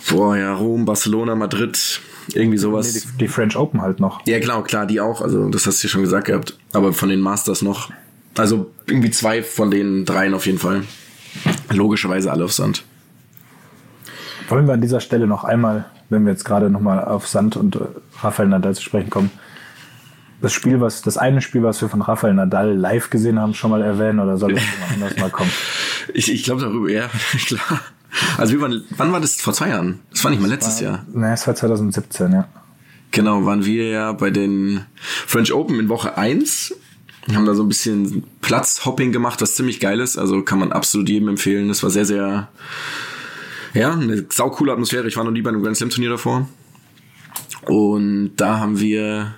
Boah, 0.09 0.35
ja, 0.37 0.53
Rom, 0.53 0.85
Barcelona, 0.85 1.35
Madrid, 1.35 2.01
irgendwie 2.29 2.51
Nee, 2.51 2.57
sowas. 2.57 2.93
die, 2.93 3.17
die 3.19 3.27
French 3.27 3.55
Open 3.55 3.81
halt 3.81 3.99
noch. 3.99 4.25
Ja, 4.25 4.39
klar, 4.39 4.63
klar, 4.63 4.85
die 4.85 4.99
auch. 5.01 5.21
Also, 5.21 5.49
das 5.49 5.65
hast 5.67 5.81
du 5.83 5.87
ja 5.87 5.91
schon 5.91 6.01
gesagt 6.01 6.27
gehabt. 6.27 6.57
Aber 6.73 6.93
von 6.93 7.09
den 7.09 7.19
Masters 7.19 7.61
noch. 7.61 7.91
Also, 8.37 8.71
irgendwie 8.87 9.11
zwei 9.11 9.43
von 9.43 9.69
den 9.71 10.05
dreien 10.05 10.33
auf 10.33 10.45
jeden 10.45 10.59
Fall. 10.59 10.83
Logischerweise 11.71 12.31
alle 12.31 12.45
auf 12.45 12.53
Sand. 12.53 12.83
Wollen 14.49 14.67
wir 14.67 14.73
an 14.73 14.81
dieser 14.81 14.99
Stelle 14.99 15.27
noch 15.27 15.43
einmal, 15.43 15.85
wenn 16.09 16.25
wir 16.25 16.31
jetzt 16.31 16.43
gerade 16.45 16.69
nochmal 16.69 17.03
auf 17.03 17.27
Sand 17.27 17.55
und 17.55 17.75
äh, 17.75 17.79
Rafael 18.21 18.49
Nadal 18.49 18.75
zu 18.75 18.81
sprechen 18.81 19.09
kommen, 19.09 19.31
das 20.43 20.51
Spiel, 20.51 20.81
was, 20.81 21.01
das 21.01 21.17
eine 21.17 21.41
Spiel, 21.41 21.63
was 21.63 21.81
wir 21.81 21.87
von 21.87 22.01
Rafael 22.01 22.33
Nadal 22.33 22.75
live 22.75 23.09
gesehen 23.09 23.39
haben, 23.39 23.53
schon 23.53 23.71
mal 23.71 23.81
erwähnen 23.81 24.19
oder 24.19 24.35
soll 24.37 24.49
jemand 24.49 24.91
anders 24.93 25.17
mal 25.17 25.29
kommen? 25.29 25.49
Ich, 26.13 26.29
ich 26.29 26.43
glaube 26.43 26.61
darüber, 26.61 26.91
ja, 26.91 27.09
klar. 27.45 27.79
Also, 28.37 28.53
wie 28.53 28.59
waren, 28.59 28.83
wann 28.97 29.13
war 29.13 29.21
das? 29.21 29.35
Vor 29.35 29.53
zwei 29.53 29.69
Jahren? 29.69 30.01
Das 30.11 30.21
war 30.25 30.31
nicht 30.31 30.41
mal 30.41 30.49
letztes 30.49 30.81
Jahr. 30.81 31.05
Ne, 31.13 31.31
es 31.31 31.47
war 31.47 31.55
2017, 31.55 32.33
ja. 32.33 32.49
Genau, 33.11 33.45
waren 33.45 33.63
wir 33.63 33.87
ja 33.87 34.11
bei 34.11 34.31
den 34.31 34.85
French 34.99 35.53
Open 35.53 35.79
in 35.79 35.87
Woche 35.87 36.17
1. 36.17 36.75
Haben 37.33 37.45
da 37.45 37.53
so 37.53 37.63
ein 37.63 37.69
bisschen 37.69 38.25
Platzhopping 38.41 39.13
gemacht, 39.13 39.41
was 39.41 39.55
ziemlich 39.55 39.79
geil 39.79 40.01
ist. 40.01 40.17
Also 40.17 40.41
kann 40.41 40.59
man 40.59 40.73
absolut 40.73 41.07
jedem 41.07 41.29
empfehlen. 41.29 41.69
Das 41.69 41.83
war 41.83 41.89
sehr, 41.89 42.05
sehr, 42.05 42.49
ja, 43.73 43.93
eine 43.93 44.25
saukoole 44.29 44.73
Atmosphäre. 44.73 45.07
Ich 45.07 45.15
war 45.15 45.23
noch 45.23 45.31
nie 45.31 45.41
bei 45.41 45.51
einem 45.51 45.63
Grand 45.63 45.77
Slam 45.77 45.89
Turnier 45.89 46.09
davor. 46.09 46.49
Und 47.65 48.35
da 48.35 48.59
haben 48.59 48.81
wir 48.81 49.35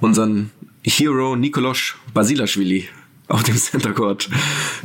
unseren 0.00 0.50
Hero 0.82 1.36
Nikolosch 1.36 1.96
Basilashvili 2.14 2.88
auf 3.28 3.42
dem 3.44 3.56
Center 3.56 3.92
Court 3.92 4.28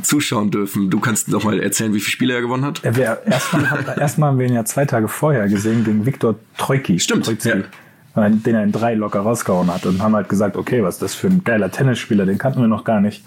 zuschauen 0.02 0.50
dürfen. 0.50 0.88
Du 0.90 1.00
kannst 1.00 1.28
noch 1.28 1.42
mal 1.44 1.58
erzählen, 1.58 1.92
wie 1.94 2.00
viele 2.00 2.12
Spiele 2.12 2.34
er 2.34 2.40
gewonnen 2.42 2.64
hat? 2.64 2.82
Ja, 2.84 2.96
wir, 2.96 3.22
erstmal, 3.26 3.70
hat- 3.70 3.98
erstmal 3.98 4.30
haben 4.30 4.38
wir 4.38 4.46
ihn 4.46 4.54
ja 4.54 4.64
zwei 4.64 4.84
Tage 4.84 5.08
vorher 5.08 5.48
gesehen 5.48 5.84
gegen 5.84 6.06
Viktor 6.06 6.36
Trojki. 6.56 7.00
Stimmt, 7.00 7.24
Trojki, 7.26 7.48
ja. 7.48 8.28
Den 8.30 8.54
er 8.54 8.62
in 8.62 8.72
drei 8.72 8.94
locker 8.94 9.20
rausgehauen 9.20 9.72
hat. 9.72 9.84
Und 9.84 10.00
haben 10.00 10.14
halt 10.14 10.28
gesagt, 10.28 10.56
okay, 10.56 10.82
was 10.82 10.94
ist 10.96 11.02
das 11.02 11.14
für 11.14 11.26
ein 11.26 11.44
geiler 11.44 11.70
Tennisspieler, 11.70 12.24
den 12.24 12.38
kannten 12.38 12.60
wir 12.60 12.68
noch 12.68 12.84
gar 12.84 13.00
nicht. 13.00 13.24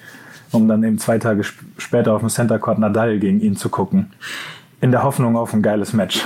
Um 0.52 0.68
dann 0.68 0.84
eben 0.84 0.98
zwei 0.98 1.20
Tage 1.20 1.42
sp 1.46 1.62
später 1.78 2.14
auf 2.14 2.22
dem 2.22 2.30
Center 2.30 2.58
Court 2.58 2.80
Nadal 2.80 3.20
gegen 3.20 3.40
ihn 3.40 3.56
zu 3.56 3.70
gucken. 3.70 4.12
In 4.82 4.92
der 4.92 5.04
Hoffnung 5.04 5.36
auf 5.36 5.54
ein 5.54 5.62
geiles 5.62 5.94
Match. 5.94 6.22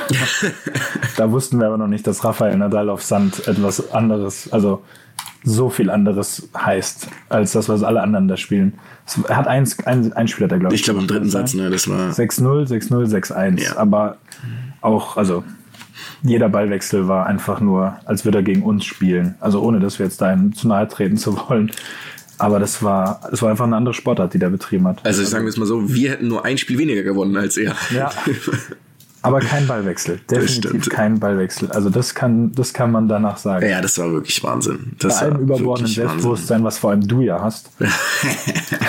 da 1.18 1.32
wussten 1.32 1.60
wir 1.60 1.68
aber 1.68 1.78
noch 1.78 1.88
nicht, 1.88 2.06
dass 2.08 2.24
Rafael 2.24 2.56
Nadal 2.56 2.90
auf 2.90 3.02
Sand 3.04 3.48
etwas 3.48 3.92
anderes, 3.92 4.54
also 4.54 4.84
so 5.44 5.70
viel 5.70 5.90
anderes 5.90 6.50
heißt, 6.58 7.08
als 7.30 7.52
das, 7.52 7.70
was 7.70 7.84
alle 7.84 8.02
anderen 8.02 8.28
da 8.28 8.38
spielen. 8.38 8.74
Er 9.28 9.38
hat 9.38 9.48
eins, 9.48 9.78
ein, 9.86 10.14
ein 10.14 10.28
Spieler, 10.28 10.48
der 10.48 10.60
glaube 10.60 10.76
ich. 10.76 10.82
Ich 10.82 10.86
glaube 10.86 11.02
im 11.02 11.08
dritten 11.08 11.30
Satz, 11.30 11.54
ne, 11.54 11.70
das 11.70 11.88
war 11.90 12.12
6-0, 12.12 12.68
6-0, 12.68 13.08
6-1. 13.08 13.62
Ja. 13.62 13.78
Aber 13.78 14.18
auch, 14.82 15.18
also 15.18 15.44
jeder 16.22 16.50
Ballwechsel 16.50 17.08
war 17.08 17.26
einfach 17.26 17.60
nur, 17.60 17.98
als 18.06 18.24
würde 18.26 18.40
er 18.40 18.44
gegen 18.44 18.64
uns 18.64 18.86
spielen. 18.86 19.36
Also 19.40 19.62
ohne, 19.62 19.80
dass 19.80 20.00
wir 20.00 20.06
jetzt 20.06 20.22
da 20.22 20.38
zu 20.56 20.68
nahe 20.68 20.88
treten 20.88 21.18
zu 21.18 21.38
wollen. 21.50 21.72
Aber 22.38 22.60
das 22.60 22.82
war, 22.82 23.22
das 23.30 23.42
war 23.42 23.52
einfach 23.52 23.66
eine 23.66 23.76
andere 23.76 23.94
Sportart, 23.94 24.34
die 24.34 24.40
der 24.40 24.50
betrieben 24.50 24.88
hat. 24.88 25.06
Also 25.06 25.22
ich 25.22 25.30
sagen 25.30 25.46
wir 25.46 25.50
es 25.50 25.58
mal 25.58 25.66
so, 25.66 25.94
wir 25.94 26.12
hätten 26.12 26.28
nur 26.28 26.46
ein 26.46 26.58
Spiel 26.58 26.78
weniger 26.78 27.04
gewonnen 27.04 27.38
als 27.38 27.58
er. 27.58 27.76
Ja. 27.94 28.12
Aber 29.24 29.40
kein 29.40 29.66
Ballwechsel. 29.68 30.20
Definitiv 30.30 30.90
kein 30.90 31.20
Ballwechsel. 31.20 31.72
Also 31.72 31.90
das 31.90 32.14
kann, 32.14 32.52
das 32.52 32.74
kann 32.74 32.92
man 32.92 33.08
danach 33.08 33.38
sagen. 33.38 33.68
ja, 33.68 33.82
das 33.82 33.98
war 33.98 34.12
wirklich 34.12 34.44
Wahnsinn. 34.44 34.94
Das 35.00 35.20
Bei 35.22 35.26
allem 35.28 35.42
überbordenden 35.42 35.66
wirklich 35.66 35.98
Wahnsinn. 35.98 36.08
Selbstbewusstsein, 36.10 36.64
was 36.64 36.78
vor 36.78 36.92
allem 36.92 37.08
du 37.08 37.22
ja 37.22 37.42
hast, 37.42 37.72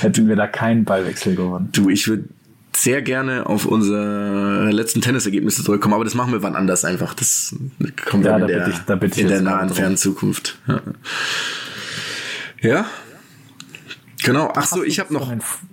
hätten 0.00 0.28
wir 0.28 0.36
da 0.36 0.46
keinen 0.46 0.84
Ballwechsel 0.84 1.36
gewonnen. 1.36 1.68
Du, 1.72 1.88
ich 1.90 2.08
würde 2.08 2.24
sehr 2.74 3.02
gerne 3.02 3.46
auf 3.46 3.66
unsere 3.66 4.70
letzten 4.70 5.00
Tennisergebnisse 5.02 5.62
zurückkommen, 5.62 5.94
aber 5.94 6.04
das 6.04 6.14
machen 6.14 6.32
wir 6.32 6.42
wann 6.42 6.56
anders 6.56 6.84
einfach. 6.84 7.14
Das 7.14 7.54
kommt 8.06 8.24
Ja, 8.24 8.38
in 8.38 8.46
der, 8.46 8.68
ich- 8.68 9.18
in 9.18 9.28
der 9.28 9.42
nahen, 9.42 9.68
fernen 9.70 9.96
Zukunft. 9.96 10.58
Ja. 10.66 10.80
ja. 12.60 12.86
Genau. 14.24 14.52
Ach 14.54 14.66
so, 14.66 14.82
ich 14.84 15.00
habe 15.00 15.12
noch, 15.12 15.32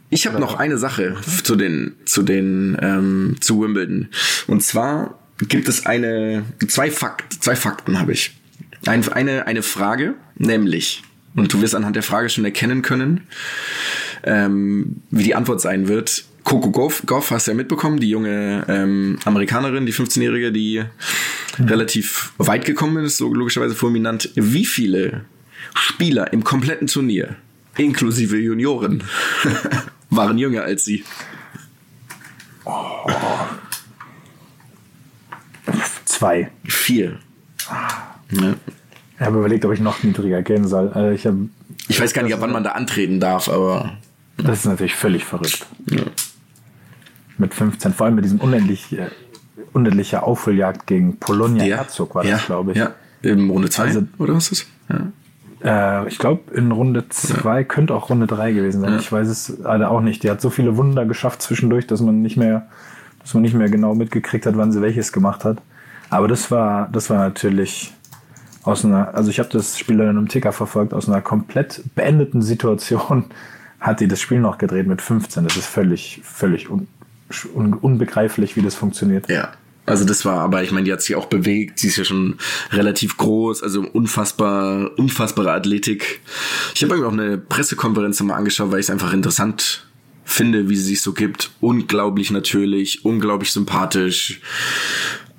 ich 0.10 0.28
habe 0.28 0.40
noch 0.40 0.56
eine 0.58 0.78
Sache 0.78 1.16
zu 1.44 1.56
den, 1.56 1.96
zu 2.06 2.24
den, 2.24 2.78
ähm, 2.82 3.38
zu 3.40 3.62
Wimbledon. 3.62 4.10
Und 4.48 4.64
zwar 4.64 5.20
gibt 5.48 5.68
es 5.68 5.86
eine, 5.86 6.44
zwei 6.68 6.92
Fakt, 6.92 7.44
zwei 7.44 7.56
Fakten 7.56 8.00
habe 8.00 8.14
ich. 8.14 8.36
Ein, 8.86 9.08
eine, 9.10 9.48
eine 9.48 9.62
Frage, 9.62 10.16
nämlich, 10.38 11.04
und 11.36 11.54
du 11.54 11.62
wirst 11.62 11.76
anhand 11.76 11.96
der 11.96 12.04
Frage 12.04 12.30
schon 12.30 12.46
erkennen 12.46 12.82
können, 12.82 13.22
ähm, 14.24 15.02
wie 15.12 15.24
die 15.24 15.36
Antwort 15.36 15.62
sein 15.62 15.88
wird. 15.88 16.26
Coco 16.44 16.72
Goff, 16.72 17.04
Goff 17.06 17.32
hast 17.32 17.48
du 17.48 17.52
ja 17.52 17.58
mitbekommen, 17.58 18.00
die 18.00 18.10
junge 18.10 18.66
ähm, 18.68 19.20
Amerikanerin, 19.26 19.86
die 19.86 19.94
15-Jährige, 19.94 20.52
die 20.52 20.84
relativ 21.60 22.34
weit 22.38 22.66
gekommen 22.66 23.04
ist, 23.04 23.18
so 23.18 23.34
logischerweise 23.34 23.76
fulminant. 23.76 24.32
Wie 24.36 24.66
viele 24.66 25.26
Spieler 25.76 26.32
im 26.34 26.44
kompletten 26.44 26.88
Turnier, 26.88 27.36
inklusive 27.80 28.38
Junioren, 28.38 29.04
waren 30.10 30.38
jünger 30.38 30.64
als 30.64 30.86
sie? 30.86 31.04
Zwei. 36.06 36.52
Vier. 36.66 37.20
Ja. 38.32 38.56
Ich 39.20 39.26
habe 39.26 39.38
überlegt, 39.40 39.66
ob 39.66 39.74
ich 39.74 39.80
noch 39.80 40.04
niedriger 40.04 40.42
gehen 40.42 40.68
soll. 40.68 40.90
Also 40.90 41.12
ich 41.14 41.26
habe, 41.26 41.50
Ich 41.88 42.00
weiß 42.00 42.14
gar 42.14 42.24
nicht, 42.24 42.34
ab 42.34 42.42
wann 42.42 42.52
man 42.52 42.64
da 42.64 42.72
antreten 42.72 43.20
darf, 43.20 43.50
aber 43.50 43.98
das 44.38 44.60
ist 44.60 44.66
natürlich 44.66 44.96
völlig 44.96 45.26
verrückt. 45.26 45.66
Mit 47.38 47.54
15, 47.54 47.94
vor 47.94 48.06
allem 48.06 48.16
mit 48.16 48.26
diesem 48.26 48.40
unendlich, 48.40 48.92
äh, 48.98 49.08
unendlicher 49.74 50.24
Aufholjagd 50.24 50.88
gegen 50.88 51.18
Polonia 51.18 51.64
Herzog 51.64 52.16
war 52.16 52.24
das, 52.24 52.32
ja, 52.32 52.38
glaube 52.46 52.72
ich. 52.74 52.78
Ja, 52.78 52.94
im 53.22 53.50
Runde 53.50 53.70
2, 53.70 53.84
Also- 53.84 54.04
oder 54.18 54.36
was 54.36 54.52
ist 54.52 54.68
das? 54.90 54.98
Ja. 54.98 55.12
Äh, 55.64 56.08
ich 56.08 56.18
glaube, 56.18 56.54
in 56.54 56.72
Runde 56.72 57.10
2 57.10 57.64
könnte 57.64 57.94
auch 57.94 58.10
Runde 58.10 58.28
3 58.28 58.52
gewesen 58.54 58.82
sein. 58.82 58.98
Ich 59.00 59.12
weiß 59.12 59.28
es 59.28 59.58
leider 59.60 59.92
auch 59.92 60.02
nicht. 60.02 60.24
Die 60.24 60.30
hat 60.30 60.42
so 60.42 60.50
viele 60.50 60.78
Wunder 60.78 61.06
geschafft 61.06 61.42
zwischendurch, 61.42 61.88
dass 61.88 62.02
man 62.02 62.22
nicht 62.22 62.38
mehr, 62.38 62.68
dass 63.20 63.34
man 63.34 63.44
nicht 63.44 63.54
mehr 63.54 63.70
genau 63.70 63.96
mitgekriegt 63.96 64.46
hat, 64.46 64.58
wann 64.58 64.72
sie 64.72 64.82
welches 64.82 65.12
gemacht 65.12 65.44
hat. 65.44 65.58
Aber 66.10 66.28
das 66.28 66.50
war, 66.52 66.90
das 66.92 67.10
war 67.10 67.18
natürlich 67.18 67.94
aus 68.64 68.84
einer, 68.86 69.14
also 69.14 69.30
ich 69.30 69.40
habe 69.40 69.50
das 69.50 69.78
Spiel 69.78 69.98
dann 69.98 70.18
im 70.18 70.28
Ticker 70.28 70.52
verfolgt, 70.52 70.94
aus 70.94 71.08
einer 71.08 71.22
komplett 71.22 71.84
beendeten 71.96 72.42
Situation 72.42 73.26
hat 73.80 74.02
die 74.02 74.08
das 74.08 74.20
Spiel 74.20 74.40
noch 74.40 74.58
gedreht 74.58 74.88
mit 74.88 75.02
15. 75.02 75.46
Das 75.46 75.56
ist 75.56 75.66
völlig, 75.66 76.22
völlig 76.24 76.70
un, 76.70 76.88
un, 77.54 77.74
unbegreiflich, 77.74 78.56
wie 78.58 78.62
das 78.62 78.76
funktioniert. 78.76 79.30
Ja. 79.30 79.50
Also 79.90 80.06
das 80.06 80.24
war, 80.24 80.42
aber 80.42 80.64
ich 80.64 80.72
meine, 80.72 80.86
die 80.86 80.94
hat 80.94 81.02
sich 81.02 81.16
auch 81.16 81.26
bewegt. 81.26 81.80
Sie 81.80 81.88
ist 81.88 81.98
ja 81.98 82.06
schon 82.06 82.36
relativ 82.72 83.18
groß, 83.18 83.64
also 83.64 83.82
unfassbar, 83.82 84.92
unfassbare 84.98 85.52
Athletik. 85.52 86.22
Ich 86.76 86.84
habe 86.84 86.96
mir 86.96 87.08
auch 87.08 87.12
eine 87.12 87.40
Pressekonferenz 87.40 88.22
mal 88.22 88.36
angeschaut, 88.36 88.72
weil 88.72 88.80
ich 88.80 88.86
es 88.86 88.90
einfach 88.92 89.14
interessant 89.14 89.88
finde, 90.26 90.70
wie 90.70 90.76
sie 90.76 90.84
sich 90.84 91.02
so 91.02 91.14
gibt. 91.14 91.50
Unglaublich 91.60 92.30
natürlich, 92.30 93.04
unglaublich 93.04 93.52
sympathisch. 93.52 94.40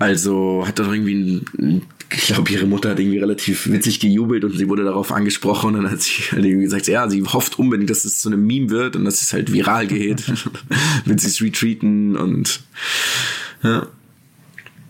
Also 0.00 0.64
hat 0.66 0.80
doch 0.80 0.92
irgendwie 0.92 1.14
ein, 1.14 1.82
ich 2.12 2.26
glaube, 2.26 2.50
ihre 2.50 2.66
Mutter 2.66 2.90
hat 2.90 2.98
irgendwie 2.98 3.18
relativ 3.18 3.70
witzig 3.70 4.00
gejubelt 4.00 4.42
und 4.42 4.58
sie 4.58 4.68
wurde 4.68 4.82
darauf 4.82 5.12
angesprochen 5.12 5.76
und 5.76 5.84
dann 5.84 5.92
hat 5.92 6.02
sie 6.02 6.22
halt 6.32 6.44
irgendwie 6.44 6.64
gesagt, 6.64 6.88
ja, 6.88 7.08
sie 7.08 7.22
hofft 7.22 7.60
unbedingt, 7.60 7.90
dass 7.90 8.04
es 8.04 8.20
zu 8.20 8.30
einem 8.30 8.44
Meme 8.44 8.70
wird 8.70 8.96
und 8.96 9.04
dass 9.04 9.22
es 9.22 9.32
halt 9.32 9.52
viral 9.52 9.86
geht, 9.86 10.24
wenn 11.04 11.18
sie 11.18 11.28
es 11.28 11.40
retreaten 11.40 12.16
und 12.16 12.62
ja. 13.62 13.86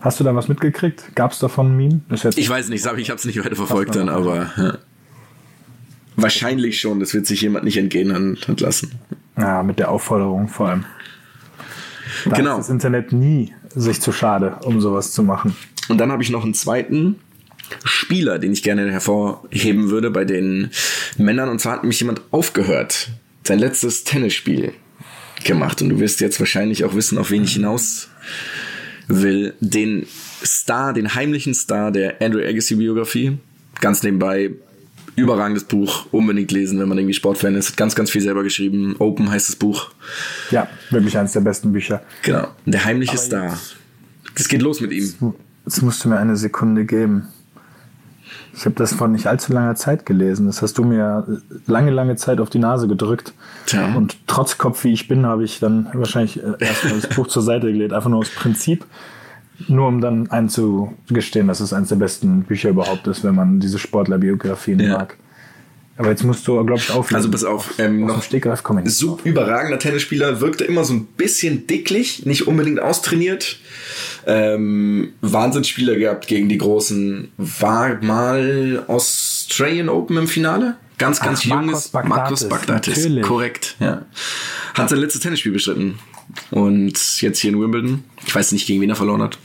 Hast 0.01 0.19
du 0.19 0.23
da 0.23 0.35
was 0.35 0.47
mitgekriegt? 0.47 1.15
Gab 1.15 1.31
es 1.31 1.39
davon 1.39 1.73
ein 1.73 1.77
Meme? 1.77 2.01
ich 2.09 2.49
weiß 2.49 2.69
nicht, 2.69 2.83
ich 2.83 3.09
habe 3.09 3.19
es 3.19 3.25
nicht 3.25 3.43
weiter 3.43 3.55
verfolgt 3.55 3.95
dann, 3.95 4.09
aber 4.09 4.51
ja. 4.57 4.77
wahrscheinlich 6.15 6.79
schon. 6.79 6.99
Das 6.99 7.13
wird 7.13 7.27
sich 7.27 7.41
jemand 7.41 7.65
nicht 7.65 7.77
entgehen 7.77 8.37
lassen. 8.57 8.99
Ja, 9.37 9.61
mit 9.61 9.77
der 9.77 9.89
Aufforderung 9.89 10.47
vor 10.47 10.69
allem. 10.69 10.85
Da 12.25 12.35
genau. 12.35 12.53
ist 12.57 12.65
das 12.65 12.69
Internet 12.69 13.11
nie 13.11 13.53
sich 13.75 14.01
zu 14.01 14.11
schade, 14.11 14.57
um 14.63 14.81
sowas 14.81 15.11
zu 15.11 15.23
machen. 15.23 15.55
Und 15.87 15.99
dann 15.99 16.11
habe 16.11 16.23
ich 16.23 16.31
noch 16.31 16.43
einen 16.43 16.55
zweiten 16.55 17.19
Spieler, 17.83 18.39
den 18.39 18.53
ich 18.53 18.63
gerne 18.63 18.91
hervorheben 18.91 19.89
würde 19.89 20.09
bei 20.09 20.25
den 20.25 20.71
Männern. 21.17 21.47
Und 21.47 21.59
zwar 21.59 21.73
hat 21.73 21.83
mich 21.83 21.99
jemand 21.99 22.21
aufgehört, 22.31 23.09
sein 23.43 23.59
letztes 23.59 24.03
Tennisspiel 24.03 24.73
gemacht. 25.43 25.81
Und 25.81 25.89
du 25.89 25.99
wirst 25.99 26.21
jetzt 26.21 26.39
wahrscheinlich 26.39 26.85
auch 26.85 26.95
wissen, 26.95 27.17
auf 27.17 27.29
wen 27.31 27.43
ich 27.43 27.53
hinaus 27.53 28.09
will. 29.19 29.53
Den 29.59 30.05
Star, 30.43 30.93
den 30.93 31.15
heimlichen 31.15 31.53
Star 31.53 31.91
der 31.91 32.21
Andrew 32.21 32.39
Agassi-Biografie. 32.39 33.37
Ganz 33.79 34.03
nebenbei 34.03 34.51
überragendes 35.15 35.65
Buch, 35.65 36.05
unbedingt 36.11 36.51
lesen, 36.51 36.79
wenn 36.79 36.87
man 36.87 36.97
irgendwie 36.97 37.13
Sportfan 37.13 37.55
ist. 37.55 37.69
Hat 37.69 37.77
ganz, 37.77 37.95
ganz 37.95 38.11
viel 38.11 38.21
selber 38.21 38.43
geschrieben. 38.43 38.95
Open 38.99 39.29
heißt 39.29 39.49
das 39.49 39.55
Buch. 39.55 39.91
Ja, 40.51 40.67
wirklich 40.89 41.17
eines 41.17 41.33
der 41.33 41.41
besten 41.41 41.71
Bücher. 41.71 42.01
Genau. 42.23 42.47
Der 42.65 42.85
heimliche 42.85 43.13
Aber 43.13 43.21
Star. 43.21 43.59
Es 44.35 44.47
geht 44.47 44.61
los 44.61 44.79
mit 44.79 44.91
ihm. 44.91 45.13
Jetzt 45.65 45.81
musst 45.81 46.03
du 46.03 46.09
mir 46.09 46.17
eine 46.17 46.37
Sekunde 46.37 46.85
geben. 46.85 47.27
Ich 48.53 48.65
habe 48.65 48.75
das 48.75 48.93
vor 48.93 49.07
nicht 49.07 49.27
allzu 49.27 49.53
langer 49.53 49.75
Zeit 49.75 50.05
gelesen. 50.05 50.45
Das 50.45 50.61
hast 50.61 50.77
du 50.77 50.83
mir 50.83 51.25
lange, 51.67 51.91
lange 51.91 52.15
Zeit 52.15 52.39
auf 52.39 52.49
die 52.49 52.59
Nase 52.59 52.87
gedrückt. 52.87 53.33
Tja. 53.65 53.95
Und 53.95 54.17
trotz 54.27 54.57
Kopf, 54.57 54.83
wie 54.83 54.93
ich 54.93 55.07
bin, 55.07 55.25
habe 55.25 55.43
ich 55.43 55.59
dann 55.59 55.87
wahrscheinlich 55.93 56.41
äh, 56.43 56.53
erstmal 56.59 56.99
das 56.99 57.09
Buch 57.09 57.27
zur 57.27 57.43
Seite 57.43 57.71
gelegt. 57.71 57.93
Einfach 57.93 58.09
nur 58.09 58.19
aus 58.19 58.29
Prinzip. 58.29 58.85
Nur 59.67 59.87
um 59.87 60.01
dann 60.01 60.29
einzugestehen, 60.31 61.47
dass 61.47 61.59
es 61.59 61.71
eines 61.71 61.89
der 61.89 61.95
besten 61.95 62.43
Bücher 62.43 62.69
überhaupt 62.69 63.07
ist, 63.07 63.23
wenn 63.23 63.35
man 63.35 63.59
diese 63.59 63.79
Sportlerbiografien 63.79 64.79
ja. 64.79 64.97
mag. 64.97 65.17
Aber 66.01 66.09
jetzt 66.09 66.23
musst 66.23 66.47
du, 66.47 66.65
glaube 66.65 66.81
ich, 66.81 66.89
auflegen. 66.89 67.15
Also 67.15 67.29
pass 67.29 67.43
auf, 67.43 67.75
ähm, 67.77 68.07
noch 68.07 68.23
Stegreif 68.23 68.63
kommen. 68.63 68.89
Super 68.89 69.23
überragender 69.23 69.77
Tennisspieler, 69.77 70.41
wirkte 70.41 70.63
immer 70.63 70.83
so 70.83 70.93
ein 70.93 71.05
bisschen 71.05 71.67
dicklich, 71.67 72.25
nicht 72.25 72.47
unbedingt 72.47 72.79
austrainiert. 72.79 73.59
Ähm, 74.25 75.13
Wahnsinnsspieler 75.21 75.95
gehabt 75.97 76.25
gegen 76.25 76.49
die 76.49 76.57
Großen. 76.57 77.31
War 77.37 78.01
mal 78.01 78.83
Australian 78.87 79.89
Open 79.89 80.17
im 80.17 80.27
Finale? 80.27 80.75
Ganz, 80.97 81.19
ganz 81.19 81.41
Ach, 81.41 81.61
junges 81.61 81.93
Markus 81.93 82.49
Bagdatis. 82.49 83.07
Korrekt, 83.21 83.75
ja. 83.79 84.03
Hat 84.73 84.89
sein 84.89 84.97
letztes 84.97 85.21
Tennisspiel 85.21 85.51
bestritten. 85.51 85.99
Und 86.49 87.21
jetzt 87.21 87.39
hier 87.39 87.51
in 87.51 87.61
Wimbledon. 87.61 88.05
Ich 88.25 88.33
weiß 88.33 88.53
nicht, 88.53 88.65
gegen 88.65 88.81
wen 88.81 88.89
er 88.89 88.95
verloren 88.95 89.21
hat. 89.21 89.37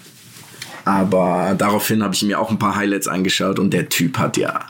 Aber 0.87 1.55
daraufhin 1.59 2.03
habe 2.03 2.15
ich 2.15 2.23
mir 2.23 2.41
auch 2.41 2.51
ein 2.51 2.59
paar 2.59 2.77
Highlights 2.77 3.09
angeschaut 3.09 3.59
und 3.59 3.73
der 3.75 3.91
Typ 3.91 4.17
hat 4.19 4.39
ja 4.39 4.67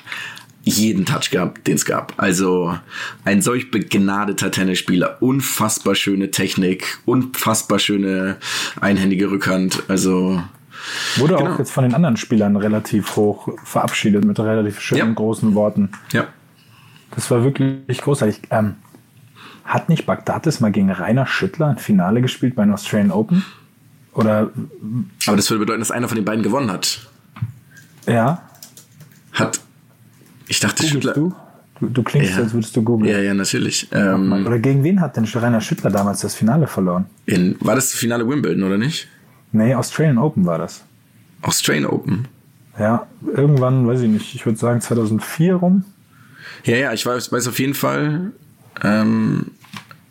jeden 0.66 1.06
Touch 1.06 1.30
gehabt, 1.30 1.66
den 1.66 1.76
es 1.76 1.84
gab. 1.84 2.14
Also 2.16 2.76
ein 3.24 3.40
solch 3.40 3.70
begnadeter 3.70 4.50
Tennisspieler, 4.50 5.22
unfassbar 5.22 5.94
schöne 5.94 6.32
Technik, 6.32 6.98
unfassbar 7.04 7.78
schöne 7.78 8.36
einhändige 8.80 9.30
Rückhand. 9.30 9.84
Also 9.88 10.42
Wurde 11.16 11.36
genau. 11.36 11.54
auch 11.54 11.58
jetzt 11.58 11.70
von 11.70 11.84
den 11.84 11.94
anderen 11.94 12.16
Spielern 12.16 12.56
relativ 12.56 13.16
hoch 13.16 13.48
verabschiedet 13.64 14.24
mit 14.24 14.38
relativ 14.38 14.80
schönen 14.80 15.08
ja. 15.08 15.14
großen 15.14 15.54
Worten. 15.54 15.90
Ja. 16.12 16.26
Das 17.12 17.30
war 17.30 17.44
wirklich 17.44 17.98
großartig. 17.98 18.42
Ähm, 18.50 18.74
hat 19.64 19.88
nicht 19.88 20.06
Bagdatis 20.06 20.60
mal 20.60 20.70
gegen 20.70 20.90
Rainer 20.90 21.26
Schüttler 21.26 21.68
ein 21.68 21.78
Finale 21.78 22.22
gespielt 22.22 22.54
bei 22.54 22.64
den 22.64 22.72
Australian 22.72 23.10
Open? 23.10 23.44
Oder? 24.12 24.50
Aber 25.26 25.36
das 25.36 25.50
würde 25.50 25.60
bedeuten, 25.60 25.80
dass 25.80 25.90
einer 25.90 26.08
von 26.08 26.16
den 26.16 26.24
beiden 26.24 26.42
gewonnen 26.42 26.70
hat. 26.70 27.08
Ja. 28.06 28.42
Hat 29.32 29.60
ich 30.48 30.60
dachte 30.60 30.82
Googlest 30.82 30.92
Schüttler. 30.92 31.14
Du? 31.14 31.34
Du, 31.80 31.88
du 31.88 32.02
klingst, 32.02 32.32
ja. 32.32 32.42
als 32.42 32.54
würdest 32.54 32.74
du 32.74 32.82
googeln. 32.82 33.10
Ja, 33.10 33.18
ja, 33.18 33.34
natürlich. 33.34 33.88
Ähm, 33.92 34.32
oder 34.46 34.58
gegen 34.58 34.82
wen 34.82 35.00
hat 35.00 35.16
denn 35.16 35.26
Rainer 35.26 35.60
Schüttler 35.60 35.90
damals 35.90 36.20
das 36.20 36.34
Finale 36.34 36.66
verloren? 36.66 37.06
In, 37.26 37.56
war 37.60 37.74
das 37.74 37.90
das 37.90 38.00
Finale 38.00 38.26
Wimbledon, 38.26 38.62
oder 38.62 38.78
nicht? 38.78 39.08
Nee, 39.52 39.74
Australian 39.74 40.18
Open 40.18 40.46
war 40.46 40.58
das. 40.58 40.84
Australian 41.42 41.86
Open? 41.86 42.28
Ja, 42.78 43.06
irgendwann, 43.34 43.86
weiß 43.86 44.00
ich 44.02 44.08
nicht, 44.08 44.34
ich 44.34 44.46
würde 44.46 44.58
sagen 44.58 44.80
2004 44.80 45.54
rum. 45.54 45.84
Ja, 46.64 46.76
ja, 46.76 46.92
ich 46.92 47.04
weiß, 47.04 47.30
weiß 47.30 47.48
auf 47.48 47.58
jeden 47.58 47.74
Fall, 47.74 48.32
ähm, 48.82 49.50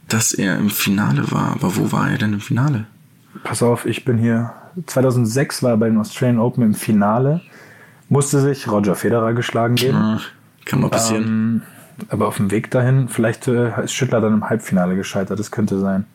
dass 0.08 0.34
er 0.34 0.58
im 0.58 0.70
Finale 0.70 1.32
war. 1.32 1.54
Aber 1.54 1.76
wo 1.76 1.92
war 1.92 2.12
er 2.12 2.18
denn 2.18 2.34
im 2.34 2.42
Finale? 2.42 2.86
Pass 3.44 3.64
auf, 3.64 3.86
ich 3.86 4.06
bin 4.06 4.18
hier. 4.18 4.54
2006 4.86 5.64
war 5.64 5.72
er 5.72 5.78
bei 5.78 5.88
den 5.88 5.98
Australian 5.98 6.40
Open 6.40 6.64
im 6.64 6.74
Finale 6.74 7.42
musste 8.10 8.40
sich 8.40 8.70
Roger 8.70 8.96
Federer 8.96 9.34
geschlagen 9.34 9.76
geben. 9.76 9.98
Ja, 9.98 10.20
kann 10.66 10.82
mal 10.82 10.90
passieren. 10.90 11.24
Ähm, 11.24 11.62
aber 12.10 12.28
auf 12.28 12.38
dem 12.38 12.52
Weg 12.52 12.72
dahin, 12.72 13.08
vielleicht 13.08 13.48
äh, 13.48 13.84
ist 13.84 13.94
Schüttler 13.94 14.22
dann 14.22 14.34
im 14.34 14.50
Halbfinale 14.50 14.96
gescheitert, 14.96 15.40
das 15.40 15.52
könnte 15.52 15.80
sein. 15.80 16.06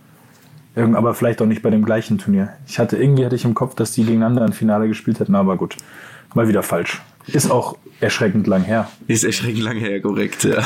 Irgend, 0.77 0.97
aber 0.97 1.15
vielleicht 1.15 1.43
auch 1.43 1.47
nicht 1.47 1.63
bei 1.63 1.71
dem 1.71 1.85
gleichen 1.85 2.19
Turnier. 2.19 2.51
Ich 2.67 2.79
hatte 2.79 2.97
irgendwie 2.97 3.25
hatte 3.25 3.35
ich 3.35 3.45
im 3.45 3.55
Kopf, 3.55 3.75
dass 3.75 3.93
die 3.93 4.05
gegeneinander 4.05 4.45
ein 4.45 4.53
Finale 4.53 4.89
gespielt 4.89 5.19
hätten, 5.19 5.35
aber 5.35 5.57
gut. 5.57 5.77
Mal 6.35 6.47
wieder 6.47 6.63
falsch. 6.63 7.03
Ist 7.27 7.51
auch 7.51 7.77
erschreckend 8.01 8.47
lang 8.47 8.63
her. 8.63 8.89
Ist 9.09 9.25
erschreckend 9.25 9.63
lang 9.63 9.77
her, 9.77 10.01
korrekt, 10.01 10.45
ja. 10.45 10.63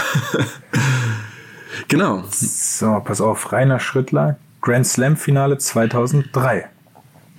genau. 1.89 2.23
So, 2.31 3.01
pass 3.03 3.23
auf, 3.23 3.51
Rainer 3.51 3.81
Schrittler, 3.81 4.37
Grand 4.61 4.87
Slam 4.87 5.17
Finale 5.17 5.57
2003. 5.57 6.69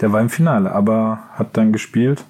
Der 0.01 0.11
war 0.11 0.21
im 0.21 0.29
Finale, 0.29 0.71
aber 0.71 1.19
hat 1.33 1.55
dann 1.57 1.71
gespielt 1.71 2.25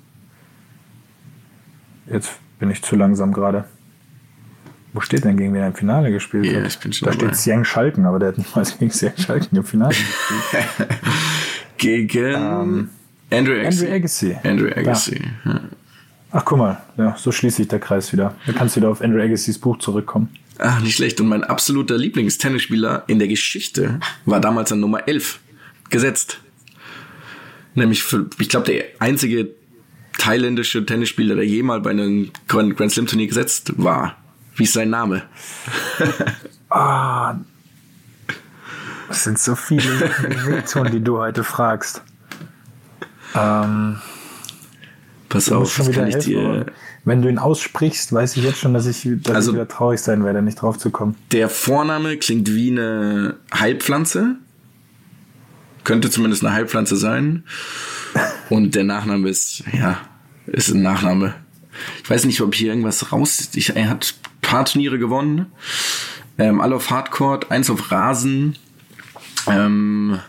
Jetzt 2.07 2.31
bin 2.59 2.69
ich 2.69 2.81
zu 2.83 2.95
langsam 2.95 3.33
gerade. 3.33 3.65
Wo 4.93 5.01
steht 5.01 5.25
denn, 5.25 5.35
gegen 5.35 5.53
wen 5.53 5.61
er 5.61 5.67
im 5.67 5.75
Finale 5.75 6.09
gespielt 6.09 6.45
yeah, 6.45 6.61
hat? 6.61 6.67
Ich 6.67 6.79
bin 6.79 6.93
schon 6.93 7.07
da 7.07 7.11
dabei. 7.11 7.27
steht 7.27 7.37
Xiang 7.37 7.65
Schalken, 7.65 8.05
aber 8.05 8.19
der 8.19 8.29
hat 8.29 8.37
niemals 8.37 8.77
gegen 8.77 8.91
Xiang 8.91 9.17
Schalken 9.17 9.57
im 9.57 9.65
Finale 9.65 9.93
gespielt. 9.93 10.89
gegen 11.77 12.35
um, 12.35 12.89
Andrew 13.29 13.59
Agassi. 13.59 13.87
Andrew 13.87 13.93
Agassi. 13.93 14.37
Andrew 14.43 14.71
Agassi. 14.71 15.21
Ja. 15.43 15.61
Ach, 16.31 16.45
guck 16.45 16.57
mal, 16.57 16.81
ja, 16.97 17.15
so 17.17 17.31
schließt 17.31 17.57
sich 17.57 17.67
der 17.67 17.79
Kreis 17.79 18.13
wieder. 18.13 18.35
Du 18.45 18.53
kannst 18.53 18.75
wieder 18.77 18.89
auf 18.89 19.01
Andrew 19.01 19.21
Agassis 19.21 19.59
Buch 19.59 19.79
zurückkommen. 19.79 20.29
Ach, 20.59 20.81
nicht 20.81 20.95
schlecht. 20.95 21.19
Und 21.19 21.27
mein 21.27 21.43
absoluter 21.43 21.97
Lieblingstennisspieler 21.97 23.03
in 23.07 23.19
der 23.19 23.27
Geschichte 23.27 23.99
war 24.25 24.39
damals 24.39 24.71
an 24.71 24.79
Nummer 24.79 25.07
11 25.07 25.39
gesetzt. 25.89 26.39
Nämlich 27.73 28.03
für, 28.03 28.29
ich 28.39 28.47
glaube, 28.47 28.65
der 28.65 28.85
einzige 28.99 29.49
thailändische 30.17 30.85
Tennisspieler, 30.85 31.35
der 31.35 31.45
jemals 31.45 31.83
bei 31.83 31.91
einem 31.91 32.31
Grand 32.47 32.91
Slam 32.91 33.07
Turnier 33.07 33.27
gesetzt 33.27 33.73
war. 33.77 34.15
Wie 34.55 34.63
ist 34.63 34.73
sein 34.73 34.89
Name? 34.89 35.23
ah, 36.69 37.35
es 39.09 39.23
sind 39.23 39.39
so 39.39 39.55
viele 39.55 40.11
Informationen, 40.29 40.91
die 40.91 41.03
du 41.03 41.17
heute 41.17 41.43
fragst. 41.43 42.01
Ähm, 43.35 43.97
Pass 45.29 45.51
auf, 45.51 45.75
das 45.77 45.91
kann 45.91 46.07
ich 46.07 46.15
helfen, 46.15 46.29
dir. 46.29 46.65
Wenn 47.03 47.21
du 47.21 47.29
ihn 47.29 47.37
aussprichst, 47.37 48.13
weiß 48.13 48.37
ich 48.37 48.43
jetzt 48.43 48.59
schon, 48.59 48.73
dass 48.73 48.85
ich, 48.85 49.05
dass 49.21 49.35
also, 49.35 49.51
ich 49.51 49.55
wieder 49.55 49.67
traurig 49.67 49.99
sein 49.99 50.23
werde, 50.23 50.41
nicht 50.41 50.61
drauf 50.61 50.77
zu 50.77 50.91
kommen. 50.91 51.15
Der 51.31 51.49
Vorname 51.49 52.17
klingt 52.17 52.53
wie 52.53 52.71
eine 52.71 53.35
Heilpflanze. 53.53 54.35
Könnte 55.83 56.09
zumindest 56.09 56.43
eine 56.43 56.53
Heilpflanze 56.53 56.95
sein. 56.95 57.43
Und 58.49 58.75
der 58.75 58.83
Nachname 58.83 59.29
ist, 59.29 59.63
ja, 59.73 59.99
ist 60.47 60.69
ein 60.69 60.81
Nachname. 60.81 61.35
Ich 62.03 62.09
weiß 62.09 62.25
nicht, 62.25 62.41
ob 62.41 62.55
hier 62.55 62.69
irgendwas 62.69 63.11
raus. 63.11 63.49
Ich, 63.55 63.75
er 63.75 63.89
hat 63.89 64.15
ein 64.23 64.41
paar 64.41 64.65
Turniere 64.65 64.99
gewonnen. 64.99 65.47
Ähm, 66.37 66.61
alle 66.61 66.75
auf 66.75 66.89
Hardcore, 66.89 67.49
eins 67.49 67.69
auf 67.69 67.91
Rasen. 67.91 68.55
Ähm, 69.47 70.19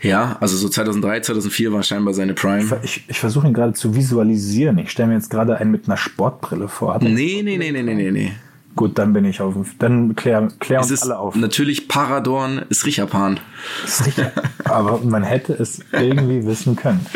ja, 0.00 0.36
also 0.40 0.56
so 0.56 0.68
2003, 0.68 1.20
2004 1.20 1.72
war 1.72 1.82
scheinbar 1.82 2.12
seine 2.12 2.34
Prime. 2.34 2.78
Ich, 2.82 2.96
ich, 2.96 3.04
ich 3.08 3.20
versuche 3.20 3.46
ihn 3.46 3.54
gerade 3.54 3.72
zu 3.72 3.94
visualisieren. 3.94 4.76
Ich 4.78 4.90
stelle 4.90 5.08
mir 5.08 5.14
jetzt 5.14 5.30
gerade 5.30 5.56
einen 5.56 5.70
mit 5.70 5.86
einer 5.86 5.96
Sportbrille 5.96 6.68
vor. 6.68 6.98
nee, 7.02 7.40
nee, 7.42 7.56
nee, 7.56 7.72
nee, 7.72 7.82
nee, 7.82 7.94
nee, 7.94 8.10
nee. 8.10 8.32
Gut, 8.76 8.98
dann 8.98 9.12
bin 9.12 9.24
ich 9.24 9.40
auf 9.40 9.54
dem. 9.54 9.64
Dann 9.78 10.16
klär, 10.16 10.48
klär 10.58 10.80
uns 10.80 11.02
alle 11.02 11.18
auf. 11.18 11.36
Natürlich 11.36 11.86
Paradorn 11.86 12.62
ist 12.70 12.86
Richapan. 12.86 13.38
Sicher. 13.86 14.32
Aber 14.64 14.98
man 14.98 15.22
hätte 15.22 15.52
es 15.52 15.80
irgendwie 15.92 16.44
wissen 16.44 16.74
können. 16.74 17.06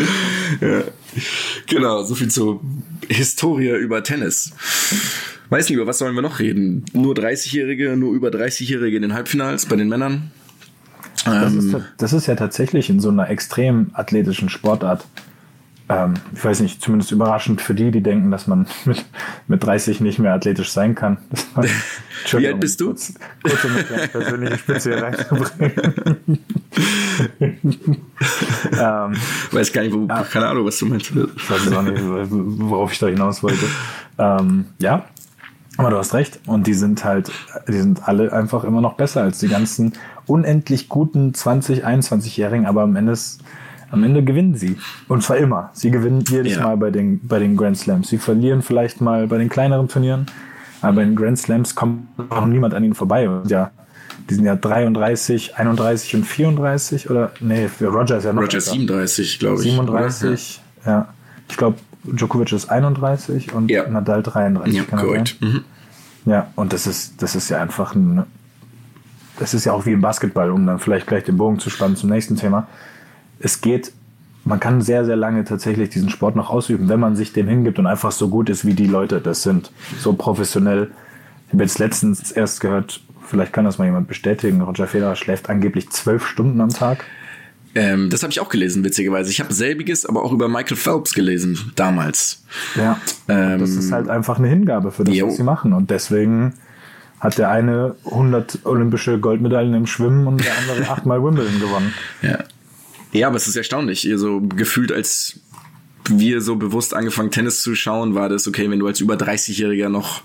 Ja. 0.61 0.83
Genau, 1.66 2.03
so 2.05 2.14
viel 2.14 2.29
zur 2.29 2.61
Historie 3.09 3.71
über 3.71 4.05
Tennis. 4.05 4.53
Weiß 5.49 5.68
nicht, 5.68 5.77
über 5.77 5.87
was 5.87 5.99
sollen 5.99 6.14
wir 6.14 6.23
noch 6.23 6.38
reden? 6.38 6.85
Nur 6.92 7.14
30-Jährige, 7.14 7.97
nur 7.97 8.14
über 8.14 8.29
30-Jährige 8.29 8.97
in 8.97 9.03
den 9.03 9.14
Halbfinals 9.14 9.66
bei 9.66 9.77
den 9.77 9.88
Männern? 9.88 10.31
Das, 11.25 11.55
ist, 11.55 11.77
das 11.97 12.12
ist 12.12 12.27
ja 12.27 12.37
tatsächlich 12.37 12.88
in 12.90 13.01
so 13.01 13.09
einer 13.09 13.29
extrem 13.29 13.90
athletischen 13.94 14.49
Sportart 14.49 15.05
ähm, 15.88 16.14
ich 16.35 16.44
weiß 16.44 16.61
nicht, 16.61 16.83
zumindest 16.83 17.12
überraschend 17.12 17.62
für 17.62 17.74
die, 17.74 17.90
die 17.90 18.03
denken, 18.03 18.31
dass 18.31 18.46
man 18.46 18.66
mit, 18.85 19.05
mit 19.46 19.64
30 19.64 20.01
nicht 20.01 20.18
mehr 20.18 20.35
athletisch 20.35 20.70
sein 20.70 20.94
kann. 20.94 21.18
Wie 22.33 22.46
alt 22.46 22.61
bist 22.61 22.81
du? 22.81 22.87
Kurz, 22.87 23.14
kurz 23.42 23.64
um 23.64 23.70
eine 23.72 24.09
persönliche 24.09 24.59
Spitze 24.59 25.03
reinzubringen. 25.03 26.05
ähm, 27.40 29.16
weiß 29.53 29.72
gar 29.72 29.83
nicht, 29.83 29.94
wo, 29.94 30.07
ja, 30.07 30.22
keine 30.24 30.48
Ahnung, 30.48 30.66
was 30.66 30.79
du 30.79 30.87
meinst. 30.87 31.11
Ich 31.11 31.51
weiß 31.51 31.72
auch 31.72 31.83
nicht, 31.83 32.03
worauf 32.03 32.92
ich 32.92 32.98
da 32.98 33.07
hinaus 33.07 33.42
wollte. 33.42 33.66
Ähm, 34.18 34.66
ja, 34.81 35.07
aber 35.79 35.90
du 35.90 35.96
hast 35.96 36.12
recht. 36.12 36.40
Und 36.46 36.66
die 36.66 36.74
sind 36.74 37.05
halt, 37.05 37.31
die 37.68 37.79
sind 37.79 38.07
alle 38.07 38.33
einfach 38.33 38.64
immer 38.64 38.81
noch 38.81 38.94
besser 38.94 39.22
als 39.22 39.38
die 39.38 39.48
ganzen 39.48 39.92
unendlich 40.27 40.88
guten 40.88 41.33
20, 41.33 41.87
21-Jährigen. 41.87 42.66
Aber 42.66 42.83
am 42.83 42.96
Ende 42.96 43.12
ist, 43.12 43.40
am 43.90 44.05
Ende 44.05 44.22
gewinnen 44.22 44.55
sie. 44.55 44.77
Und 45.09 45.22
zwar 45.22 45.38
immer. 45.38 45.70
Sie 45.72 45.90
gewinnen 45.90 46.24
jedes 46.29 46.57
ja. 46.57 46.62
Mal 46.62 46.77
bei 46.77 46.90
den, 46.90 47.27
bei 47.27 47.38
den 47.38 47.57
Grand 47.57 47.79
Slams. 47.79 48.09
Sie 48.09 48.18
verlieren 48.18 48.62
vielleicht 48.62 49.01
mal 49.01 49.27
bei 49.27 49.38
den 49.38 49.48
kleineren 49.48 49.88
Turnieren, 49.88 50.27
aber 50.81 50.96
bei 50.96 51.05
den 51.05 51.16
Grand 51.16 51.38
Slams 51.38 51.74
kommt 51.74 52.07
auch 52.29 52.46
niemand 52.46 52.74
an 52.74 52.85
ihnen 52.85 52.94
vorbei. 52.94 53.29
Und 53.29 53.51
ja, 53.51 53.70
die 54.29 54.35
sind 54.35 54.44
ja 54.44 54.57
33, 54.57 55.57
31 55.57 56.16
und 56.16 56.24
34 56.24 57.11
oder 57.11 57.33
nee, 57.40 57.68
Roger 57.81 58.18
ist 58.18 58.24
ja 58.24 58.33
noch 58.33 58.42
Roger 58.42 58.59
ist 58.59 58.70
37, 58.70 59.38
glaube 59.38 59.62
ich. 59.62 59.70
37, 59.70 60.61
ja. 60.85 60.90
ja. 60.90 61.09
Ich 61.48 61.57
glaube, 61.57 61.79
Djokovic 62.05 62.53
ist 62.53 62.70
31 62.70 63.55
und 63.55 63.70
ja. 63.70 63.88
Nadal 63.88 64.22
33. 64.22 64.74
Ja, 64.74 64.85
korrekt. 64.85 65.37
Mhm. 65.40 65.64
Ja, 66.27 66.48
und 66.57 66.74
das 66.74 66.87
ist, 66.87 67.22
das 67.22 67.35
ist 67.35 67.48
ja 67.48 67.61
einfach 67.61 67.94
ein, 67.94 68.24
das 69.38 69.55
ist 69.55 69.64
ja 69.64 69.72
auch 69.72 69.87
wie 69.87 69.92
im 69.92 70.03
Basketball, 70.03 70.51
um 70.51 70.66
dann 70.66 70.79
vielleicht 70.79 71.07
gleich 71.07 71.24
den 71.24 71.38
Bogen 71.38 71.59
zu 71.59 71.70
spannen 71.70 71.96
zum 71.96 72.11
nächsten 72.11 72.37
Thema 72.37 72.66
es 73.40 73.61
geht, 73.61 73.92
man 74.44 74.61
kann 74.61 74.81
sehr, 74.81 75.05
sehr 75.05 75.16
lange 75.16 75.44
tatsächlich 75.44 75.90
diesen 75.90 76.09
Sport 76.11 76.35
noch 76.35 76.51
ausüben, 76.51 76.88
wenn 76.88 77.01
man 77.01 77.16
sich 77.16 77.33
dem 77.33 77.48
hingibt 77.48 77.79
und 77.79 77.87
einfach 77.87 78.12
so 78.12 78.29
gut 78.29 78.48
ist, 78.48 78.64
wie 78.64 78.74
die 78.74 78.87
Leute 78.87 79.20
das 79.20 79.42
sind. 79.42 79.70
So 80.01 80.14
professionell. 80.14 80.90
Ich 81.46 81.53
habe 81.53 81.62
jetzt 81.62 81.79
letztens 81.79 82.31
erst 82.33 82.61
gehört, 82.61 83.01
vielleicht 83.27 83.53
kann 83.53 83.64
das 83.64 83.79
mal 83.79 83.85
jemand 83.85 84.09
bestätigen, 84.09 84.62
Roger 84.62 84.87
Federer 84.87 85.16
schläft 85.16 85.51
angeblich 85.51 85.90
zwölf 85.90 86.27
Stunden 86.27 86.61
am 86.61 86.70
Tag. 86.70 87.05
Ähm, 87.74 88.09
das 88.11 88.22
habe 88.22 88.33
ich 88.33 88.40
auch 88.40 88.48
gelesen, 88.48 88.85
witzigerweise. 88.85 89.31
Ich 89.31 89.40
habe 89.40 89.53
selbiges, 89.53 90.07
aber 90.07 90.22
auch 90.24 90.33
über 90.33 90.48
Michael 90.48 90.77
Phelps 90.77 91.12
gelesen, 91.12 91.72
damals. 91.77 92.42
Ja, 92.74 92.98
ähm, 93.29 93.61
das 93.61 93.70
ist 93.70 93.92
halt 93.92 94.09
einfach 94.09 94.38
eine 94.38 94.48
Hingabe 94.48 94.90
für 94.90 95.05
das, 95.05 95.14
jo. 95.14 95.29
was 95.29 95.37
sie 95.37 95.42
machen. 95.42 95.74
Und 95.74 95.90
deswegen 95.90 96.55
hat 97.20 97.37
der 97.37 97.51
eine 97.51 97.94
100 98.07 98.61
olympische 98.64 99.18
Goldmedaillen 99.18 99.74
im 99.74 99.87
Schwimmen 99.87 100.27
und 100.27 100.44
der 100.44 100.53
andere 100.59 100.90
achtmal 100.90 101.22
Wimbledon 101.22 101.61
gewonnen. 101.61 101.94
Ja, 102.22 102.38
ja, 103.12 103.27
aber 103.29 103.37
es 103.37 103.49
ist 103.49 103.57
erstaunlich. 103.57 104.07
Ihr 104.07 104.18
so 104.18 104.40
gefühlt, 104.40 104.92
als 104.92 105.40
wir 106.09 106.40
so 106.40 106.57
bewusst 106.57 106.94
angefangen 106.94 107.31
Tennis 107.31 107.62
zu 107.62 107.75
schauen, 107.75 108.14
war 108.14 108.29
das 108.29 108.47
okay, 108.49 108.71
wenn 108.71 108.79
du 108.79 108.87
als 108.87 109.01
über 109.01 109.14
30-Jähriger 109.14 109.88
noch 109.88 110.23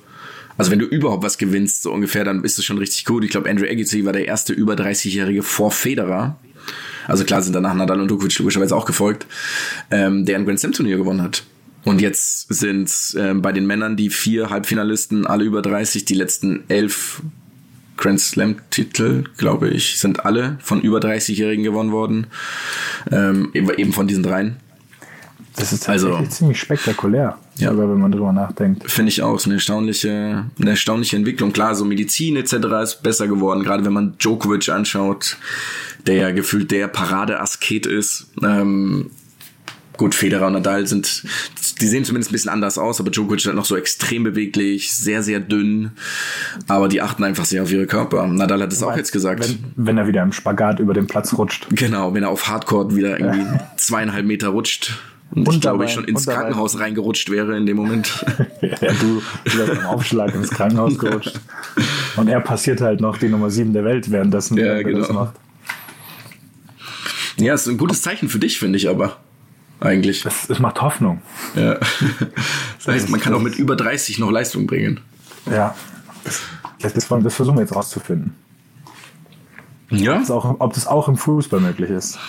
also 0.57 0.71
wenn 0.71 0.79
du 0.79 0.85
überhaupt 0.85 1.23
was 1.23 1.37
gewinnst, 1.37 1.81
so 1.81 1.91
ungefähr, 1.91 2.23
dann 2.23 2.43
ist 2.43 2.59
es 2.59 2.65
schon 2.65 2.77
richtig 2.77 3.05
gut. 3.05 3.23
Ich 3.23 3.31
glaube, 3.31 3.49
Andrew 3.49 3.65
Agassi 3.65 4.05
war 4.05 4.13
der 4.13 4.27
erste 4.27 4.53
über 4.53 4.75
30-Jährige 4.75 5.41
vor 5.41 5.71
Federer. 5.71 6.37
Also 7.07 7.23
klar 7.23 7.41
sind 7.41 7.53
danach 7.53 7.73
Nadal 7.73 7.99
und 7.99 8.07
Djokovic 8.07 8.37
logischerweise 8.39 8.75
auch 8.75 8.85
gefolgt, 8.85 9.25
ähm, 9.91 10.25
der 10.25 10.37
ein 10.37 10.45
Grand 10.45 10.59
Slam 10.59 10.71
Turnier 10.71 10.97
gewonnen 10.97 11.21
hat. 11.21 11.43
Und 11.83 11.99
jetzt 11.99 12.53
sind 12.53 12.89
ähm, 13.17 13.41
bei 13.41 13.51
den 13.51 13.65
Männern 13.65 13.97
die 13.97 14.09
vier 14.09 14.49
Halbfinalisten 14.49 15.27
alle 15.27 15.43
über 15.43 15.61
30, 15.61 16.05
die 16.05 16.13
letzten 16.13 16.63
elf 16.69 17.21
Grand 17.97 18.19
Slam-Titel, 18.19 19.25
glaube 19.37 19.69
ich, 19.69 19.99
sind 19.99 20.25
alle 20.25 20.57
von 20.61 20.81
über 20.81 20.99
30-Jährigen 20.99 21.63
gewonnen 21.63 21.91
worden. 21.91 22.27
Ähm, 23.11 23.51
eben 23.53 23.93
von 23.93 24.07
diesen 24.07 24.23
dreien. 24.23 24.57
Das 25.55 25.71
ist 25.71 25.87
also, 25.87 26.19
ziemlich 26.29 26.59
spektakulär, 26.59 27.37
ja. 27.57 27.69
sogar 27.69 27.87
wenn 27.89 27.99
man 27.99 28.11
drüber 28.11 28.33
nachdenkt. 28.33 28.89
Finde 28.89 29.09
ich 29.09 29.21
auch. 29.21 29.43
Eine 29.45 29.55
erstaunliche, 29.55 30.45
eine 30.59 30.69
erstaunliche 30.69 31.15
Entwicklung. 31.15 31.53
Klar, 31.53 31.75
so 31.75 31.85
Medizin 31.85 32.37
etc. 32.37 32.53
ist 32.83 33.03
besser 33.03 33.27
geworden, 33.27 33.63
gerade 33.63 33.85
wenn 33.85 33.93
man 33.93 34.17
Djokovic 34.17 34.69
anschaut, 34.69 35.37
der 36.07 36.15
ja 36.15 36.31
gefühlt 36.31 36.71
der 36.71 36.87
Parade-Asket 36.87 37.85
ist. 37.85 38.27
Ähm, 38.41 39.11
gut, 39.97 40.15
Federer 40.15 40.47
und 40.47 40.53
Nadal 40.53 40.87
sind, 40.87 41.23
die 41.81 41.87
sehen 41.87 42.05
zumindest 42.05 42.31
ein 42.31 42.33
bisschen 42.33 42.51
anders 42.51 42.77
aus, 42.77 42.99
aber 42.99 43.11
Djokovic 43.11 43.39
ist 43.39 43.45
halt 43.45 43.55
noch 43.55 43.65
so 43.65 43.75
extrem 43.75 44.23
beweglich, 44.23 44.93
sehr, 44.93 45.23
sehr 45.23 45.39
dünn, 45.39 45.91
aber 46.67 46.87
die 46.87 47.01
achten 47.01 47.23
einfach 47.23 47.45
sehr 47.45 47.63
auf 47.63 47.71
ihre 47.71 47.85
Körper. 47.85 48.27
Nadal 48.27 48.61
hat 48.61 48.71
es 48.71 48.83
auch 48.83 48.95
jetzt 48.95 49.11
gesagt. 49.11 49.41
Wenn, 49.41 49.87
wenn, 49.87 49.97
er 49.97 50.07
wieder 50.07 50.23
im 50.23 50.31
Spagat 50.31 50.79
über 50.79 50.93
den 50.93 51.07
Platz 51.07 51.33
rutscht. 51.37 51.67
Genau, 51.71 52.13
wenn 52.13 52.23
er 52.23 52.29
auf 52.29 52.47
Hardcore 52.47 52.95
wieder 52.95 53.19
irgendwie 53.19 53.41
ja. 53.41 53.71
zweieinhalb 53.77 54.25
Meter 54.25 54.49
rutscht. 54.49 54.97
Und, 55.31 55.47
und 55.47 55.55
ich 55.55 55.61
glaube, 55.61 55.85
ich 55.85 55.91
schon 55.91 56.03
ins 56.03 56.27
Krankenhaus 56.27 56.79
reingerutscht 56.79 57.31
wäre 57.31 57.57
in 57.57 57.65
dem 57.65 57.77
Moment. 57.77 58.23
ja, 58.61 58.77
du, 58.77 59.21
du 59.45 59.57
wärst 59.57 59.75
beim 59.75 59.85
Aufschlag 59.87 60.35
ins 60.35 60.51
Krankenhaus 60.51 60.99
gerutscht. 60.99 61.39
Und 62.17 62.27
er 62.27 62.39
passiert 62.39 62.81
halt 62.81 63.01
noch 63.01 63.17
die 63.17 63.29
Nummer 63.29 63.49
sieben 63.49 63.73
der 63.73 63.83
Welt 63.83 64.11
währenddessen, 64.11 64.57
ja, 64.57 64.65
er 64.65 64.83
genau. 64.83 64.99
das 64.99 65.09
macht. 65.09 65.35
Ja, 67.37 67.55
ist 67.55 67.67
ein 67.67 67.79
gutes 67.79 68.03
Zeichen 68.03 68.29
für 68.29 68.37
dich, 68.37 68.59
finde 68.59 68.77
ich 68.77 68.87
aber 68.87 69.17
eigentlich. 69.83 70.25
Es, 70.25 70.49
es 70.49 70.59
macht 70.59 70.81
Hoffnung. 70.81 71.21
Ja. 71.55 71.77
Das 72.85 72.95
heißt, 72.95 73.09
man 73.09 73.21
kann 73.21 73.33
auch 73.33 73.39
mit 73.39 73.55
über 73.55 73.77
30 73.77 74.19
noch 74.19 74.29
Leistung 74.29 74.67
bringen. 74.67 74.99
Ja. 75.49 75.73
Das, 76.25 76.41
das, 76.81 76.93
das 76.93 77.05
versuchen 77.05 77.55
wir 77.55 77.61
jetzt 77.61 77.73
rauszufinden. 77.73 78.35
Ja. 79.89 80.15
Ob 80.15 80.19
das, 80.19 80.31
auch, 80.31 80.55
ob 80.59 80.73
das 80.73 80.85
auch 80.85 81.07
im 81.07 81.15
Fußball 81.15 81.61
möglich 81.61 81.89
ist. 81.89 82.19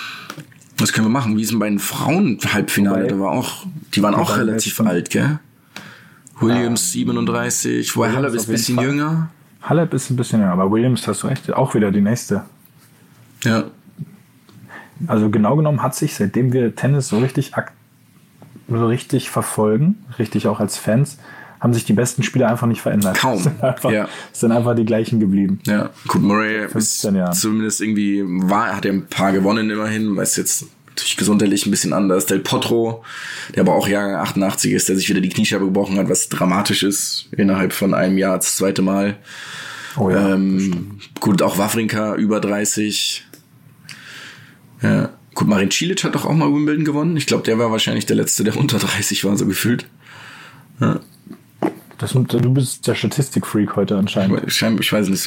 Das 0.77 0.93
können 0.93 1.07
wir 1.07 1.11
machen. 1.11 1.37
Wie 1.37 1.43
ist 1.43 1.51
denn 1.51 1.59
bei 1.59 1.69
den 1.69 1.81
Frauen 1.81 2.38
Halbfinale? 2.53 3.09
Da 3.09 3.19
war 3.19 3.33
auch, 3.33 3.67
die 3.95 4.03
waren 4.03 4.14
auch 4.14 4.37
relativ 4.37 4.81
alt, 4.81 5.11
gell? 5.11 5.40
Williams 6.40 6.95
ähm, 6.95 7.07
37, 7.07 7.97
wobei 7.97 8.12
Halep 8.12 8.35
ist 8.35 8.49
ein 8.49 8.53
bisschen 8.53 8.81
jünger. 8.81 9.31
Halep 9.62 9.95
ist 9.95 10.11
ein 10.11 10.17
bisschen 10.17 10.40
jünger, 10.40 10.53
aber 10.53 10.71
Williams 10.71 11.07
hast 11.07 11.23
du 11.23 11.29
recht, 11.29 11.53
auch 11.53 11.75
wieder 11.75 11.90
die 11.90 12.01
nächste. 12.01 12.45
Ja. 13.45 13.64
Also 15.09 15.31
genau 15.31 15.57
genommen 15.57 15.83
hat 15.83 15.95
sich, 15.95 16.14
seitdem 16.14 16.53
wir 16.53 16.75
Tennis 16.75 17.09
so 17.09 17.19
richtig, 17.19 17.53
so 18.69 18.87
richtig 18.87 19.31
verfolgen, 19.31 20.05
richtig 20.19 20.47
auch 20.49 20.61
als 20.61 20.77
Fans, 20.77 21.19
haben 21.61 21.73
sich 21.73 21.85
die 21.85 21.95
besten 21.95 22.23
Spieler 22.23 22.49
einfach 22.49 22.67
nicht 22.67 22.83
verändert. 22.83 23.17
Kaum. 23.17 23.38
sind 23.43 23.62
einfach, 23.62 23.90
ja. 23.90 24.09
sind 24.33 24.53
einfach 24.53 24.77
die 24.77 24.85
gleichen 24.85 25.19
geblieben. 25.19 25.61
Ja, 25.67 25.90
gut, 26.09 26.23
Murray 26.23 26.67
ist 26.75 27.05
Jahren. 27.05 27.33
zumindest 27.33 27.81
irgendwie, 27.81 28.23
war, 28.25 28.77
hat 28.77 28.85
ja 28.85 28.93
ein 28.93 29.07
paar 29.07 29.33
gewonnen 29.33 29.71
immerhin, 29.71 30.14
weil 30.17 30.25
es 30.25 30.37
jetzt 30.37 30.67
natürlich 30.88 31.17
gesundheitlich 31.17 31.67
ein 31.67 31.71
bisschen 31.71 31.93
anders. 31.93 32.27
Del 32.27 32.40
Potro, 32.40 33.03
der 33.55 33.62
aber 33.62 33.75
auch 33.75 33.88
Jahrgang 33.88 34.21
88 34.21 34.73
ist, 34.73 34.88
der 34.88 34.97
sich 34.97 35.09
wieder 35.09 35.21
die 35.21 35.29
Kniescheibe 35.31 35.64
gebrochen 35.64 35.99
hat, 35.99 36.09
was 36.09 36.29
dramatisch 36.29 36.83
ist, 36.83 37.29
innerhalb 37.33 37.73
von 37.73 37.95
einem 37.95 38.19
Jahr 38.19 38.37
das 38.37 38.57
zweite 38.57 38.83
Mal. 38.83 39.17
Oh 39.97 40.11
ja, 40.11 40.35
ähm, 40.35 40.99
gut, 41.19 41.43
auch 41.43 41.59
Wawrinka 41.59 42.14
über 42.17 42.40
30. 42.40 43.25
Ja. 44.83 45.11
Gut, 45.35 45.49
Marin 45.49 45.71
Cilic 45.71 46.05
hat 46.05 46.15
doch 46.15 46.27
auch 46.27 46.33
mal 46.33 46.53
Wimbledon 46.53 46.85
gewonnen. 46.85 47.17
Ich 47.17 47.27
glaube, 47.27 47.43
der 47.43 47.59
war 47.59 47.71
wahrscheinlich 47.71 48.07
der 48.07 48.17
Letzte, 48.17 48.45
der 48.45 48.57
unter 48.59 48.79
30 48.79 49.25
war, 49.25 49.37
so 49.37 49.47
gefühlt. 49.47 49.87
Ja. 50.81 51.01
Das, 51.99 52.13
du 52.13 52.55
bist 52.55 52.87
der 52.87 52.95
Statistikfreak 52.95 53.77
heute 53.77 53.97
anscheinend. 53.97 54.43
Ich, 54.47 54.61
ich 54.61 54.93
weiß 54.93 55.09
nicht, 55.09 55.27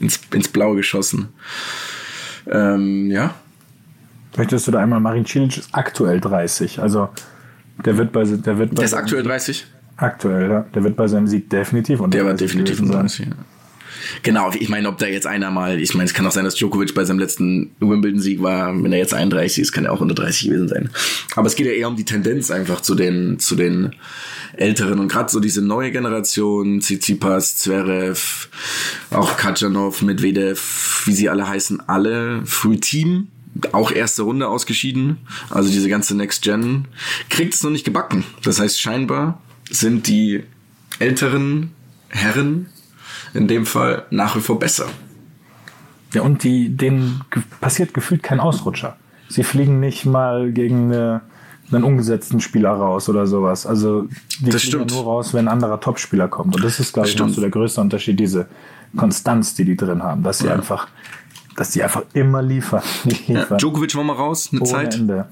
ins, 0.00 0.20
ins 0.32 0.48
Blaue 0.48 0.76
geschossen. 0.76 1.28
Ähm, 2.50 3.10
ja. 3.10 3.34
Möchtest 4.36 4.66
du 4.66 4.72
da 4.72 4.80
einmal, 4.80 5.00
Marin 5.00 5.26
Cilic 5.26 5.58
ist 5.58 5.68
aktuell 5.72 6.20
30. 6.20 6.80
Also, 6.80 7.10
der 7.84 7.98
wird 7.98 8.12
bei, 8.12 8.24
der 8.24 8.58
wird 8.58 8.70
bei 8.70 8.76
Der 8.76 8.84
ist 8.84 8.94
aktuell 8.94 9.22
30? 9.22 9.66
Aktuell, 9.96 10.50
ja. 10.50 10.60
Der 10.74 10.82
wird 10.82 10.96
bei 10.96 11.06
seinem 11.06 11.26
Sieg 11.26 11.50
definitiv 11.50 12.00
unter 12.00 12.16
Der 12.16 12.26
war 12.26 12.34
definitiv 12.34 12.80
unter 12.80 13.00
30, 13.00 13.26
ja. 13.26 13.32
Genau, 14.22 14.50
ich 14.52 14.68
meine, 14.68 14.88
ob 14.88 14.98
da 14.98 15.06
jetzt 15.06 15.26
einer 15.26 15.50
mal, 15.50 15.80
ich 15.80 15.94
meine, 15.94 16.04
es 16.04 16.14
kann 16.14 16.26
auch 16.26 16.32
sein, 16.32 16.44
dass 16.44 16.54
Djokovic 16.54 16.94
bei 16.94 17.04
seinem 17.04 17.18
letzten 17.18 17.70
Wimbledon-Sieg 17.80 18.42
war, 18.42 18.82
wenn 18.82 18.92
er 18.92 18.98
jetzt 18.98 19.14
31 19.14 19.60
ist, 19.60 19.72
kann 19.72 19.84
er 19.84 19.92
auch 19.92 20.00
unter 20.00 20.14
30 20.14 20.48
gewesen 20.48 20.68
sein. 20.68 20.90
Aber 21.34 21.46
es 21.46 21.54
geht 21.54 21.66
ja 21.66 21.72
eher 21.72 21.88
um 21.88 21.96
die 21.96 22.04
Tendenz 22.04 22.50
einfach 22.50 22.80
zu 22.80 22.94
den, 22.94 23.38
zu 23.38 23.56
den 23.56 23.94
Älteren 24.54 24.98
und 24.98 25.08
gerade 25.08 25.30
so 25.30 25.40
diese 25.40 25.62
neue 25.62 25.90
Generation, 25.90 26.80
Tsitsipas, 26.80 27.56
Zverev, 27.56 28.48
auch 29.10 29.36
Kajanov, 29.36 30.02
Medvedev, 30.02 31.02
wie 31.06 31.14
sie 31.14 31.28
alle 31.28 31.48
heißen, 31.48 31.88
alle 31.88 32.44
Frühteam 32.44 33.28
auch 33.72 33.90
erste 33.90 34.22
Runde 34.22 34.48
ausgeschieden. 34.48 35.18
Also 35.50 35.70
diese 35.70 35.88
ganze 35.88 36.16
Next 36.16 36.42
Gen 36.42 36.86
kriegt 37.28 37.54
es 37.54 37.62
noch 37.62 37.70
nicht 37.70 37.84
gebacken. 37.84 38.24
Das 38.42 38.60
heißt, 38.60 38.80
scheinbar 38.80 39.40
sind 39.70 40.06
die 40.06 40.42
älteren 40.98 41.72
Herren 42.08 42.66
in 43.34 43.48
dem 43.48 43.66
Fall 43.66 44.04
nach 44.10 44.36
wie 44.36 44.40
vor 44.40 44.58
besser. 44.58 44.86
Ja, 46.12 46.22
und 46.22 46.42
die, 46.44 46.68
denen 46.76 47.22
passiert 47.60 47.94
gefühlt 47.94 48.22
kein 48.22 48.40
Ausrutscher. 48.40 48.96
Sie 49.28 49.44
fliegen 49.44 49.80
nicht 49.80 50.04
mal 50.04 50.52
gegen 50.52 50.92
eine, 50.92 51.22
einen 51.70 51.84
umgesetzten 51.84 52.40
Spieler 52.40 52.70
raus 52.70 53.08
oder 53.08 53.26
sowas. 53.26 53.66
Also 53.66 54.02
die 54.40 54.50
Das 54.50 54.60
fliegen 54.62 54.80
stimmt. 54.88 54.90
nur 54.92 55.04
raus, 55.04 55.32
wenn 55.32 55.46
ein 55.48 55.52
anderer 55.52 55.80
Topspieler 55.80 56.28
kommt. 56.28 56.54
Und 56.54 56.62
das 56.64 56.78
ist, 56.80 56.92
glaube 56.92 57.08
ich, 57.08 57.18
noch 57.18 57.30
so 57.30 57.40
der 57.40 57.48
größte 57.50 57.80
Unterschied, 57.80 58.20
diese 58.20 58.46
Konstanz, 58.96 59.54
die 59.54 59.64
die 59.64 59.76
drin 59.76 60.02
haben. 60.02 60.22
Dass 60.22 60.40
sie 60.40 60.48
Ja. 60.48 60.52
einfach, 60.54 60.88
dass 61.56 61.70
die 61.70 61.82
einfach 61.82 62.02
immer 62.12 62.42
liefern. 62.42 62.82
Die 63.04 63.32
Ja, 63.32 63.40
liefern. 63.40 63.56
Djokovic 63.58 63.94
war 63.96 64.04
mal 64.04 64.16
raus, 64.16 64.50
eine 64.52 64.60
ohne 64.60 64.70
Zeit. 64.70 64.94
Ende. 64.96 65.26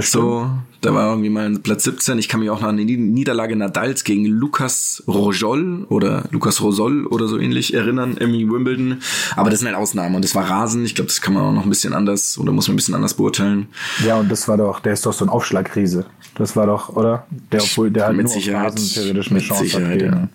So, 0.00 0.50
da 0.80 0.94
war 0.94 1.10
irgendwie 1.10 1.30
mal 1.30 1.58
Platz 1.58 1.84
17. 1.84 2.18
Ich 2.18 2.28
kann 2.28 2.40
mich 2.40 2.48
auch 2.50 2.60
noch 2.60 2.68
an 2.68 2.76
die 2.76 2.96
Niederlage 2.96 3.56
Nadals 3.56 4.04
gegen 4.04 4.24
Lukas 4.24 5.02
Rojol 5.06 5.84
oder 5.88 6.24
Lukas 6.30 6.60
Rosol 6.62 7.06
oder 7.06 7.26
so 7.26 7.38
ähnlich 7.38 7.74
erinnern 7.74 8.16
im 8.16 8.32
Wimbledon. 8.32 9.00
Aber 9.36 9.50
das 9.50 9.60
sind 9.60 9.68
halt 9.68 9.76
Ausnahmen 9.76 10.14
und 10.14 10.24
das 10.24 10.34
war 10.34 10.48
Rasen. 10.48 10.84
Ich 10.84 10.94
glaube, 10.94 11.08
das 11.08 11.20
kann 11.20 11.34
man 11.34 11.42
auch 11.42 11.52
noch 11.52 11.64
ein 11.64 11.68
bisschen 11.68 11.92
anders 11.92 12.38
oder 12.38 12.52
muss 12.52 12.68
man 12.68 12.74
ein 12.74 12.76
bisschen 12.76 12.94
anders 12.94 13.14
beurteilen. 13.14 13.68
Ja, 14.04 14.16
und 14.16 14.30
das 14.30 14.48
war 14.48 14.56
doch, 14.56 14.80
der 14.80 14.92
ist 14.92 15.04
doch 15.04 15.12
so 15.12 15.24
ein 15.24 15.28
Aufschlagriese. 15.28 16.06
Das 16.36 16.56
war 16.56 16.66
doch, 16.66 16.90
oder? 16.90 17.26
Der, 17.52 17.62
obwohl 17.62 17.90
der 17.90 18.06
halt 18.06 18.16
Mit 18.16 18.26
nur 18.26 18.34
Sicherheit. 18.34 18.72
Rasen 18.72 18.88
theoretisch 18.94 19.26
eine 19.28 19.34
Mit 19.40 19.44
Chance 19.48 19.64
Sicherheit, 19.64 19.90
hat 19.90 19.98
gegen, 19.98 20.12
ja. 20.12 20.28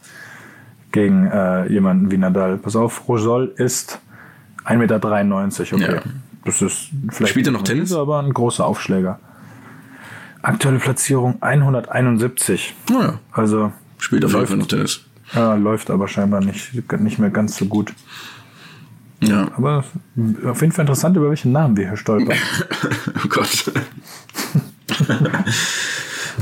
gegen 0.92 1.28
äh, 1.28 1.72
jemanden 1.72 2.12
wie 2.12 2.18
Nadal. 2.18 2.58
Pass 2.58 2.76
auf, 2.76 3.08
Rosol 3.08 3.54
ist 3.58 4.00
1,93 4.66 4.78
Meter, 4.78 4.96
okay. 5.74 5.96
Ja. 5.96 6.02
Das 6.46 6.62
ist 6.62 6.90
vielleicht 7.10 7.32
Spielt 7.32 7.48
er 7.48 7.52
noch 7.54 7.64
Tennis? 7.64 7.92
aber 7.94 8.20
ein 8.20 8.34
großer 8.34 8.66
Aufschläger. 8.66 9.20
Aktuelle 10.42 10.78
Platzierung 10.80 11.42
171. 11.42 12.76
Naja, 12.90 13.20
Also 13.32 13.72
spielt 13.98 14.24
auf 14.26 14.34
jeden 14.34 14.48
Fall 14.48 14.58
noch 14.58 14.68
Tennis. 14.68 15.02
ja, 15.34 15.56
läuft 15.56 15.90
aber 15.90 16.08
scheinbar 16.08 16.42
nicht, 16.42 16.72
nicht 17.02 17.20
mehr 17.20 17.32
ganz 17.32 17.58
so 17.58 17.66
gut. 17.66 17.94
Ja. 19.22 19.48
Aber 19.58 19.84
auf 20.46 20.62
jeden 20.62 20.72
Fall 20.72 20.84
interessant, 20.84 21.18
über 21.18 21.30
welchen 21.30 21.52
Namen 21.52 21.76
wir 21.78 21.88
hier 21.88 21.98
stolpern. 21.98 22.38
Oh 23.24 23.28
Gott. 23.28 23.72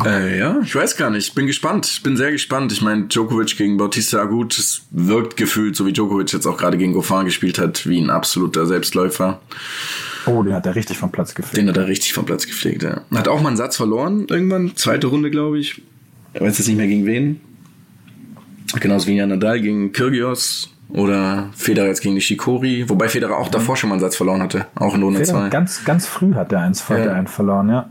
äh, 0.05 0.39
ja, 0.39 0.59
ich 0.63 0.75
weiß 0.75 0.97
gar 0.97 1.09
nicht. 1.09 1.33
Bin 1.35 1.47
gespannt. 1.47 1.85
Ich 1.85 2.03
bin 2.03 2.17
sehr 2.17 2.31
gespannt. 2.31 2.71
Ich 2.71 2.81
meine, 2.81 3.03
Djokovic 3.05 3.57
gegen 3.57 3.77
Bautista 3.77 4.19
Agut, 4.21 4.57
es 4.57 4.83
wirkt 4.91 5.37
gefühlt, 5.37 5.75
so 5.75 5.85
wie 5.85 5.93
Djokovic 5.93 6.31
jetzt 6.33 6.45
auch 6.45 6.57
gerade 6.57 6.77
gegen 6.77 6.93
Goffin 6.93 7.25
gespielt 7.25 7.59
hat, 7.59 7.87
wie 7.87 7.99
ein 8.01 8.09
absoluter 8.09 8.65
Selbstläufer. 8.65 9.41
Oh, 10.25 10.41
den 10.43 10.53
hat 10.53 10.65
er 10.65 10.75
richtig 10.75 10.97
vom 10.97 11.11
Platz 11.11 11.35
gefegt. 11.35 11.57
Den 11.57 11.67
hat 11.69 11.77
er 11.77 11.87
richtig 11.87 12.13
vom 12.13 12.25
Platz 12.25 12.45
gepflegt, 12.45 12.83
ja. 12.83 13.01
Hat 13.13 13.27
auch 13.27 13.41
mal 13.41 13.49
einen 13.49 13.57
Satz 13.57 13.75
verloren 13.75 14.25
irgendwann. 14.29 14.75
Zweite 14.75 15.07
Runde, 15.07 15.29
glaube 15.31 15.59
ich. 15.59 15.81
Ich 16.33 16.41
weiß 16.41 16.57
jetzt 16.57 16.67
nicht 16.67 16.77
mehr 16.77 16.87
gegen 16.87 17.05
wen. 17.05 17.41
Genauso 18.79 19.07
wie 19.07 19.15
Nadal 19.23 19.61
gegen 19.61 19.91
Kyrgios. 19.91 20.69
Oder 20.89 21.49
Federer 21.55 21.87
jetzt 21.87 22.01
gegen 22.01 22.13
Nishikori. 22.13 22.87
Wobei 22.87 23.09
Federer 23.09 23.37
auch 23.37 23.47
davor 23.47 23.75
schon 23.75 23.89
mal 23.89 23.95
einen 23.95 24.01
Satz 24.01 24.15
verloren 24.15 24.41
hatte. 24.43 24.67
Auch 24.75 24.93
in 24.93 25.01
Runde 25.01 25.19
Federer, 25.19 25.41
2. 25.45 25.49
ganz, 25.49 25.83
ganz 25.85 26.05
früh 26.05 26.35
hat 26.35 26.51
er 26.51 26.59
eins, 26.61 26.83
Ja. 26.87 27.13
einen 27.13 27.27
verloren, 27.27 27.69
ja. 27.69 27.89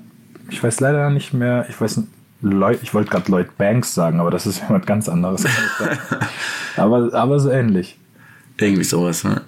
Ich 0.52 0.62
weiß 0.62 0.80
leider 0.80 1.10
nicht 1.10 1.32
mehr, 1.32 1.66
ich 1.68 1.80
weiß 1.80 2.02
Lloyd, 2.42 2.80
ich 2.82 2.92
wollte 2.92 3.10
gerade 3.10 3.30
Lloyd 3.30 3.56
Banks 3.56 3.94
sagen, 3.94 4.20
aber 4.20 4.30
das 4.30 4.46
ist 4.46 4.60
jemand 4.62 4.86
ganz 4.86 5.08
anderes. 5.08 5.44
aber, 6.76 7.12
aber 7.14 7.40
so 7.40 7.50
ähnlich. 7.50 7.98
Irgendwie 8.58 8.84
sowas, 8.84 9.24
ne? 9.24 9.42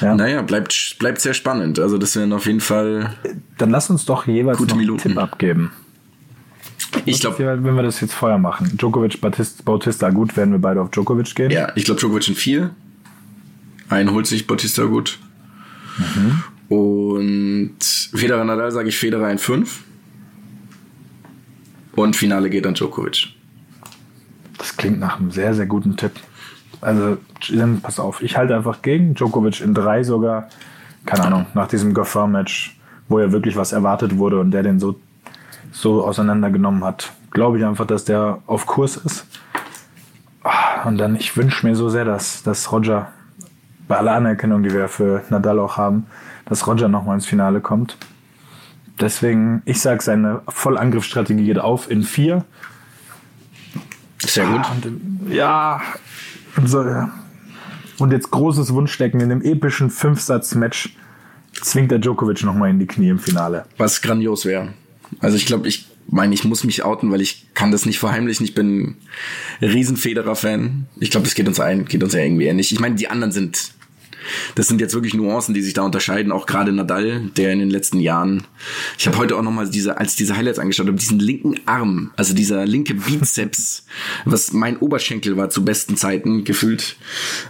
Ja. 0.00 0.14
Naja, 0.14 0.42
bleibt, 0.42 0.96
bleibt 0.98 1.20
sehr 1.20 1.34
spannend. 1.34 1.78
Also 1.78 1.98
das 1.98 2.14
wären 2.16 2.32
auf 2.32 2.46
jeden 2.46 2.60
Fall. 2.60 3.14
Dann 3.58 3.70
lass 3.70 3.90
uns 3.90 4.04
doch 4.04 4.26
jeweils 4.26 4.58
Gute 4.58 4.74
einen. 4.74 4.96
Tipp 4.98 5.18
abgeben. 5.18 5.72
Ich 7.04 7.20
glaube, 7.20 7.38
Wenn 7.62 7.74
wir 7.74 7.82
das 7.82 8.00
jetzt 8.00 8.14
vorher 8.14 8.38
machen. 8.38 8.76
Djokovic, 8.76 9.20
Bautista, 9.20 9.62
Bautista, 9.64 10.10
gut, 10.10 10.36
werden 10.36 10.52
wir 10.52 10.60
beide 10.60 10.80
auf 10.80 10.90
Djokovic 10.90 11.34
gehen. 11.34 11.50
ja, 11.50 11.72
ich 11.74 11.84
glaube 11.84 12.00
Djokovic 12.00 12.28
in 12.28 12.34
vier. 12.34 12.70
Einen 13.88 14.12
holt 14.12 14.26
sich 14.26 14.46
Bautista 14.46 14.84
gut. 14.84 15.18
Und 16.68 17.76
Federer 18.14 18.44
Nadal 18.44 18.70
sage 18.70 18.88
ich 18.88 18.98
Federer 18.98 19.30
in 19.30 19.38
fünf. 19.38 19.82
Und 21.98 22.14
Finale 22.14 22.48
geht 22.48 22.64
an 22.64 22.74
Djokovic. 22.74 23.28
Das 24.56 24.76
klingt 24.76 25.00
nach 25.00 25.18
einem 25.18 25.32
sehr, 25.32 25.52
sehr 25.54 25.66
guten 25.66 25.96
Tipp. 25.96 26.12
Also, 26.80 27.18
pass 27.82 27.98
auf, 27.98 28.22
ich 28.22 28.36
halte 28.36 28.54
einfach 28.54 28.82
gegen. 28.82 29.14
Djokovic 29.14 29.60
in 29.60 29.74
drei 29.74 30.04
sogar. 30.04 30.48
Keine 31.06 31.24
Ahnung, 31.24 31.46
nach 31.54 31.66
diesem 31.66 31.94
Goffin-Match, 31.94 32.78
wo 33.08 33.18
ja 33.18 33.32
wirklich 33.32 33.56
was 33.56 33.72
erwartet 33.72 34.16
wurde 34.16 34.38
und 34.38 34.52
der 34.52 34.62
den 34.62 34.78
so, 34.78 35.00
so 35.72 36.04
auseinandergenommen 36.04 36.84
hat, 36.84 37.12
glaube 37.32 37.58
ich 37.58 37.64
einfach, 37.64 37.86
dass 37.86 38.04
der 38.04 38.38
auf 38.46 38.66
Kurs 38.66 38.96
ist. 38.96 39.26
Ah, 40.44 40.86
Und 40.86 40.98
dann, 40.98 41.16
ich 41.16 41.36
wünsche 41.36 41.66
mir 41.66 41.74
so 41.74 41.88
sehr, 41.88 42.04
dass, 42.04 42.44
dass 42.44 42.70
Roger, 42.70 43.08
bei 43.88 43.96
aller 43.96 44.12
Anerkennung, 44.12 44.62
die 44.62 44.72
wir 44.72 44.88
für 44.88 45.24
Nadal 45.30 45.58
auch 45.58 45.76
haben, 45.76 46.06
dass 46.44 46.64
Roger 46.66 46.88
nochmal 46.88 47.16
ins 47.16 47.26
Finale 47.26 47.60
kommt. 47.60 47.96
Deswegen, 49.00 49.62
ich 49.64 49.80
sage, 49.80 50.02
seine 50.02 50.42
Vollangriffsstrategie 50.48 51.44
geht 51.44 51.58
auf 51.58 51.90
in 51.90 52.02
vier. 52.02 52.44
Sehr 54.18 54.46
gut. 54.46 54.70
Und, 54.70 54.86
ähm, 54.86 55.20
ja, 55.30 55.80
und 56.56 56.68
so, 56.68 56.84
ja. 56.84 57.12
Und 57.98 58.12
jetzt 58.12 58.30
großes 58.30 58.72
Wunschdecken 58.72 59.20
in 59.20 59.30
einem 59.30 59.42
epischen 59.42 59.90
Fünfsatz-Match 59.90 60.96
zwingt 61.52 61.90
der 61.90 61.98
Djokovic 61.98 62.42
nochmal 62.44 62.70
in 62.70 62.78
die 62.78 62.86
Knie 62.86 63.08
im 63.08 63.18
Finale. 63.18 63.66
Was 63.76 64.02
grandios 64.02 64.44
wäre. 64.44 64.74
Also 65.20 65.36
ich 65.36 65.46
glaube, 65.46 65.66
ich 65.66 65.88
meine, 66.08 66.34
ich 66.34 66.44
muss 66.44 66.64
mich 66.64 66.84
outen, 66.84 67.10
weil 67.10 67.20
ich 67.20 67.46
kann 67.54 67.70
das 67.70 67.86
nicht 67.86 67.98
verheimlichen. 67.98 68.44
Ich 68.44 68.54
bin 68.54 68.96
riesen 69.60 69.96
Federer-Fan. 69.96 70.86
Ich 71.00 71.10
glaube, 71.10 71.24
das 71.24 71.34
geht 71.34 71.48
uns 71.48 71.60
ein, 71.60 71.84
geht 71.84 72.02
uns 72.02 72.14
ja 72.14 72.20
irgendwie 72.20 72.46
ähnlich. 72.46 72.72
Ich 72.72 72.80
meine, 72.80 72.94
die 72.94 73.08
anderen 73.08 73.32
sind, 73.32 73.72
das 74.54 74.68
sind 74.68 74.80
jetzt 74.80 74.94
wirklich 74.94 75.14
Nuancen, 75.14 75.54
die 75.54 75.62
sich 75.62 75.74
da 75.74 75.82
unterscheiden. 75.82 76.32
Auch 76.32 76.46
gerade 76.46 76.72
Nadal, 76.72 77.30
der 77.36 77.52
in 77.52 77.58
den 77.58 77.70
letzten 77.70 78.00
Jahren, 78.00 78.44
ich 78.98 79.06
habe 79.06 79.18
heute 79.18 79.36
auch 79.36 79.42
noch 79.42 79.50
mal 79.50 79.68
diese, 79.68 79.98
als 79.98 80.16
diese 80.16 80.36
Highlights 80.36 80.58
angeschaut 80.58 80.86
habe, 80.86 80.98
diesen 80.98 81.18
linken 81.18 81.56
Arm, 81.66 82.10
also 82.16 82.34
dieser 82.34 82.66
linke 82.66 82.94
Bizeps, 82.94 83.84
was 84.24 84.52
mein 84.52 84.78
Oberschenkel 84.78 85.36
war 85.36 85.50
zu 85.50 85.64
besten 85.64 85.96
Zeiten 85.96 86.44
gefühlt. 86.44 86.96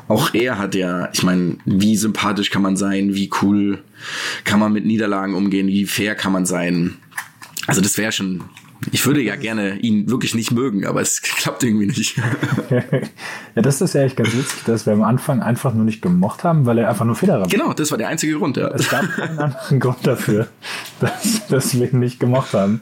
Auch 0.09 0.35
er 0.35 0.59
hat 0.59 0.75
ja, 0.75 1.11
ich 1.13 1.23
meine, 1.23 1.57
wie 1.65 1.97
sympathisch 1.97 2.51
kann 2.51 2.63
man 2.63 2.77
sein, 2.77 3.15
wie 3.15 3.31
cool 3.43 3.83
kann 4.45 4.61
man 4.61 4.73
mit 4.73 4.87
Niederlagen 4.87 5.35
umgehen, 5.35 5.69
wie 5.69 5.87
fair 5.87 6.15
kann 6.15 6.33
man 6.33 6.47
sein. 6.47 6.97
Also 7.67 7.81
das 7.81 7.99
wäre 7.99 8.13
schon. 8.13 8.45
Ich 8.93 9.05
würde 9.07 9.21
ja 9.21 9.37
gerne 9.37 9.79
ihn 9.79 10.09
wirklich 10.09 10.35
nicht 10.35 10.53
mögen, 10.53 10.87
aber 10.87 11.01
es 11.01 11.21
klappt 11.21 11.65
irgendwie 11.65 11.87
nicht. 11.87 12.17
ja, 12.71 13.63
das 13.63 13.81
ist 13.81 13.95
ja 13.95 14.03
echt 14.03 14.17
ganz 14.17 14.33
witzig, 14.35 14.65
dass 14.67 14.87
wir 14.87 14.93
am 14.93 15.03
Anfang 15.03 15.41
einfach 15.43 15.75
nur 15.75 15.85
nicht 15.85 16.01
gemocht 16.01 16.45
haben, 16.45 16.65
weil 16.65 16.79
er 16.79 16.89
einfach 16.89 17.05
nur 17.05 17.17
Federer 17.17 17.41
war. 17.41 17.49
genau, 17.49 17.73
das 17.73 17.91
war 17.91 17.99
der 17.99 18.09
einzige 18.09 18.35
Grund, 18.35 18.57
ja. 18.57 18.69
Es 18.69 18.89
gab 18.89 19.09
keinen 19.11 19.39
anderen 19.39 19.81
Grund 19.81 20.07
dafür, 20.07 20.49
dass, 21.01 21.47
dass 21.49 21.79
wir 21.79 21.93
ihn 21.93 21.99
nicht 21.99 22.21
gemocht 22.21 22.55
haben. 22.55 22.81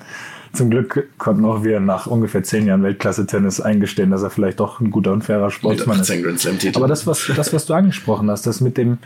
Zum 0.52 0.70
Glück 0.70 1.08
konnten 1.18 1.44
auch 1.44 1.64
wir 1.64 1.80
nach 1.80 2.06
ungefähr 2.06 2.42
zehn 2.42 2.66
Jahren 2.66 2.82
Weltklasse-Tennis 2.82 3.60
eingestehen, 3.60 4.10
dass 4.10 4.22
er 4.22 4.30
vielleicht 4.30 4.60
doch 4.60 4.80
ein 4.80 4.90
guter 4.90 5.12
und 5.12 5.22
fairer 5.22 5.46
Mit 5.46 5.54
Sportsmann 5.54 6.00
ist. 6.00 6.10
18 6.10 6.22
Grand 6.22 6.40
Slam 6.40 6.58
Titel. 6.58 6.78
Aber 6.78 6.88
das 6.88 7.06
was, 7.06 7.30
das, 7.36 7.52
was 7.52 7.66
du 7.66 7.74
angesprochen 7.74 8.30
hast, 8.30 8.46
das 8.46 8.60
mit 8.60 8.78
dem 8.78 8.98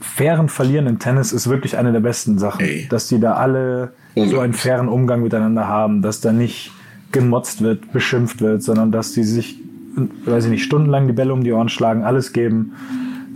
fairen 0.00 0.48
Verlieren 0.48 0.86
im 0.86 0.98
Tennis 0.98 1.32
ist 1.32 1.48
wirklich 1.48 1.76
eine 1.76 1.92
der 1.92 2.00
besten 2.00 2.38
Sachen. 2.38 2.60
Ey. 2.64 2.86
Dass 2.88 3.08
die 3.08 3.18
da 3.20 3.34
alle 3.34 3.92
so 4.16 4.40
einen 4.40 4.52
fairen 4.52 4.88
Umgang 4.88 5.22
miteinander 5.22 5.68
haben, 5.68 6.02
dass 6.02 6.20
da 6.20 6.32
nicht 6.32 6.72
gemotzt 7.12 7.62
wird, 7.62 7.92
beschimpft 7.92 8.40
wird, 8.40 8.62
sondern 8.62 8.90
dass 8.92 9.12
die 9.12 9.22
sich, 9.24 9.56
weiß 10.24 10.44
ich 10.46 10.50
nicht, 10.50 10.64
stundenlang 10.64 11.06
die 11.06 11.12
Bälle 11.12 11.32
um 11.32 11.42
die 11.44 11.52
Ohren 11.52 11.68
schlagen, 11.68 12.02
alles 12.04 12.32
geben, 12.32 12.72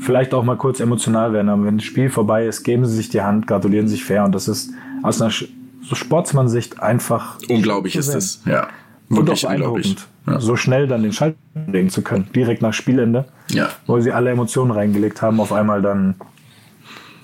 vielleicht 0.00 0.34
auch 0.34 0.42
mal 0.44 0.56
kurz 0.56 0.80
emotional 0.80 1.32
werden, 1.32 1.48
aber 1.48 1.64
wenn 1.64 1.78
das 1.78 1.84
Spiel 1.86 2.10
vorbei 2.10 2.46
ist, 2.46 2.64
geben 2.64 2.84
sie 2.84 2.96
sich 2.96 3.08
die 3.08 3.22
Hand, 3.22 3.46
gratulieren 3.46 3.86
sich 3.88 4.04
fair 4.04 4.24
und 4.24 4.34
das 4.34 4.48
ist 4.48 4.70
aus 5.02 5.20
einer 5.22 5.30
so 5.30 5.94
Sportsmann-Sicht 5.94 6.80
einfach 6.82 7.38
unglaublich 7.48 7.96
ist 7.96 8.08
es. 8.14 8.42
Ja. 8.44 8.66
Und 9.08 9.18
Wirklich 9.18 9.46
auch 9.46 9.50
unglaublich. 9.50 9.94
beeindruckend, 9.94 10.08
Ja. 10.26 10.40
so 10.40 10.56
schnell 10.56 10.86
dann 10.88 11.02
den 11.02 11.12
Schalter 11.12 11.36
legen 11.66 11.90
zu 11.90 12.02
können, 12.02 12.28
direkt 12.34 12.62
nach 12.62 12.72
Spielende, 12.72 13.26
Ja. 13.50 13.68
wo 13.86 14.00
sie 14.00 14.10
alle 14.12 14.30
Emotionen 14.30 14.70
reingelegt 14.72 15.22
haben, 15.22 15.38
auf 15.40 15.52
einmal 15.52 15.80
dann 15.82 16.14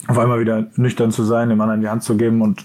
auf 0.09 0.19
einmal 0.19 0.41
wieder 0.41 0.67
nüchtern 0.77 1.13
zu 1.13 1.23
sein, 1.23 1.49
dem 1.49 1.61
anderen 1.61 1.81
die 1.81 1.89
Hand 1.89 2.03
zu 2.03 2.17
geben 2.17 2.43
und 2.43 2.65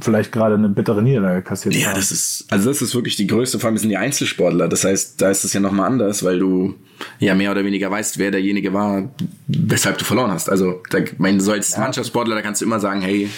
vielleicht 0.00 0.30
gerade 0.30 0.54
eine 0.54 0.68
bittere 0.68 1.02
Niederlage 1.02 1.42
kassiert 1.42 1.74
Ja, 1.74 1.88
haben. 1.88 1.96
das 1.96 2.12
ist, 2.12 2.46
also 2.48 2.68
das 2.70 2.80
ist 2.80 2.94
wirklich 2.94 3.16
die 3.16 3.26
größte, 3.26 3.58
vor 3.58 3.68
allem 3.68 3.76
sind 3.76 3.88
die 3.90 3.96
Einzelsportler. 3.96 4.68
Das 4.68 4.84
heißt, 4.84 5.20
da 5.20 5.30
ist 5.30 5.42
es 5.42 5.52
ja 5.52 5.58
nochmal 5.58 5.86
anders, 5.86 6.22
weil 6.22 6.38
du 6.38 6.76
ja 7.18 7.34
mehr 7.34 7.50
oder 7.50 7.64
weniger 7.64 7.90
weißt, 7.90 8.18
wer 8.18 8.30
derjenige 8.30 8.72
war, 8.72 9.10
weshalb 9.48 9.98
du 9.98 10.04
verloren 10.04 10.30
hast. 10.30 10.48
Also, 10.48 10.80
da, 10.90 10.98
ich 10.98 11.18
meine, 11.18 11.40
so 11.40 11.50
als 11.50 11.76
Mannschaftssportler, 11.76 12.36
da 12.36 12.42
kannst 12.42 12.60
du 12.60 12.66
immer 12.66 12.78
sagen, 12.78 13.00
hey, 13.00 13.28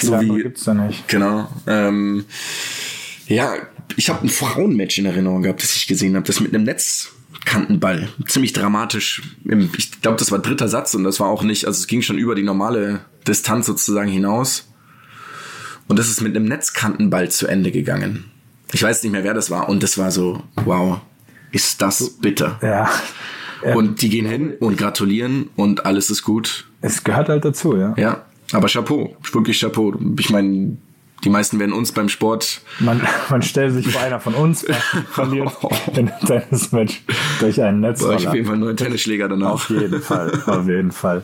so 0.00 0.20
wie, 0.20 0.42
gibt's 0.42 0.62
da 0.62 0.74
nicht. 0.74 1.08
Genau. 1.08 1.48
Ähm, 1.66 2.24
ja, 3.26 3.54
ich 3.96 4.08
habe 4.10 4.24
ein 4.24 4.28
Frauenmatch 4.28 4.98
in 4.98 5.06
Erinnerung 5.06 5.42
gehabt, 5.42 5.60
das 5.62 5.74
ich 5.74 5.88
gesehen 5.88 6.14
habe, 6.14 6.24
das 6.24 6.38
mit 6.38 6.54
einem 6.54 6.64
Netzkantenball. 7.40 8.08
Ziemlich 8.26 8.52
dramatisch. 8.52 9.22
Ich 9.76 10.00
glaube, 10.00 10.18
das 10.18 10.30
war 10.30 10.38
dritter 10.38 10.68
Satz 10.68 10.94
und 10.94 11.04
das 11.04 11.20
war 11.20 11.28
auch 11.28 11.42
nicht, 11.42 11.66
also 11.66 11.78
es 11.78 11.86
ging 11.86 12.02
schon 12.02 12.18
über 12.18 12.34
die 12.34 12.42
normale 12.42 13.00
Distanz 13.26 13.66
sozusagen 13.66 14.10
hinaus. 14.10 14.68
Und 15.88 15.98
das 15.98 16.08
ist 16.08 16.20
mit 16.20 16.36
einem 16.36 16.46
Netzkantenball 16.46 17.30
zu 17.30 17.48
Ende 17.48 17.72
gegangen. 17.72 18.30
Ich 18.72 18.82
weiß 18.82 19.02
nicht 19.02 19.12
mehr, 19.12 19.24
wer 19.24 19.34
das 19.34 19.50
war. 19.50 19.68
Und 19.68 19.82
das 19.82 19.98
war 19.98 20.12
so, 20.12 20.42
wow, 20.64 21.00
ist 21.50 21.82
das 21.82 22.10
bitter. 22.20 22.58
Ja. 22.62 22.90
Und 23.74 24.00
die 24.00 24.08
gehen 24.08 24.26
hin 24.26 24.54
und 24.60 24.78
gratulieren 24.78 25.50
und 25.56 25.84
alles 25.84 26.08
ist 26.10 26.22
gut. 26.22 26.66
Es 26.80 27.02
gehört 27.04 27.28
halt 27.28 27.44
dazu, 27.44 27.76
ja. 27.76 27.94
Ja, 27.98 28.24
aber 28.52 28.68
Chapeau, 28.68 29.16
wirklich 29.32 29.60
Chapeau. 29.60 29.98
Ich 30.18 30.30
meine, 30.30 30.78
die 31.24 31.30
meisten 31.30 31.58
werden 31.58 31.72
uns 31.72 31.92
beim 31.92 32.08
Sport. 32.08 32.62
Man, 32.78 33.00
man 33.28 33.42
stellt 33.42 33.74
sich 33.74 33.88
vor 33.92 34.00
einer 34.02 34.20
von 34.20 34.34
uns 34.34 34.64
verliert 35.10 35.52
in 35.94 36.08
einem 36.10 36.20
Tennismatch 36.26 37.02
durch 37.40 37.62
einen 37.62 37.80
Netz. 37.80 38.02
Ich 38.02 38.26
auf 38.26 38.34
jeden 38.34 38.46
Fall 38.46 38.54
einen 38.54 38.64
neuen 38.64 38.76
Tennisschläger 38.76 39.28
danach. 39.28 39.50
Auf 39.52 39.70
jeden 39.70 40.00
Fall, 40.00 40.32
auf 40.46 40.66
jeden 40.66 40.92
Fall. 40.92 41.22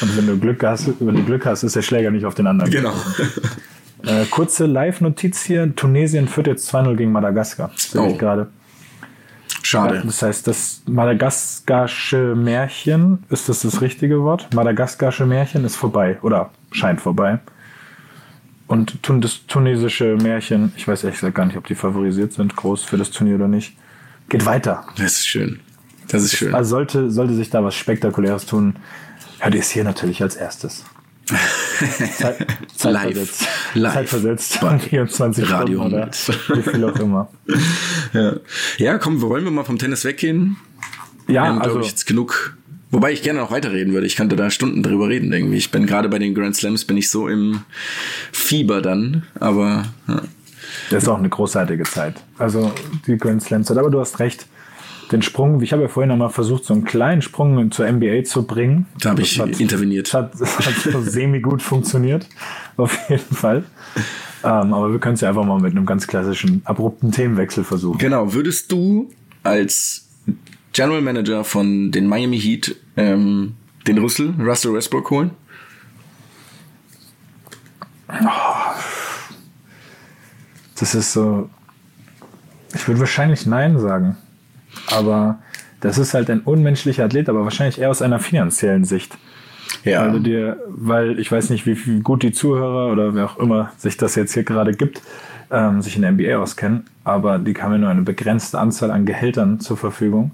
Und 0.00 0.16
wenn 0.16 0.26
du 0.26 0.38
Glück 0.38 0.62
hast, 0.64 0.88
wenn 1.00 1.14
du 1.14 1.22
Glück 1.24 1.46
hast, 1.46 1.62
ist 1.62 1.76
der 1.76 1.82
Schläger 1.82 2.10
nicht 2.10 2.26
auf 2.26 2.34
den 2.34 2.46
anderen. 2.46 2.70
Genau. 2.70 2.92
Äh, 4.02 4.24
kurze 4.30 4.66
Live-Notiz 4.66 5.42
hier. 5.42 5.74
Tunesien 5.76 6.26
führt 6.28 6.46
jetzt 6.46 6.74
2-0 6.74 6.96
gegen 6.96 7.12
Madagaskar. 7.12 7.70
Sehe 7.76 8.00
Oh. 8.00 8.08
ich 8.10 8.18
gerade. 8.18 8.48
Schade. 9.62 10.02
Das 10.04 10.22
heißt, 10.22 10.46
das 10.46 10.82
madagaskarsche 10.86 12.34
Märchen, 12.34 13.24
ist 13.28 13.48
das 13.48 13.60
das 13.62 13.80
richtige 13.80 14.22
Wort? 14.22 14.48
Madagaskarsche 14.54 15.26
Märchen 15.26 15.64
ist 15.64 15.76
vorbei 15.76 16.18
oder 16.22 16.50
scheint 16.72 17.00
vorbei. 17.00 17.38
Und 18.70 19.02
tun- 19.02 19.20
das 19.20 19.40
tunesische 19.48 20.14
Märchen, 20.22 20.72
ich 20.76 20.86
weiß 20.86 21.02
ehrlich 21.02 21.18
gesagt 21.18 21.34
gar 21.34 21.44
nicht, 21.44 21.56
ob 21.56 21.66
die 21.66 21.74
favorisiert 21.74 22.32
sind, 22.32 22.54
groß 22.54 22.84
für 22.84 22.96
das 22.96 23.10
Turnier 23.10 23.34
oder 23.34 23.48
nicht, 23.48 23.74
geht 24.28 24.46
weiter. 24.46 24.86
Das 24.96 25.14
ist 25.14 25.26
schön. 25.26 25.58
Das 26.06 26.22
ist 26.22 26.36
schön. 26.36 26.54
Also 26.54 26.70
sollte, 26.70 27.10
sollte 27.10 27.34
sich 27.34 27.50
da 27.50 27.64
was 27.64 27.74
Spektakuläres 27.74 28.46
tun, 28.46 28.76
hört 29.40 29.54
ihr 29.56 29.60
es 29.60 29.70
hier 29.70 29.82
natürlich 29.82 30.22
als 30.22 30.36
erstes. 30.36 30.84
Zeit, 32.16 32.46
zeitversetzt. 32.76 33.46
Live. 33.74 33.92
Zeitversetzt. 33.94 34.60
Bei 34.60 34.78
24 34.78 35.50
Radio 35.50 35.80
Stunden 35.80 35.94
oder 35.96 36.10
wie 36.54 36.62
viel 36.62 36.84
auch 36.84 36.96
immer. 36.96 37.28
Ja. 38.12 38.32
ja, 38.78 38.98
komm, 38.98 39.20
wollen 39.20 39.44
wir 39.44 39.50
mal 39.52 39.64
vom 39.64 39.78
Tennis 39.78 40.04
weggehen? 40.04 40.56
Wir 41.26 41.34
Ja, 41.36 41.46
haben, 41.46 41.56
glaube 41.60 41.68
also 41.78 41.80
ich, 41.80 41.88
jetzt 41.88 42.06
genug. 42.06 42.56
Wobei 42.90 43.12
ich 43.12 43.22
gerne 43.22 43.38
noch 43.40 43.50
weiterreden 43.52 43.92
würde. 43.92 44.06
Ich 44.06 44.16
könnte 44.16 44.34
da 44.36 44.50
Stunden 44.50 44.82
drüber 44.82 45.08
reden 45.08 45.32
irgendwie. 45.32 45.56
Ich 45.56 45.70
bin 45.70 45.86
gerade 45.86 46.08
bei 46.08 46.18
den 46.18 46.34
Grand 46.34 46.56
Slams, 46.56 46.84
bin 46.84 46.96
ich 46.96 47.08
so 47.10 47.28
im 47.28 47.60
Fieber 48.32 48.82
dann. 48.82 49.24
Aber 49.38 49.84
ja. 50.08 50.22
Das 50.90 51.04
ist 51.04 51.08
auch 51.08 51.18
eine 51.18 51.28
großartige 51.28 51.84
Zeit. 51.84 52.14
Also 52.38 52.72
die 53.06 53.16
Grand 53.16 53.42
Slam 53.42 53.64
Zeit. 53.64 53.78
Aber 53.78 53.90
du 53.90 54.00
hast 54.00 54.18
recht. 54.18 54.46
Den 55.12 55.22
Sprung, 55.22 55.60
ich 55.60 55.72
habe 55.72 55.82
ja 55.82 55.88
vorhin 55.88 56.12
einmal 56.12 56.30
versucht, 56.30 56.64
so 56.64 56.72
einen 56.72 56.84
kleinen 56.84 57.20
Sprung 57.20 57.72
zur 57.72 57.90
NBA 57.90 58.22
zu 58.22 58.44
bringen. 58.44 58.86
da 59.00 59.10
habe 59.10 59.22
ich 59.22 59.36
Das 59.38 59.48
hat, 59.48 59.58
interveniert. 59.60 60.14
hat, 60.14 60.34
hat 60.40 60.74
so 60.92 61.00
semi 61.02 61.40
gut 61.40 61.62
funktioniert. 61.62 62.28
Auf 62.76 62.96
jeden 63.08 63.34
Fall. 63.34 63.64
Ähm, 64.44 64.72
aber 64.72 64.92
wir 64.92 65.00
können 65.00 65.14
es 65.14 65.20
ja 65.20 65.28
einfach 65.28 65.44
mal 65.44 65.60
mit 65.60 65.72
einem 65.72 65.84
ganz 65.84 66.06
klassischen, 66.06 66.62
abrupten 66.64 67.10
Themenwechsel 67.10 67.64
versuchen. 67.64 67.98
Genau, 67.98 68.32
würdest 68.32 68.70
du 68.70 69.10
als 69.42 70.06
General 70.72 71.00
Manager 71.00 71.44
von 71.44 71.90
den 71.90 72.06
Miami 72.06 72.40
Heat 72.40 72.76
ähm, 72.96 73.54
den 73.86 73.98
Russell, 73.98 74.34
Russell 74.38 74.74
Westbrook 74.74 75.10
holen? 75.10 75.30
Das 80.78 80.94
ist 80.94 81.12
so. 81.12 81.48
Ich 82.74 82.86
würde 82.86 83.00
wahrscheinlich 83.00 83.46
Nein 83.46 83.78
sagen. 83.78 84.16
Aber 84.90 85.38
das 85.80 85.98
ist 85.98 86.14
halt 86.14 86.30
ein 86.30 86.40
unmenschlicher 86.40 87.04
Athlet, 87.04 87.28
aber 87.28 87.44
wahrscheinlich 87.44 87.80
eher 87.80 87.90
aus 87.90 88.02
einer 88.02 88.18
finanziellen 88.18 88.84
Sicht. 88.84 89.16
Ja. 89.84 90.02
Weil 90.02 90.12
du 90.12 90.18
dir, 90.20 90.56
weil 90.68 91.18
ich 91.18 91.30
weiß 91.30 91.50
nicht, 91.50 91.66
wie, 91.66 91.86
wie 91.86 92.00
gut 92.00 92.22
die 92.22 92.32
Zuhörer 92.32 92.92
oder 92.92 93.14
wer 93.14 93.26
auch 93.26 93.38
immer 93.38 93.72
sich 93.78 93.96
das 93.96 94.14
jetzt 94.14 94.34
hier 94.34 94.44
gerade 94.44 94.72
gibt, 94.72 95.00
ähm, 95.50 95.80
sich 95.82 95.96
in 95.96 96.02
der 96.02 96.12
NBA 96.12 96.36
auskennen, 96.36 96.84
aber 97.04 97.38
die 97.38 97.54
haben 97.54 97.72
ja 97.72 97.78
nur 97.78 97.88
eine 97.88 98.02
begrenzte 98.02 98.58
Anzahl 98.58 98.90
an 98.90 99.06
Gehältern 99.06 99.60
zur 99.60 99.76
Verfügung. 99.76 100.32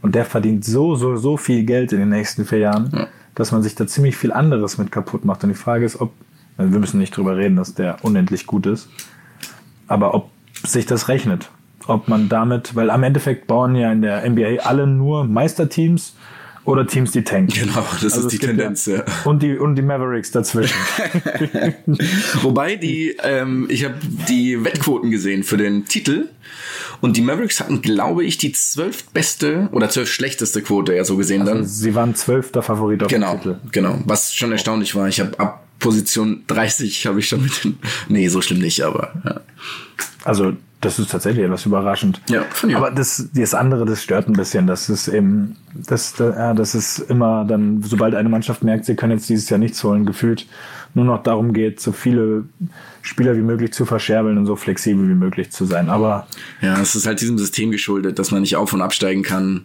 Und 0.00 0.14
der 0.14 0.24
verdient 0.24 0.64
so, 0.64 0.94
so, 0.94 1.16
so 1.16 1.36
viel 1.36 1.64
Geld 1.64 1.92
in 1.92 1.98
den 1.98 2.10
nächsten 2.10 2.44
vier 2.44 2.58
Jahren, 2.58 3.08
dass 3.34 3.52
man 3.52 3.62
sich 3.62 3.74
da 3.74 3.86
ziemlich 3.86 4.16
viel 4.16 4.32
anderes 4.32 4.78
mit 4.78 4.92
kaputt 4.92 5.24
macht. 5.24 5.42
Und 5.42 5.50
die 5.50 5.56
Frage 5.56 5.84
ist, 5.84 6.00
ob, 6.00 6.12
also 6.56 6.72
wir 6.72 6.78
müssen 6.78 6.98
nicht 6.98 7.16
drüber 7.16 7.36
reden, 7.36 7.56
dass 7.56 7.74
der 7.74 7.96
unendlich 8.02 8.46
gut 8.46 8.66
ist, 8.66 8.88
aber 9.86 10.14
ob 10.14 10.30
sich 10.64 10.86
das 10.86 11.08
rechnet. 11.08 11.50
Ob 11.86 12.08
man 12.08 12.28
damit, 12.28 12.76
weil 12.76 12.90
am 12.90 13.02
Endeffekt 13.02 13.46
bauen 13.46 13.74
ja 13.74 13.90
in 13.90 14.02
der 14.02 14.28
NBA 14.28 14.62
alle 14.64 14.86
nur 14.86 15.24
Meisterteams 15.24 16.14
oder 16.68 16.86
Teams, 16.86 17.12
die 17.12 17.22
tanken. 17.22 17.52
Genau, 17.54 17.82
das 18.02 18.12
Also 18.12 18.26
ist 18.26 18.32
die 18.32 18.38
Tendenz, 18.38 18.84
ja. 18.84 19.02
Und 19.24 19.42
die, 19.42 19.56
und 19.56 19.74
die 19.74 19.82
Mavericks 19.82 20.30
dazwischen. 20.32 20.76
Wobei 22.42 22.76
die, 22.76 23.16
ähm, 23.22 23.66
ich 23.70 23.84
habe 23.84 23.94
die 24.28 24.62
Wettquoten 24.62 25.10
gesehen 25.10 25.44
für 25.44 25.56
den 25.56 25.86
Titel 25.86 26.28
und 27.00 27.16
die 27.16 27.20
Mavericks 27.22 27.60
hatten, 27.60 27.80
glaube 27.82 28.24
ich, 28.24 28.38
die 28.38 28.52
zwölf 28.52 29.04
beste 29.10 29.68
oder 29.72 29.88
zwölf 29.90 30.10
schlechteste 30.10 30.62
Quote, 30.62 30.94
ja 30.94 31.04
so 31.04 31.16
gesehen 31.16 31.44
dann. 31.44 31.64
Sie 31.66 31.94
waren 31.94 32.14
zwölfter 32.14 32.62
Favorit 32.62 33.02
auf 33.02 33.08
Genau, 33.08 33.36
Titel. 33.36 33.56
genau. 33.72 33.98
Was 34.04 34.34
schon 34.34 34.52
erstaunlich 34.52 34.94
war. 34.94 35.08
Ich 35.08 35.20
habe 35.20 35.38
ab 35.38 35.64
Position 35.78 36.42
30 36.48 37.06
habe 37.06 37.20
ich 37.20 37.28
schon 37.28 37.42
mit 37.42 37.64
den. 37.64 37.78
Nee, 38.08 38.28
so 38.28 38.40
schlimm 38.40 38.58
nicht, 38.58 38.82
aber 38.82 39.12
ja. 39.24 39.40
Also 40.24 40.52
das 40.80 40.98
ist 41.00 41.10
tatsächlich 41.10 41.44
etwas 41.44 41.66
überraschend. 41.66 42.20
Ja, 42.28 42.42
finde 42.52 42.72
ich. 42.72 42.76
Aber 42.76 42.90
das, 42.92 43.28
das 43.34 43.54
andere, 43.54 43.84
das 43.84 44.02
stört 44.02 44.28
ein 44.28 44.32
bisschen. 44.34 44.66
Das 44.68 44.88
ist 44.88 45.08
eben, 45.08 45.56
das, 45.74 46.14
da- 46.14 46.30
ja, 46.30 46.54
das 46.54 46.74
ist 46.76 46.98
immer 46.98 47.44
dann, 47.44 47.82
sobald 47.82 48.14
eine 48.14 48.28
Mannschaft 48.28 48.62
merkt, 48.62 48.84
sie 48.84 48.94
können 48.94 49.12
jetzt 49.12 49.28
dieses 49.28 49.48
Jahr 49.50 49.58
nichts 49.58 49.82
holen, 49.82 50.06
gefühlt 50.06 50.46
nur 50.98 51.06
noch 51.06 51.22
darum 51.22 51.52
geht, 51.52 51.80
so 51.80 51.92
viele 51.92 52.44
Spieler 53.02 53.36
wie 53.36 53.40
möglich 53.40 53.72
zu 53.72 53.86
verscherbeln 53.86 54.36
und 54.36 54.46
so 54.46 54.56
flexibel 54.56 55.08
wie 55.08 55.14
möglich 55.14 55.50
zu 55.50 55.64
sein. 55.64 55.88
Aber 55.88 56.26
Ja, 56.60 56.80
es 56.80 56.94
ist 56.94 57.06
halt 57.06 57.20
diesem 57.20 57.38
System 57.38 57.70
geschuldet, 57.70 58.18
dass 58.18 58.30
man 58.32 58.40
nicht 58.42 58.56
auf 58.56 58.72
und 58.72 58.82
absteigen 58.82 59.22
kann. 59.22 59.64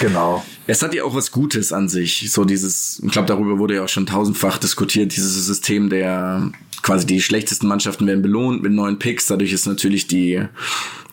genau. 0.00 0.44
Es 0.66 0.82
hat 0.82 0.94
ja 0.94 1.04
auch 1.04 1.14
was 1.14 1.30
Gutes 1.30 1.72
an 1.72 1.88
sich. 1.88 2.30
So 2.32 2.44
dieses, 2.44 3.00
ich 3.04 3.12
glaube, 3.12 3.28
darüber 3.28 3.58
wurde 3.58 3.74
ja 3.76 3.84
auch 3.84 3.88
schon 3.88 4.06
tausendfach 4.06 4.58
diskutiert, 4.58 5.14
dieses 5.14 5.34
System 5.46 5.90
der 5.90 6.50
quasi 6.82 7.06
die 7.06 7.20
schlechtesten 7.20 7.66
Mannschaften 7.66 8.06
werden 8.06 8.22
belohnt 8.22 8.62
mit 8.62 8.72
neuen 8.72 8.98
Picks. 8.98 9.26
Dadurch 9.26 9.52
ist 9.52 9.66
natürlich 9.66 10.06
die, 10.06 10.42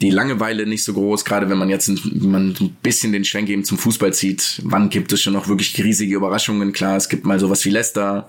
die 0.01 0.09
Langeweile 0.09 0.65
nicht 0.65 0.83
so 0.83 0.93
groß, 0.93 1.25
gerade 1.25 1.49
wenn 1.49 1.57
man 1.57 1.69
jetzt 1.69 1.87
ein, 1.87 1.99
wenn 2.03 2.31
man 2.31 2.55
ein 2.59 2.75
bisschen 2.81 3.11
den 3.11 3.25
Schwenk 3.25 3.49
eben 3.49 3.63
zum 3.63 3.77
Fußball 3.77 4.13
zieht. 4.13 4.61
Wann 4.63 4.89
gibt 4.89 5.11
es 5.11 5.21
schon 5.21 5.33
noch 5.33 5.47
wirklich 5.47 5.77
riesige 5.83 6.15
Überraschungen? 6.15 6.71
Klar, 6.71 6.97
es 6.97 7.09
gibt 7.09 7.25
mal 7.25 7.39
sowas 7.39 7.65
wie 7.65 7.69
Leicester 7.69 8.27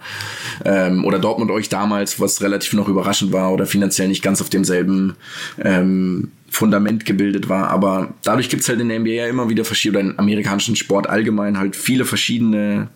ähm, 0.64 1.04
oder 1.04 1.18
Dortmund 1.18 1.50
euch 1.50 1.68
damals, 1.68 2.20
was 2.20 2.42
relativ 2.42 2.72
noch 2.72 2.88
überraschend 2.88 3.32
war 3.32 3.52
oder 3.52 3.66
finanziell 3.66 4.08
nicht 4.08 4.22
ganz 4.22 4.40
auf 4.40 4.50
demselben 4.50 5.14
ähm, 5.62 6.32
Fundament 6.50 7.04
gebildet 7.04 7.48
war. 7.48 7.68
Aber 7.68 8.14
dadurch 8.24 8.48
gibt's 8.48 8.68
halt 8.68 8.80
in 8.80 8.88
der 8.88 8.98
NBA 8.98 9.10
ja 9.10 9.26
immer 9.28 9.48
wieder 9.48 9.64
verschiedene, 9.64 10.00
oder 10.00 10.10
im 10.10 10.18
amerikanischen 10.18 10.76
Sport 10.76 11.08
allgemein 11.08 11.58
halt 11.58 11.76
viele 11.76 12.04
verschiedene 12.04 12.88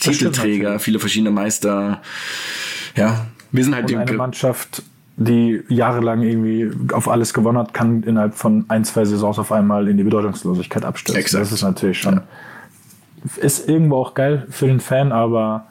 Titelträger, 0.00 0.78
viele 0.78 0.98
verschiedene 0.98 1.30
Meister. 1.30 2.02
Ja, 2.96 3.26
wir 3.52 3.64
sind 3.64 3.74
halt 3.74 3.90
Und 3.90 3.98
eine 3.98 4.12
Mannschaft, 4.12 4.82
die 5.16 5.62
jahrelang 5.68 6.22
irgendwie 6.22 6.70
auf 6.92 7.08
alles 7.08 7.32
gewonnen 7.32 7.58
hat, 7.58 7.72
kann 7.72 8.02
innerhalb 8.02 8.34
von 8.34 8.64
ein, 8.68 8.84
zwei 8.84 9.04
Saisons 9.04 9.38
auf 9.38 9.50
einmal 9.52 9.88
in 9.88 9.96
die 9.96 10.04
Bedeutungslosigkeit 10.04 10.84
abstürzen. 10.84 11.20
Exakt. 11.20 11.42
Das 11.42 11.52
ist 11.52 11.62
natürlich 11.62 11.98
schon, 12.00 12.20
ist 13.36 13.68
irgendwo 13.68 13.96
auch 13.96 14.14
geil 14.14 14.46
für 14.50 14.66
den 14.66 14.80
Fan, 14.80 15.12
aber 15.12 15.66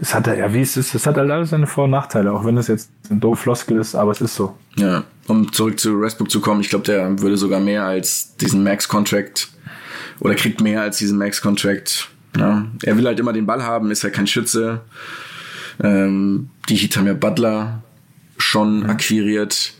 es 0.00 0.14
hat 0.14 0.26
ja, 0.26 0.52
wie 0.52 0.60
es 0.60 0.76
ist, 0.76 0.94
es 0.94 1.06
hat 1.06 1.16
halt 1.16 1.30
alles 1.30 1.50
seine 1.50 1.68
Vor- 1.68 1.84
und 1.84 1.90
Nachteile, 1.90 2.32
auch 2.32 2.44
wenn 2.44 2.56
es 2.56 2.66
jetzt 2.66 2.90
ein 3.08 3.20
doof 3.20 3.38
Floskel 3.38 3.78
ist, 3.78 3.94
aber 3.94 4.10
es 4.10 4.20
ist 4.20 4.34
so. 4.34 4.56
Ja, 4.74 5.04
um 5.28 5.52
zurück 5.52 5.78
zu 5.78 6.00
Westbrook 6.00 6.28
zu 6.28 6.40
kommen, 6.40 6.60
ich 6.60 6.70
glaube, 6.70 6.84
der 6.84 7.20
würde 7.20 7.36
sogar 7.36 7.60
mehr 7.60 7.84
als 7.84 8.36
diesen 8.36 8.64
Max-Contract 8.64 9.48
oder 10.18 10.34
kriegt 10.34 10.60
mehr 10.60 10.82
als 10.82 10.98
diesen 10.98 11.18
Max-Contract. 11.18 12.08
Ja, 12.36 12.64
er 12.82 12.96
will 12.96 13.06
halt 13.06 13.20
immer 13.20 13.32
den 13.32 13.46
Ball 13.46 13.62
haben, 13.62 13.90
ist 13.92 14.02
ja 14.02 14.10
kein 14.10 14.26
Schütze. 14.26 14.80
Ähm, 15.80 16.50
die 16.68 16.76
Heat 16.76 16.96
haben 16.96 17.06
ja 17.06 17.14
Butler 17.14 17.82
schon 18.38 18.84
akquiriert. 18.86 19.74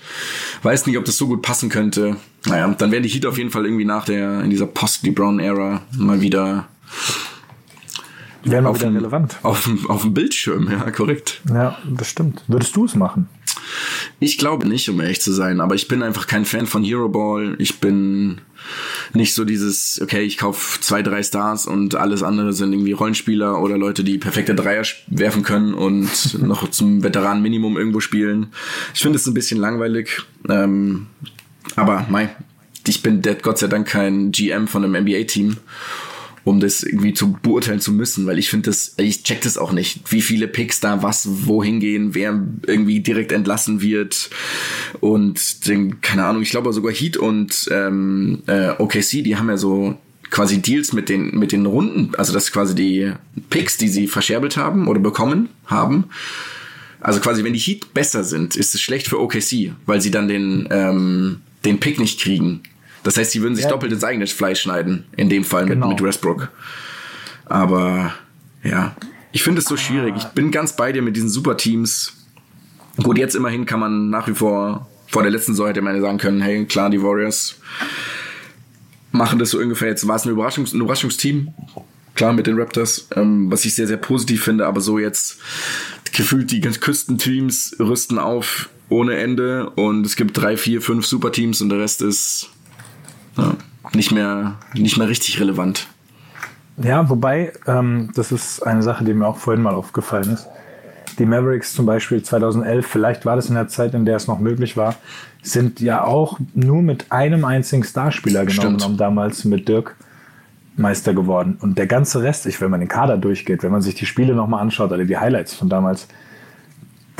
Weiß 0.62 0.86
nicht, 0.86 0.96
ob 0.98 1.04
das 1.04 1.16
so 1.16 1.26
gut 1.26 1.42
passen 1.42 1.68
könnte. 1.68 2.16
Naja, 2.46 2.72
dann 2.78 2.90
werden 2.92 3.02
die 3.02 3.08
Heat 3.08 3.26
auf 3.26 3.38
jeden 3.38 3.50
Fall 3.50 3.64
irgendwie 3.64 3.84
nach 3.84 4.04
der, 4.04 4.40
in 4.42 4.50
dieser 4.50 4.66
Post-LeBron-Ära 4.66 5.82
mal 5.96 6.20
wieder 6.20 6.68
Wäre 8.44 8.62
mal 8.62 8.70
auf 8.70 8.76
wieder 8.78 8.88
dem, 8.88 8.96
relevant. 8.96 9.38
auf, 9.42 9.64
dem, 9.64 9.88
auf 9.88 10.02
dem 10.02 10.14
Bildschirm, 10.14 10.68
ja, 10.70 10.90
korrekt. 10.90 11.40
Ja, 11.48 11.78
das 11.88 12.10
stimmt. 12.10 12.42
Würdest 12.48 12.74
du 12.74 12.84
es 12.84 12.94
machen? 12.94 13.28
Ich 14.22 14.38
glaube 14.38 14.68
nicht, 14.68 14.88
um 14.88 15.00
ehrlich 15.00 15.20
zu 15.20 15.32
sein, 15.32 15.60
aber 15.60 15.74
ich 15.74 15.88
bin 15.88 16.00
einfach 16.00 16.28
kein 16.28 16.44
Fan 16.44 16.68
von 16.68 16.84
Hero 16.84 17.08
Ball. 17.08 17.56
Ich 17.58 17.80
bin 17.80 18.40
nicht 19.14 19.34
so 19.34 19.44
dieses, 19.44 20.00
okay, 20.00 20.22
ich 20.22 20.38
kaufe 20.38 20.80
zwei, 20.80 21.02
drei 21.02 21.24
Stars 21.24 21.66
und 21.66 21.96
alles 21.96 22.22
andere 22.22 22.52
sind 22.52 22.72
irgendwie 22.72 22.92
Rollenspieler 22.92 23.60
oder 23.60 23.76
Leute, 23.76 24.04
die 24.04 24.18
perfekte 24.18 24.54
Dreier 24.54 24.84
werfen 25.08 25.42
können 25.42 25.74
und 25.74 26.38
noch 26.40 26.70
zum 26.70 27.02
Veteran-Minimum 27.02 27.76
irgendwo 27.76 27.98
spielen. 27.98 28.52
Ich 28.94 29.02
finde 29.02 29.18
es 29.18 29.26
ein 29.26 29.34
bisschen 29.34 29.58
langweilig. 29.58 30.22
Ähm, 30.48 31.08
aber 31.74 32.06
mei, 32.08 32.28
ich 32.86 33.02
bin 33.02 33.22
Gott 33.42 33.58
sei 33.58 33.66
Dank 33.66 33.88
kein 33.88 34.30
GM 34.30 34.68
von 34.68 34.84
einem 34.84 35.02
NBA-Team 35.02 35.56
um 36.44 36.60
das 36.60 36.82
irgendwie 36.82 37.14
zu 37.14 37.32
beurteilen 37.32 37.80
zu 37.80 37.92
müssen, 37.92 38.26
weil 38.26 38.38
ich 38.38 38.50
finde 38.50 38.70
das, 38.70 38.94
ich 38.96 39.22
check 39.22 39.42
das 39.42 39.56
auch 39.56 39.72
nicht, 39.72 40.10
wie 40.10 40.22
viele 40.22 40.48
Picks 40.48 40.80
da 40.80 41.02
was 41.02 41.46
wohin 41.46 41.80
gehen, 41.80 42.14
wer 42.14 42.40
irgendwie 42.66 43.00
direkt 43.00 43.32
entlassen 43.32 43.80
wird 43.80 44.30
und 45.00 45.68
den, 45.68 46.00
keine 46.00 46.24
Ahnung, 46.24 46.42
ich 46.42 46.50
glaube 46.50 46.72
sogar 46.72 46.92
Heat 46.92 47.16
und 47.16 47.68
ähm, 47.70 48.42
äh, 48.46 48.70
OKC, 48.70 49.22
die 49.22 49.36
haben 49.36 49.48
ja 49.48 49.56
so 49.56 49.96
quasi 50.30 50.62
Deals 50.62 50.92
mit 50.92 51.08
den, 51.08 51.38
mit 51.38 51.52
den 51.52 51.66
Runden, 51.66 52.14
also 52.16 52.32
das 52.32 52.50
quasi 52.50 52.74
die 52.74 53.12
Picks, 53.50 53.76
die 53.76 53.88
sie 53.88 54.08
verscherbelt 54.08 54.56
haben 54.56 54.88
oder 54.88 54.98
bekommen 54.98 55.50
haben. 55.66 56.06
Also 57.00 57.20
quasi, 57.20 57.44
wenn 57.44 57.52
die 57.52 57.58
Heat 57.58 57.92
besser 57.94 58.24
sind, 58.24 58.56
ist 58.56 58.74
es 58.74 58.80
schlecht 58.80 59.08
für 59.08 59.20
OKC, 59.20 59.72
weil 59.86 60.00
sie 60.00 60.10
dann 60.10 60.28
den, 60.28 60.68
ähm, 60.70 61.40
den 61.64 61.80
Pick 61.80 61.98
nicht 61.98 62.20
kriegen. 62.20 62.62
Das 63.02 63.16
heißt, 63.16 63.32
sie 63.32 63.42
würden 63.42 63.56
sich 63.56 63.64
ja. 63.64 63.70
doppelt 63.70 63.92
ins 63.92 64.04
eigene 64.04 64.26
Fleisch 64.26 64.60
schneiden, 64.60 65.04
in 65.16 65.28
dem 65.28 65.44
Fall 65.44 65.66
genau. 65.66 65.88
mit, 65.88 66.00
mit 66.00 66.08
Westbrook. 66.08 66.50
Aber 67.46 68.14
ja, 68.62 68.94
ich 69.32 69.42
finde 69.42 69.60
es 69.60 69.66
so 69.66 69.76
schwierig. 69.76 70.14
Ich 70.16 70.24
bin 70.26 70.50
ganz 70.50 70.76
bei 70.76 70.92
dir 70.92 71.02
mit 71.02 71.16
diesen 71.16 71.28
Superteams. 71.28 72.12
Gut, 73.02 73.18
jetzt 73.18 73.34
immerhin 73.34 73.66
kann 73.66 73.80
man 73.80 74.10
nach 74.10 74.28
wie 74.28 74.34
vor, 74.34 74.88
vor 75.08 75.22
der 75.22 75.32
letzten 75.32 75.52
Saison 75.52 75.66
hätte 75.66 75.82
man 75.82 75.94
ja 75.96 76.00
sagen 76.00 76.18
können, 76.18 76.40
hey, 76.40 76.64
klar, 76.66 76.90
die 76.90 77.02
Warriors 77.02 77.56
machen 79.10 79.38
das 79.38 79.50
so 79.50 79.58
ungefähr. 79.58 79.88
Jetzt 79.88 80.06
war 80.06 80.16
es 80.16 80.24
ein, 80.24 80.30
Überraschungs 80.30 80.72
ein 80.72 80.80
Überraschungsteam. 80.80 81.52
Klar, 82.14 82.34
mit 82.34 82.46
den 82.46 82.58
Raptors, 82.58 83.08
ähm, 83.16 83.50
was 83.50 83.64
ich 83.64 83.74
sehr, 83.74 83.86
sehr 83.86 83.96
positiv 83.96 84.44
finde, 84.44 84.66
aber 84.66 84.82
so 84.82 84.98
jetzt 84.98 85.38
gefühlt 86.12 86.50
die 86.50 86.60
ganzen 86.60 86.80
Küstenteams 86.80 87.76
rüsten 87.80 88.18
auf 88.18 88.68
ohne 88.90 89.16
Ende 89.16 89.70
und 89.70 90.04
es 90.04 90.16
gibt 90.16 90.36
drei, 90.36 90.58
vier, 90.58 90.82
fünf 90.82 91.06
Superteams 91.06 91.62
und 91.62 91.70
der 91.70 91.78
Rest 91.78 92.02
ist 92.02 92.50
ja, 93.36 93.54
nicht 93.94 94.12
mehr, 94.12 94.54
nicht 94.74 94.96
mehr 94.98 95.08
richtig 95.08 95.40
relevant. 95.40 95.88
Ja, 96.82 97.08
wobei, 97.08 97.52
ähm, 97.66 98.10
das 98.14 98.32
ist 98.32 98.62
eine 98.62 98.82
Sache, 98.82 99.04
die 99.04 99.14
mir 99.14 99.26
auch 99.26 99.36
vorhin 99.36 99.62
mal 99.62 99.74
aufgefallen 99.74 100.30
ist. 100.30 100.48
Die 101.18 101.26
Mavericks 101.26 101.74
zum 101.74 101.84
Beispiel 101.84 102.22
2011, 102.22 102.86
vielleicht 102.86 103.26
war 103.26 103.36
das 103.36 103.48
in 103.48 103.54
der 103.54 103.68
Zeit, 103.68 103.92
in 103.92 104.06
der 104.06 104.16
es 104.16 104.26
noch 104.26 104.38
möglich 104.38 104.76
war, 104.76 104.94
sind 105.42 105.80
ja 105.80 106.04
auch 106.04 106.38
nur 106.54 106.80
mit 106.80 107.12
einem 107.12 107.44
einzigen 107.44 107.84
Starspieler 107.84 108.46
genau 108.46 108.62
genommen, 108.62 108.96
damals 108.96 109.44
mit 109.44 109.68
Dirk 109.68 109.96
Meister 110.76 111.12
geworden. 111.12 111.58
Und 111.60 111.76
der 111.76 111.86
ganze 111.86 112.22
Rest, 112.22 112.46
ich, 112.46 112.60
wenn 112.60 112.70
man 112.70 112.80
den 112.80 112.88
Kader 112.88 113.18
durchgeht, 113.18 113.62
wenn 113.62 113.72
man 113.72 113.82
sich 113.82 113.94
die 113.94 114.06
Spiele 114.06 114.34
nochmal 114.34 114.62
anschaut 114.62 114.90
oder 114.90 115.04
die 115.04 115.18
Highlights 115.18 115.54
von 115.54 115.68
damals, 115.68 116.08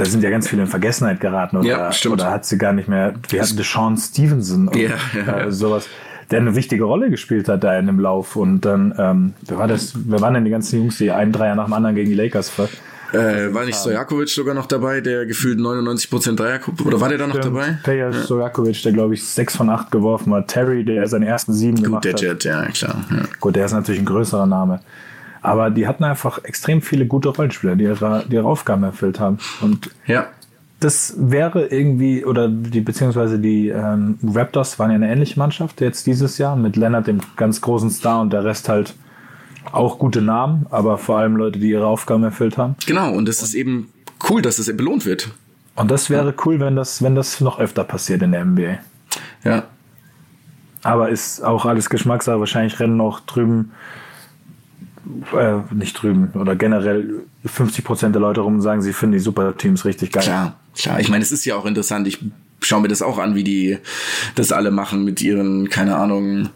da 0.03 0.11
sind 0.11 0.23
ja 0.23 0.31
ganz 0.31 0.49
viele 0.49 0.63
in 0.63 0.69
Vergessenheit 0.69 1.21
geraten 1.21 1.57
oder, 1.59 1.69
ja, 1.69 1.91
oder 2.11 2.31
hat 2.31 2.45
sie 2.45 2.59
gar 2.59 2.73
nicht 2.73 2.89
mehr. 2.89 3.15
Wir 3.29 3.43
hatten 3.43 3.63
Sean 3.63 3.97
Stevenson 3.97 4.69
und 4.69 4.77
ja, 4.77 4.91
ja, 5.15 5.41
äh, 5.41 5.53
sowas 5.53 5.89
der 6.31 6.41
eine 6.41 6.57
wichtige 6.57 6.85
Rolle 6.85 7.11
gespielt 7.11 7.49
hat 7.49 7.63
da 7.63 7.79
in 7.79 7.87
dem 7.87 8.01
Lauf. 8.01 8.37
Und 8.37 8.63
dann, 8.63 8.95
ähm, 8.99 9.35
wer 9.47 9.59
war 9.59 9.69
das? 9.69 9.93
Wer 9.95 10.21
waren 10.23 10.33
denn 10.33 10.45
die 10.45 10.51
ganzen 10.51 10.79
Jungs, 10.79 10.97
die 10.97 11.11
einen 11.11 11.31
Dreier 11.31 11.55
nach 11.55 11.67
dem 11.67 11.75
anderen 11.75 11.95
gegen 11.95 12.09
die 12.09 12.17
Lakers 12.17 12.49
ver 12.49 12.69
äh, 13.13 13.53
war 13.53 13.67
nicht 13.67 13.77
Stojakovic 13.77 14.31
sogar 14.31 14.55
noch 14.55 14.65
dabei, 14.65 15.03
der 15.03 15.27
gefühlt 15.27 15.59
99% 15.59 16.35
Dreier 16.35 16.61
oder 16.83 16.99
war 16.99 17.11
der 17.11 17.19
da 17.19 17.27
noch 17.27 17.37
Stimmt. 17.37 17.57
dabei? 17.57 17.79
Peja 17.83 18.11
ja. 18.11 18.13
Stojakovic, 18.13 18.83
der 18.83 18.93
glaube 18.93 19.13
ich 19.13 19.23
6 19.23 19.57
von 19.57 19.69
8 19.69 19.91
geworfen 19.91 20.33
hat. 20.33 20.49
Terry, 20.49 20.83
der 20.83 21.07
seine 21.07 21.27
ersten 21.27 21.53
7 21.53 21.77
Gut, 21.77 21.85
gemacht 21.85 22.05
der 22.05 22.15
Jet, 22.15 22.45
ja, 22.45 22.65
klar. 22.69 23.05
Ja. 23.11 23.23
Gut, 23.39 23.55
der 23.55 23.67
ist 23.67 23.73
natürlich 23.73 24.01
ein 24.01 24.07
größerer 24.07 24.47
Name. 24.47 24.81
Aber 25.43 25.71
die 25.71 25.87
hatten 25.87 26.05
einfach 26.05 26.45
extrem 26.45 26.83
viele 26.83 27.07
gute 27.07 27.29
Rollenspieler, 27.29 27.77
die 27.77 27.85
ihre, 27.85 28.25
die 28.29 28.37
ihre 28.37 28.47
Aufgaben 28.47 28.85
erfüllt 28.85 29.21
haben. 29.21 29.39
Und 29.61 29.91
ja 30.07 30.29
das 30.83 31.15
wäre 31.17 31.67
irgendwie, 31.67 32.25
oder 32.25 32.49
die, 32.49 32.81
beziehungsweise 32.81 33.39
die 33.39 33.69
ähm, 33.69 34.19
Raptors 34.23 34.79
waren 34.79 34.91
ja 34.91 34.97
eine 34.97 35.11
ähnliche 35.11 35.39
Mannschaft 35.39 35.81
jetzt 35.81 36.07
dieses 36.07 36.39
Jahr 36.39 36.57
mit 36.57 36.77
Leonard, 36.77 37.07
dem 37.07 37.21
ganz 37.37 37.61
großen 37.61 37.91
Star 37.91 38.21
und 38.21 38.33
der 38.33 38.45
Rest 38.45 38.69
halt 38.69 38.95
auch 39.71 39.99
gute 39.99 40.21
Namen, 40.21 40.67
aber 40.71 40.99
vor 40.99 41.19
allem 41.19 41.37
Leute, 41.37 41.61
die 41.61 41.71
ihre 41.71 41.87
Aufgaben 41.87 42.25
erfüllt 42.25 42.59
haben. 42.59 42.75
Genau, 42.85 43.13
und 43.13 43.29
es 43.29 43.43
ist 43.43 43.55
eben 43.55 43.93
cool, 44.29 44.43
dass 44.43 44.59
es 44.59 44.77
belohnt 44.77 45.07
wird. 45.07 45.31
Und 45.77 45.91
das 45.91 46.11
wäre 46.11 46.35
cool, 46.45 46.59
wenn 46.59 46.77
das, 46.77 47.03
wenn 47.03 47.15
das 47.15 47.41
noch 47.41 47.59
öfter 47.59 47.85
passiert 47.85 48.23
in 48.23 48.33
der 48.33 48.45
NBA. 48.45 48.79
Ja. 49.45 49.65
Aber 50.83 51.11
ist 51.11 51.43
auch 51.43 51.65
alles 51.65 51.89
Geschmackssache. 51.89 52.41
Wahrscheinlich 52.41 52.81
rennen 52.81 53.01
auch 53.01 53.21
drüben 53.21 53.71
äh, 55.37 55.75
nicht 55.75 55.95
drüben 55.95 56.31
oder 56.35 56.57
generell 56.57 57.23
50 57.45 57.85
Prozent 57.85 58.15
der 58.15 58.23
Leute 58.23 58.41
rum 58.41 58.61
sagen, 58.61 58.83
sie 58.83 58.93
finden 58.93 59.15
die 59.15 59.19
Superteams 59.19 59.85
richtig 59.85 60.13
geil. 60.13 60.23
Klar, 60.23 60.61
klar. 60.77 61.01
Ich 61.01 61.09
meine, 61.09 61.23
es 61.23 61.33
ist 61.33 61.45
ja 61.45 61.57
auch 61.57 61.67
interessant. 61.67 62.07
Ich 62.07 62.19
schaue 62.61 62.83
mir 62.83 62.89
das 62.89 63.03
auch 63.03 63.19
an, 63.19 63.35
wie 63.35 63.45
die 63.45 63.79
das 64.35 64.53
alle 64.53 64.71
machen 64.71 65.05
mit 65.05 65.21
ihren, 65.21 65.69
keine 65.69 65.97
Ahnung, 65.97 66.51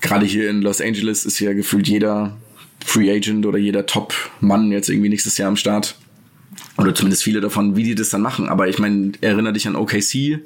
gerade 0.00 0.26
hier 0.26 0.48
in 0.48 0.62
Los 0.62 0.80
Angeles 0.80 1.24
ist 1.24 1.38
ja 1.40 1.52
gefühlt 1.52 1.88
jeder 1.88 2.36
Free 2.84 3.10
Agent 3.10 3.44
oder 3.46 3.58
jeder 3.58 3.86
Top-Mann 3.86 4.70
jetzt 4.72 4.88
irgendwie 4.88 5.08
nächstes 5.08 5.36
Jahr 5.38 5.48
am 5.48 5.56
Start. 5.56 5.96
Oder 6.76 6.94
zumindest 6.94 7.22
viele 7.22 7.40
davon, 7.40 7.76
wie 7.76 7.82
die 7.82 7.94
das 7.94 8.08
dann 8.08 8.22
machen. 8.22 8.48
Aber 8.48 8.68
ich 8.68 8.78
meine, 8.78 9.12
erinnere 9.20 9.52
dich 9.52 9.66
an 9.66 9.76
OKC. 9.76 10.40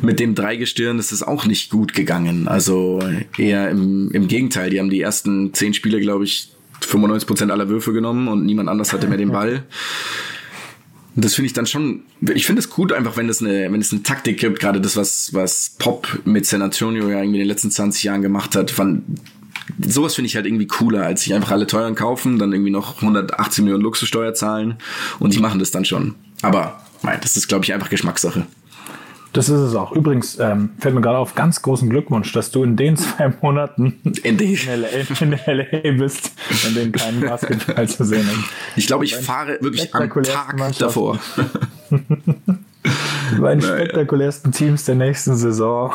Mit 0.00 0.20
dem 0.20 0.34
Dreigestirn 0.34 0.98
ist 0.98 1.12
es 1.12 1.22
auch 1.22 1.44
nicht 1.44 1.70
gut 1.70 1.92
gegangen. 1.92 2.46
Also 2.46 3.00
eher 3.36 3.70
im, 3.70 4.10
im 4.12 4.28
Gegenteil. 4.28 4.70
Die 4.70 4.78
haben 4.78 4.90
die 4.90 5.00
ersten 5.00 5.52
zehn 5.54 5.74
Spiele, 5.74 6.00
glaube 6.00 6.24
ich, 6.24 6.52
95% 6.82 7.50
aller 7.50 7.68
Würfe 7.68 7.92
genommen 7.92 8.28
und 8.28 8.44
niemand 8.44 8.68
anders 8.68 8.92
hatte 8.92 9.06
mehr 9.08 9.18
den 9.18 9.32
Ball. 9.32 9.64
Das 11.18 11.34
finde 11.34 11.46
ich 11.46 11.54
dann 11.54 11.66
schon, 11.66 12.02
ich 12.34 12.44
finde 12.44 12.60
es 12.60 12.68
gut 12.68 12.92
einfach, 12.92 13.16
wenn 13.16 13.28
es 13.28 13.40
eine, 13.40 13.72
wenn 13.72 13.80
es 13.80 13.90
eine 13.90 14.02
Taktik 14.02 14.38
gibt, 14.38 14.60
gerade 14.60 14.82
das, 14.82 14.96
was, 14.96 15.32
was 15.32 15.74
Pop 15.78 16.20
mit 16.26 16.44
San 16.44 16.60
Antonio 16.60 17.08
ja 17.08 17.18
irgendwie 17.18 17.38
in 17.38 17.44
den 17.44 17.48
letzten 17.48 17.70
20 17.70 18.04
Jahren 18.04 18.20
gemacht 18.20 18.54
hat, 18.54 18.70
von, 18.70 19.02
sowas 19.80 20.14
finde 20.14 20.26
ich 20.26 20.36
halt 20.36 20.44
irgendwie 20.44 20.66
cooler, 20.66 21.04
als 21.04 21.22
sich 21.22 21.32
einfach 21.32 21.52
alle 21.52 21.66
teuren 21.66 21.94
kaufen, 21.94 22.38
dann 22.38 22.52
irgendwie 22.52 22.70
noch 22.70 22.96
180 22.96 23.64
Millionen 23.64 23.82
Luxussteuer 23.82 24.34
zahlen 24.34 24.76
und 25.18 25.34
die 25.34 25.38
machen 25.38 25.58
das 25.58 25.70
dann 25.70 25.86
schon. 25.86 26.16
Aber, 26.42 26.84
das 27.22 27.36
ist, 27.38 27.48
glaube 27.48 27.64
ich, 27.64 27.72
einfach 27.72 27.88
Geschmackssache. 27.88 28.46
Das 29.36 29.50
ist 29.50 29.60
es 29.60 29.74
auch. 29.74 29.92
Übrigens 29.92 30.38
ähm, 30.38 30.70
fällt 30.78 30.94
mir 30.94 31.02
gerade 31.02 31.18
auf, 31.18 31.34
ganz 31.34 31.60
großen 31.60 31.90
Glückwunsch, 31.90 32.32
dass 32.32 32.50
du 32.50 32.62
in 32.62 32.76
den 32.76 32.96
zwei 32.96 33.30
Monaten 33.42 34.00
in, 34.22 34.38
in, 34.38 34.58
LA, 34.66 34.88
in 35.20 35.38
LA 35.46 35.92
bist, 35.92 36.32
in 36.66 36.74
denen 36.74 36.92
kein 36.92 37.20
Basketball 37.20 37.86
zu 37.86 38.04
sehen 38.04 38.26
ist. 38.26 38.44
Ich 38.76 38.86
glaube, 38.86 39.04
ich 39.04 39.14
fahre 39.14 39.58
wirklich 39.60 39.94
am 39.94 40.10
Tag 40.10 40.78
davor. 40.78 41.18
Bei 43.40 43.54
den 43.54 43.60
spektakulärsten 43.60 44.52
Teams 44.52 44.84
der 44.84 44.94
nächsten 44.94 45.36
Saison 45.36 45.92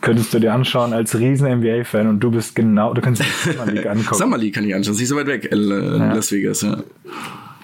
könntest 0.00 0.34
du 0.34 0.40
dir 0.40 0.52
anschauen 0.52 0.92
als 0.92 1.16
riesen 1.16 1.60
NBA-Fan 1.60 2.08
und 2.08 2.20
du 2.20 2.30
bist 2.32 2.56
genau, 2.56 2.92
du 2.94 3.00
kannst 3.00 3.22
die 3.22 3.52
Summer 3.52 3.66
League 3.66 3.86
angucken. 3.90 4.14
Summer 4.14 4.38
League 4.38 4.54
kann 4.54 4.64
ich 4.64 4.74
anschauen, 4.74 4.94
sie 4.94 5.04
ist 5.04 5.10
so 5.10 5.16
weit 5.16 5.26
weg, 5.28 5.44
in 5.52 5.68
ja. 5.68 6.14
Las 6.14 6.32
Vegas, 6.32 6.62
ja. 6.62 6.78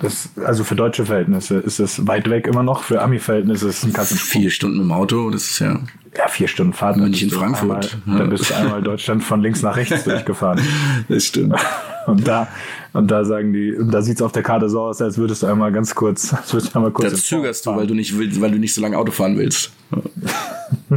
Das, 0.00 0.30
also 0.44 0.64
für 0.64 0.74
deutsche 0.74 1.06
Verhältnisse 1.06 1.58
ist 1.58 1.78
es 1.78 2.06
weit 2.06 2.28
weg 2.28 2.46
immer 2.46 2.62
noch, 2.62 2.82
für 2.82 3.00
Ami-Verhältnisse 3.00 3.68
ist 3.68 3.78
es 3.78 3.84
ein 3.84 3.92
Katzensprung. 3.92 4.42
Vier 4.42 4.50
Stunden 4.50 4.80
im 4.80 4.92
Auto, 4.92 5.30
das 5.30 5.50
ist 5.50 5.58
ja. 5.60 5.80
Ja, 6.16 6.28
vier 6.28 6.46
Stunden 6.46 6.72
Fahrt. 6.72 6.96
München, 6.96 7.30
Frankfurt. 7.30 7.98
Einmal, 8.06 8.06
ja. 8.06 8.18
Dann 8.18 8.30
bist 8.30 8.50
du 8.50 8.54
einmal 8.54 8.82
Deutschland 8.82 9.24
von 9.24 9.40
links 9.40 9.62
nach 9.62 9.76
rechts 9.76 10.04
durchgefahren. 10.04 10.60
Das 11.08 11.24
stimmt. 11.24 11.56
Und 12.06 12.26
da, 12.26 12.48
und 12.92 13.10
da 13.10 13.24
sagen 13.24 13.52
die, 13.52 13.74
und 13.74 13.90
da 13.90 14.02
sieht 14.02 14.16
es 14.16 14.22
auf 14.22 14.30
der 14.32 14.42
Karte 14.42 14.68
so 14.68 14.82
aus, 14.82 15.00
als 15.02 15.18
würdest 15.18 15.42
du 15.42 15.46
einmal 15.46 15.72
ganz 15.72 15.94
kurz, 15.94 16.32
als 16.32 16.52
würdest 16.52 16.74
du 16.74 16.78
einmal 16.78 16.92
kurz. 16.92 17.10
Da 17.10 17.16
zögerst 17.16 17.66
du, 17.66 17.74
weil 17.74 17.86
du 17.86 17.94
nicht 17.94 18.16
willst, 18.16 18.40
weil 18.40 18.52
du 18.52 18.58
nicht 18.58 18.74
so 18.74 18.80
lange 18.80 18.96
Auto 18.96 19.10
fahren 19.10 19.36
willst. 19.36 19.72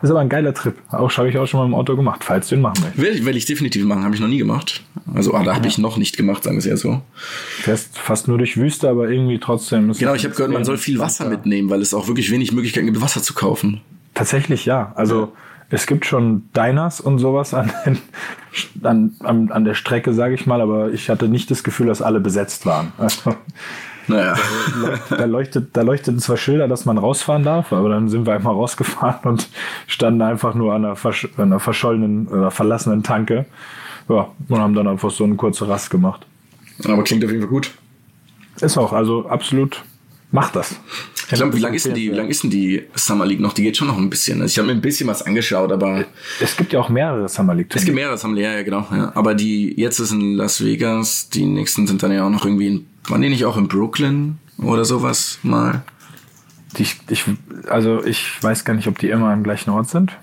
Das 0.00 0.10
ist 0.10 0.10
aber 0.12 0.20
ein 0.20 0.28
geiler 0.28 0.54
Trip. 0.54 0.76
Auch 0.90 1.10
habe 1.16 1.28
ich 1.28 1.36
auch 1.38 1.46
schon 1.46 1.58
mal 1.58 1.66
im 1.66 1.74
Auto 1.74 1.96
gemacht, 1.96 2.22
falls 2.22 2.48
du 2.48 2.54
ihn 2.54 2.60
machen 2.60 2.82
möchtest. 2.82 3.02
Will 3.02 3.16
ich, 3.16 3.24
will 3.24 3.36
ich 3.36 3.46
definitiv 3.46 3.84
machen, 3.84 4.04
habe 4.04 4.14
ich 4.14 4.20
noch 4.20 4.28
nie 4.28 4.38
gemacht. 4.38 4.84
Also, 5.12 5.34
ah, 5.34 5.42
da 5.42 5.54
habe 5.54 5.64
ja. 5.64 5.68
ich 5.68 5.78
noch 5.78 5.96
nicht 5.96 6.16
gemacht, 6.16 6.44
sagen 6.44 6.56
wir 6.56 6.60
es 6.60 6.66
eher 6.66 6.76
so. 6.76 7.02
Fährst 7.16 7.98
fast 7.98 8.28
nur 8.28 8.38
durch 8.38 8.56
Wüste, 8.56 8.88
aber 8.88 9.10
irgendwie 9.10 9.38
trotzdem. 9.38 9.92
Genau, 9.92 10.14
ich 10.14 10.24
habe 10.24 10.34
gehört, 10.34 10.52
man 10.52 10.64
soll 10.64 10.78
viel 10.78 11.00
Wasser 11.00 11.28
mitnehmen, 11.28 11.68
weil 11.68 11.82
es 11.82 11.94
auch 11.94 12.06
wirklich 12.06 12.30
wenig 12.30 12.52
Möglichkeiten 12.52 12.86
gibt, 12.86 13.00
Wasser 13.00 13.22
zu 13.22 13.34
kaufen. 13.34 13.80
Tatsächlich 14.14 14.66
ja. 14.66 14.92
Also 14.94 15.20
ja. 15.22 15.28
es 15.70 15.86
gibt 15.86 16.06
schon 16.06 16.48
Diners 16.54 17.00
und 17.00 17.18
sowas 17.18 17.52
an, 17.52 17.72
an, 18.82 19.16
an, 19.20 19.50
an 19.50 19.64
der 19.64 19.74
Strecke, 19.74 20.12
sage 20.12 20.34
ich 20.34 20.46
mal, 20.46 20.60
aber 20.60 20.92
ich 20.92 21.10
hatte 21.10 21.28
nicht 21.28 21.50
das 21.50 21.64
Gefühl, 21.64 21.88
dass 21.88 22.02
alle 22.02 22.20
besetzt 22.20 22.66
waren. 22.66 22.92
Also, 22.98 23.34
naja. 24.08 24.34
Da, 25.10 25.24
leuchtet, 25.24 25.76
da 25.76 25.82
leuchteten 25.82 26.20
zwar 26.20 26.36
Schilder, 26.36 26.68
dass 26.68 26.84
man 26.84 26.98
rausfahren 26.98 27.42
darf, 27.42 27.72
aber 27.72 27.88
dann 27.88 28.08
sind 28.08 28.26
wir 28.26 28.34
einfach 28.34 28.50
rausgefahren 28.50 29.30
und 29.30 29.48
standen 29.86 30.22
einfach 30.22 30.54
nur 30.54 30.74
an 30.74 30.84
einer, 30.84 30.96
versch 30.96 31.28
einer 31.36 31.60
verschollenen 31.60 32.28
oder 32.28 32.50
verlassenen 32.50 33.02
Tanke. 33.02 33.46
Ja, 34.08 34.28
und 34.48 34.58
haben 34.58 34.74
dann 34.74 34.88
einfach 34.88 35.10
so 35.10 35.24
eine 35.24 35.34
kurze 35.34 35.68
Rast 35.68 35.90
gemacht. 35.90 36.26
Aber 36.84 37.04
klingt 37.04 37.24
auf 37.24 37.30
jeden 37.30 37.42
Fall 37.42 37.50
gut. 37.50 37.70
Ist 38.60 38.78
auch, 38.78 38.92
also 38.92 39.28
absolut 39.28 39.84
macht 40.30 40.56
das. 40.56 40.76
Ich 41.30 41.34
glaube, 41.34 41.54
wie 41.54 41.60
lange 41.60 41.76
ist, 41.76 41.84
denn 41.84 41.94
die, 41.94 42.10
wie 42.10 42.16
lang 42.16 42.28
ist 42.28 42.42
denn 42.42 42.50
die 42.50 42.84
Summer 42.94 43.26
League 43.26 43.40
noch? 43.40 43.52
Die 43.52 43.62
geht 43.62 43.76
schon 43.76 43.88
noch 43.88 43.98
ein 43.98 44.08
bisschen. 44.08 44.40
Also 44.40 44.52
ich 44.52 44.58
habe 44.58 44.68
mir 44.68 44.74
ein 44.74 44.80
bisschen 44.80 45.06
was 45.08 45.22
angeschaut, 45.22 45.70
aber. 45.72 46.06
Es 46.40 46.56
gibt 46.56 46.72
ja 46.72 46.80
auch 46.80 46.88
mehrere 46.88 47.28
Summer 47.28 47.54
League. 47.54 47.74
Es 47.74 47.84
gibt 47.84 47.94
mehrere 47.94 48.16
Summer 48.16 48.34
League, 48.34 48.44
ja, 48.44 48.52
ja, 48.54 48.62
genau. 48.62 48.86
Ja. 48.90 49.12
Aber 49.14 49.34
die, 49.34 49.74
jetzt 49.78 49.98
ist 49.98 50.12
in 50.12 50.34
Las 50.34 50.64
Vegas, 50.64 51.28
die 51.28 51.44
nächsten 51.44 51.86
sind 51.86 52.02
dann 52.02 52.12
ja 52.12 52.26
auch 52.26 52.30
noch 52.30 52.46
irgendwie 52.46 52.68
in 52.68 52.86
waren 53.10 53.22
die 53.22 53.28
nicht 53.28 53.44
auch 53.44 53.56
in 53.56 53.68
Brooklyn 53.68 54.38
oder 54.58 54.84
sowas 54.84 55.38
mal? 55.42 55.82
Die, 56.76 56.86
ich, 57.08 57.24
also 57.68 58.04
ich 58.04 58.42
weiß 58.42 58.64
gar 58.64 58.74
nicht, 58.74 58.88
ob 58.88 58.98
die 58.98 59.08
immer 59.08 59.30
am 59.30 59.42
gleichen 59.42 59.70
Ort 59.70 59.88
sind. 59.88 60.16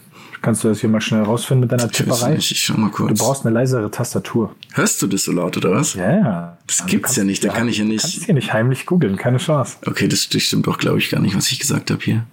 Kannst 0.46 0.64
du 0.64 0.68
das 0.68 0.80
hier 0.80 0.92
mal 0.92 1.02
schnell 1.02 1.24
rausfinden 1.24 1.62
mit 1.62 1.72
deiner 1.72 1.90
Tipperei? 1.90 2.36
Ich 2.36 2.64
schau 2.64 2.78
mal 2.78 2.92
kurz. 2.92 3.18
Du 3.18 3.26
brauchst 3.26 3.48
eine 3.48 3.56
leisere 3.56 3.90
Tastatur. 3.90 4.56
Hörst 4.74 5.02
du 5.02 5.08
das 5.08 5.24
so 5.24 5.32
laut 5.32 5.58
oder 5.58 5.72
was? 5.72 5.96
Ja, 5.96 6.12
ja. 6.12 6.58
Das 6.68 6.82
also 6.82 6.92
gibt's 6.92 7.16
ja 7.16 7.24
nicht, 7.24 7.44
da 7.44 7.50
kann 7.50 7.68
ich 7.68 7.80
ja 7.80 7.84
nicht. 7.84 8.04
Du 8.04 8.08
kannst 8.08 8.26
hier 8.26 8.36
nicht 8.36 8.54
heimlich 8.54 8.86
googeln, 8.86 9.18
keine 9.18 9.40
Chance. 9.40 9.78
Okay, 9.88 10.08
das, 10.08 10.30
das 10.30 10.44
stimmt 10.44 10.68
doch, 10.68 10.78
glaube 10.78 11.00
ich, 11.00 11.10
gar 11.10 11.20
nicht, 11.20 11.36
was 11.36 11.52
ich 11.52 11.58
gesagt 11.58 11.90
habe 11.90 12.00
hier. 12.00 12.28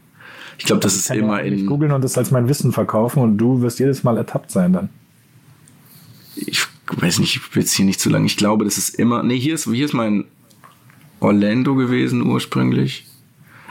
Ich 0.58 0.66
glaube, 0.66 0.82
das 0.82 0.94
ist 0.94 1.10
immer 1.10 1.40
in. 1.40 1.64
googeln 1.64 1.90
und 1.90 2.04
das 2.04 2.18
als 2.18 2.30
mein 2.30 2.50
Wissen 2.50 2.72
verkaufen 2.72 3.22
und 3.22 3.38
du 3.38 3.62
wirst 3.62 3.78
jedes 3.78 4.04
Mal 4.04 4.18
ertappt 4.18 4.50
sein 4.50 4.74
dann. 4.74 4.90
ich 6.36 6.66
weiß 6.88 7.18
nicht, 7.18 7.36
ich 7.36 7.54
will 7.56 7.62
jetzt 7.62 7.72
hier 7.72 7.86
nicht 7.86 7.98
zu 7.98 8.10
lang. 8.10 8.26
Ich 8.26 8.36
glaube, 8.36 8.66
das 8.66 8.76
ist 8.76 8.90
immer, 8.90 9.22
nee, 9.22 9.38
hier 9.38 9.54
ist, 9.54 9.64
hier 9.64 9.86
ist 9.86 9.94
mein 9.94 10.26
Orlando 11.18 11.74
gewesen 11.76 12.20
ursprünglich. 12.26 13.06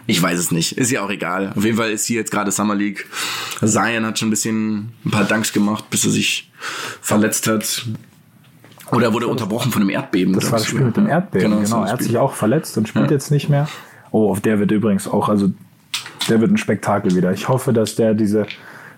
Ich 0.07 0.21
weiß 0.21 0.39
es 0.39 0.51
nicht. 0.51 0.77
Ist 0.77 0.91
ja 0.91 1.03
auch 1.03 1.09
egal. 1.09 1.53
Auf 1.55 1.63
jeden 1.63 1.77
Fall 1.77 1.91
ist 1.91 2.05
hier 2.05 2.17
jetzt 2.17 2.31
gerade 2.31 2.51
Summer 2.51 2.75
League. 2.75 3.07
Zion 3.63 4.05
hat 4.05 4.19
schon 4.19 4.27
ein 4.27 4.31
bisschen 4.31 4.91
ein 5.05 5.11
paar 5.11 5.25
Danks 5.25 5.53
gemacht, 5.53 5.89
bis 5.89 6.05
er 6.05 6.11
sich 6.11 6.51
verletzt 7.01 7.47
hat. 7.47 7.85
Oder 8.91 9.13
wurde 9.13 9.27
unterbrochen 9.27 9.71
von 9.71 9.81
einem 9.81 9.89
Erdbeben. 9.89 10.33
Das 10.33 10.51
war 10.51 10.59
das 10.59 10.67
Spiel 10.67 10.81
mit 10.81 10.97
dem 10.97 11.07
Erdbeben, 11.07 11.51
genau. 11.51 11.63
genau. 11.63 11.83
Er 11.85 11.93
hat 11.93 12.03
sich 12.03 12.17
auch 12.17 12.33
verletzt 12.33 12.77
und 12.77 12.87
spielt 12.87 13.05
ja. 13.05 13.11
jetzt 13.11 13.31
nicht 13.31 13.49
mehr. 13.49 13.67
Oh, 14.11 14.29
auf 14.29 14.41
der 14.41 14.59
wird 14.59 14.71
übrigens 14.71 15.07
auch, 15.07 15.29
also 15.29 15.51
der 16.27 16.41
wird 16.41 16.51
ein 16.51 16.57
Spektakel 16.57 17.15
wieder. 17.15 17.31
Ich 17.31 17.47
hoffe, 17.47 17.71
dass 17.71 17.95
der 17.95 18.13
diese 18.13 18.47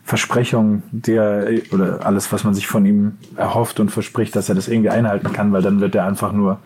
Versprechung, 0.04 0.84
der 0.92 1.48
oder 1.72 2.06
alles, 2.06 2.32
was 2.32 2.44
man 2.44 2.54
sich 2.54 2.68
von 2.68 2.86
ihm 2.86 3.14
erhofft 3.38 3.80
und 3.80 3.90
verspricht, 3.90 4.36
dass 4.36 4.50
er 4.50 4.56
das 4.56 4.68
irgendwie 4.68 4.90
einhalten 4.90 5.32
kann, 5.32 5.54
weil 5.54 5.62
dann 5.62 5.80
wird 5.80 5.96
er 5.96 6.06
einfach 6.06 6.34
nur 6.34 6.60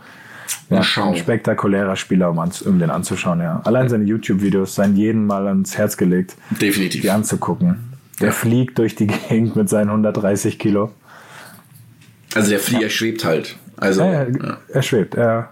ja, 0.70 0.82
ein 1.04 1.16
spektakulärer 1.16 1.96
Spieler, 1.96 2.30
um, 2.30 2.38
um, 2.38 2.80
den 2.80 2.90
anzuschauen. 2.90 3.40
Ja. 3.40 3.62
Allein 3.64 3.90
seine 3.90 4.04
YouTube-Videos 4.04 4.76
seien 4.76 4.96
jeden 4.96 5.26
Mal 5.26 5.48
ans 5.48 5.78
Herz 5.78 5.98
gelegt, 5.98 6.36
definitiv 6.62 7.02
die 7.02 7.10
anzugucken. 7.10 7.94
Der 8.20 8.28
ja. 8.28 8.34
fliegt 8.34 8.78
durch 8.80 8.96
die 8.96 9.08
Gegend 9.08 9.56
mit 9.56 9.70
seinen 9.70 9.90
130 9.90 10.60
Kilo. 10.60 10.92
Also 12.36 12.50
der 12.50 12.60
Flieger 12.60 12.90
schwebt 12.90 13.26
halt. 13.26 13.58
Also 13.78 14.02
ja, 14.02 14.24
er, 14.24 14.58
er 14.68 14.82
schwebt. 14.82 15.16
Er, 15.16 15.52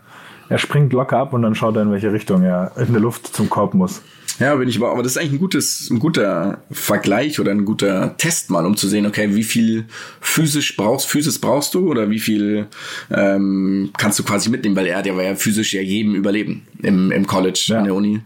er 0.49 0.57
springt 0.57 0.93
locker 0.93 1.17
ab 1.17 1.33
und 1.33 1.41
dann 1.41 1.55
schaut 1.55 1.75
er 1.75 1.83
in 1.83 1.91
welche 1.91 2.11
Richtung 2.11 2.43
er 2.43 2.71
in 2.77 2.91
der 2.91 3.01
Luft 3.01 3.27
zum 3.27 3.49
Korb 3.49 3.73
muss. 3.73 4.01
Ja, 4.39 4.55
bin 4.55 4.67
ich 4.67 4.77
aber, 4.77 4.91
aber 4.91 5.03
das 5.03 5.13
ist 5.13 5.17
eigentlich 5.17 5.33
ein 5.33 5.39
gutes, 5.39 5.89
ein 5.89 5.99
guter 5.99 6.59
Vergleich 6.71 7.39
oder 7.39 7.51
ein 7.51 7.65
guter 7.65 8.17
Test 8.17 8.49
mal, 8.49 8.65
um 8.65 8.75
zu 8.75 8.87
sehen, 8.87 9.05
okay, 9.05 9.33
wie 9.33 9.43
viel 9.43 9.85
physisch 10.19 10.75
brauchst, 10.75 11.07
Physis 11.07 11.39
brauchst 11.39 11.73
du 11.73 11.89
oder 11.89 12.09
wie 12.09 12.19
viel 12.19 12.67
ähm, 13.11 13.91
kannst 13.97 14.19
du 14.19 14.23
quasi 14.23 14.49
mitnehmen, 14.49 14.75
weil 14.75 14.87
er, 14.87 15.01
der 15.01 15.15
war 15.15 15.23
ja 15.23 15.35
physisch 15.35 15.73
ja 15.73 15.81
jedem 15.81 16.15
überleben 16.15 16.67
im, 16.81 17.11
im 17.11 17.27
College, 17.27 17.65
ja. 17.67 17.79
in 17.79 17.85
der 17.85 17.93
Uni. 17.93 18.21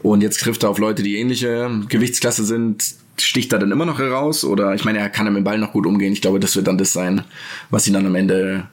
Und 0.00 0.22
jetzt 0.22 0.40
trifft 0.40 0.64
er 0.64 0.70
auf 0.70 0.78
Leute, 0.78 1.02
die 1.02 1.16
ähnliche 1.16 1.70
Gewichtsklasse 1.88 2.44
sind, 2.44 2.82
sticht 3.18 3.52
er 3.52 3.58
dann 3.58 3.70
immer 3.70 3.86
noch 3.86 3.98
heraus 3.98 4.44
oder 4.44 4.74
ich 4.74 4.84
meine, 4.84 4.98
er 4.98 5.10
kann 5.10 5.26
ja 5.26 5.30
mit 5.30 5.42
dem 5.42 5.44
Ball 5.44 5.58
noch 5.58 5.72
gut 5.72 5.86
umgehen. 5.86 6.12
Ich 6.12 6.22
glaube, 6.22 6.40
das 6.40 6.56
wird 6.56 6.66
dann 6.66 6.78
das 6.78 6.92
sein, 6.92 7.22
was 7.70 7.86
ihn 7.86 7.94
dann 7.94 8.06
am 8.06 8.14
Ende 8.14 8.64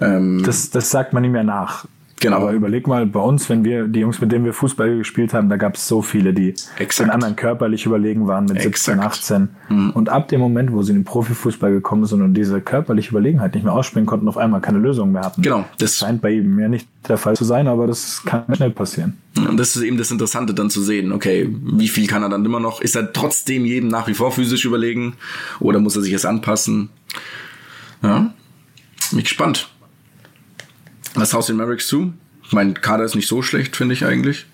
ähm, 0.00 0.42
das, 0.44 0.70
das 0.70 0.90
sagt 0.90 1.12
man 1.12 1.24
ihm 1.24 1.34
ja 1.34 1.42
nach. 1.42 1.86
Genau. 2.20 2.36
Aber 2.36 2.52
überleg 2.52 2.86
mal, 2.86 3.06
bei 3.06 3.20
uns, 3.20 3.48
wenn 3.48 3.64
wir, 3.64 3.86
die 3.86 4.00
Jungs, 4.00 4.20
mit 4.20 4.32
denen 4.32 4.44
wir 4.44 4.52
Fußball 4.52 4.98
gespielt 4.98 5.34
haben, 5.34 5.48
da 5.48 5.56
gab 5.56 5.76
es 5.76 5.86
so 5.86 6.02
viele, 6.02 6.32
die 6.32 6.54
Exakt. 6.78 7.08
den 7.08 7.10
anderen 7.10 7.36
körperlich 7.36 7.86
überlegen 7.86 8.26
waren 8.26 8.46
mit 8.46 8.56
Exakt. 8.56 8.78
17, 8.78 9.00
18. 9.00 9.48
Mhm. 9.68 9.90
Und 9.90 10.08
ab 10.08 10.28
dem 10.28 10.40
Moment, 10.40 10.72
wo 10.72 10.82
sie 10.82 10.92
in 10.92 10.98
den 10.98 11.04
Profifußball 11.04 11.70
gekommen 11.70 12.06
sind 12.06 12.22
und 12.22 12.34
diese 12.34 12.60
körperliche 12.60 13.10
Überlegenheit 13.10 13.54
nicht 13.54 13.64
mehr 13.64 13.72
ausspielen 13.72 14.06
konnten, 14.06 14.28
auf 14.28 14.36
einmal 14.36 14.60
keine 14.60 14.78
Lösung 14.78 15.12
mehr 15.12 15.22
hatten. 15.22 15.42
Genau. 15.42 15.64
Das, 15.78 15.92
das 15.92 15.96
scheint 15.98 16.20
bei 16.20 16.32
ihm 16.32 16.58
ja 16.58 16.68
nicht 16.68 16.88
der 17.08 17.18
Fall 17.18 17.36
zu 17.36 17.44
sein, 17.44 17.68
aber 17.68 17.86
das 17.86 18.22
kann 18.24 18.44
schnell 18.54 18.70
passieren. 18.70 19.18
Und 19.36 19.56
das 19.56 19.76
ist 19.76 19.82
eben 19.82 19.98
das 19.98 20.10
Interessante 20.10 20.54
dann 20.54 20.70
zu 20.70 20.82
sehen, 20.82 21.12
okay, 21.12 21.48
wie 21.50 21.88
viel 21.88 22.06
kann 22.06 22.22
er 22.22 22.28
dann 22.28 22.44
immer 22.44 22.60
noch? 22.60 22.80
Ist 22.80 22.96
er 22.96 23.12
trotzdem 23.12 23.64
jedem 23.64 23.88
nach 23.88 24.08
wie 24.08 24.14
vor 24.14 24.32
physisch 24.32 24.64
überlegen? 24.64 25.14
Oder 25.60 25.78
muss 25.78 25.94
er 25.94 26.02
sich 26.02 26.12
jetzt 26.12 26.26
anpassen? 26.26 26.90
Ja. 28.02 28.32
Bin 29.10 29.20
gespannt. 29.20 29.70
Was 31.14 31.32
haust 31.34 31.48
den 31.48 31.56
Mavericks 31.56 31.86
zu? 31.86 32.12
Mein 32.50 32.74
Kader 32.74 33.04
ist 33.04 33.14
nicht 33.14 33.28
so 33.28 33.42
schlecht, 33.42 33.76
finde 33.76 33.94
ich 33.94 34.04
eigentlich. 34.04 34.46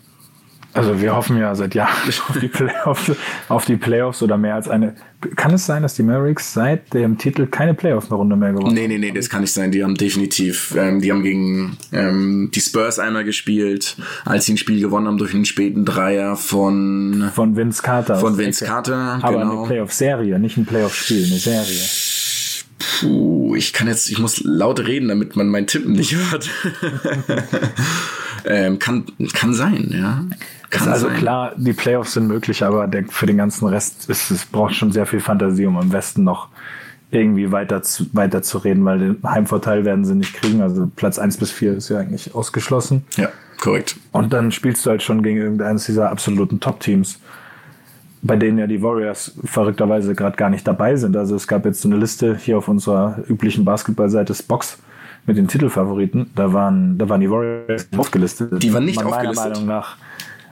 Also 0.74 1.00
wir 1.00 1.14
hoffen 1.14 1.38
ja 1.38 1.54
seit 1.54 1.76
Jahren 1.76 1.92
auf 2.28 2.38
die, 2.40 2.48
Playoffs, 2.48 3.12
auf 3.48 3.64
die 3.64 3.76
Playoffs 3.76 4.22
oder 4.22 4.36
mehr 4.36 4.56
als 4.56 4.68
eine. 4.68 4.96
Kann 5.36 5.54
es 5.54 5.64
sein, 5.64 5.82
dass 5.82 5.94
die 5.94 6.02
Mavericks 6.02 6.52
seit 6.52 6.92
dem 6.92 7.16
Titel 7.16 7.46
keine 7.46 7.74
Playoffs-Runde 7.74 8.34
mehr 8.34 8.50
gewonnen 8.50 8.66
haben? 8.66 8.74
Nee, 8.74 8.88
nee, 8.88 8.98
nee, 8.98 9.12
das 9.12 9.30
kann 9.30 9.42
nicht 9.42 9.52
sein. 9.52 9.70
Die 9.70 9.84
haben 9.84 9.94
definitiv, 9.94 10.74
ähm, 10.76 11.00
die 11.00 11.12
haben 11.12 11.22
gegen 11.22 11.78
ähm, 11.92 12.50
die 12.52 12.60
Spurs 12.60 12.98
einmal 12.98 13.24
gespielt, 13.24 13.96
als 14.24 14.46
sie 14.46 14.54
ein 14.54 14.58
Spiel 14.58 14.80
gewonnen 14.80 15.06
haben 15.06 15.16
durch 15.16 15.32
einen 15.32 15.44
späten 15.44 15.84
Dreier 15.84 16.36
von 16.36 17.30
von 17.32 17.56
Vince 17.56 17.80
Carter. 17.80 18.16
Von 18.16 18.36
Vince 18.36 18.64
Carter, 18.64 19.20
Aber 19.22 19.38
genau. 19.38 19.58
eine 19.58 19.66
Playoff-Serie, 19.68 20.40
nicht 20.40 20.56
ein 20.56 20.66
Playoff-Spiel, 20.66 21.24
eine 21.24 21.38
Serie. 21.38 21.80
Puh, 23.00 23.54
ich 23.56 23.72
kann 23.72 23.88
jetzt, 23.88 24.10
ich 24.10 24.18
muss 24.18 24.42
laut 24.44 24.80
reden, 24.80 25.08
damit 25.08 25.36
man 25.36 25.48
mein 25.48 25.66
Tippen 25.66 25.92
nicht 25.92 26.14
hört. 26.14 26.48
ähm, 28.44 28.78
kann, 28.78 29.04
kann 29.32 29.54
sein, 29.54 29.90
ja. 29.90 30.24
Kann 30.70 30.88
also 30.88 31.06
sein. 31.06 31.16
klar, 31.16 31.52
die 31.56 31.72
Playoffs 31.72 32.14
sind 32.14 32.26
möglich, 32.26 32.64
aber 32.64 32.86
der, 32.86 33.04
für 33.06 33.26
den 33.26 33.36
ganzen 33.36 33.66
Rest 33.66 34.08
ist 34.08 34.30
es 34.30 34.46
braucht 34.46 34.74
schon 34.74 34.92
sehr 34.92 35.06
viel 35.06 35.20
Fantasie, 35.20 35.66
um 35.66 35.80
im 35.80 35.92
Westen 35.92 36.24
noch 36.24 36.48
irgendwie 37.10 37.52
weiter 37.52 37.82
zu, 37.82 38.06
weiter 38.12 38.42
zu 38.42 38.58
reden, 38.58 38.84
weil 38.84 38.98
den 38.98 39.18
Heimvorteil 39.24 39.84
werden 39.84 40.04
sie 40.04 40.14
nicht 40.14 40.34
kriegen. 40.34 40.60
Also 40.62 40.90
Platz 40.96 41.18
eins 41.18 41.36
bis 41.36 41.50
vier 41.50 41.74
ist 41.74 41.88
ja 41.88 41.98
eigentlich 41.98 42.34
ausgeschlossen. 42.34 43.04
Ja, 43.16 43.28
korrekt. 43.60 43.96
Und 44.12 44.32
dann 44.32 44.50
spielst 44.50 44.84
du 44.84 44.90
halt 44.90 45.02
schon 45.02 45.22
gegen 45.22 45.38
irgendeines 45.38 45.86
dieser 45.86 46.10
absoluten 46.10 46.60
Top-Teams 46.60 47.20
bei 48.24 48.36
denen 48.36 48.58
ja 48.58 48.66
die 48.66 48.82
Warriors 48.82 49.36
verrückterweise 49.44 50.14
gerade 50.14 50.36
gar 50.36 50.48
nicht 50.48 50.66
dabei 50.66 50.96
sind. 50.96 51.16
Also 51.16 51.36
es 51.36 51.46
gab 51.46 51.66
jetzt 51.66 51.82
so 51.82 51.88
eine 51.88 51.98
Liste 51.98 52.36
hier 52.36 52.56
auf 52.58 52.68
unserer 52.68 53.18
üblichen 53.28 53.64
Basketballseite 53.66 54.34
Box 54.48 54.78
mit 55.26 55.36
den 55.36 55.46
Titelfavoriten. 55.46 56.30
Da 56.34 56.52
waren, 56.54 56.96
da 56.96 57.08
waren 57.08 57.20
die 57.20 57.30
Warriors 57.30 57.86
aufgelistet. 57.96 58.62
Die 58.62 58.72
waren 58.72 58.86
nicht 58.86 58.96
meiner 58.96 59.10
aufgelistet. 59.10 59.44
Meiner 59.44 59.54
Meinung 59.54 59.68
nach. 59.68 59.96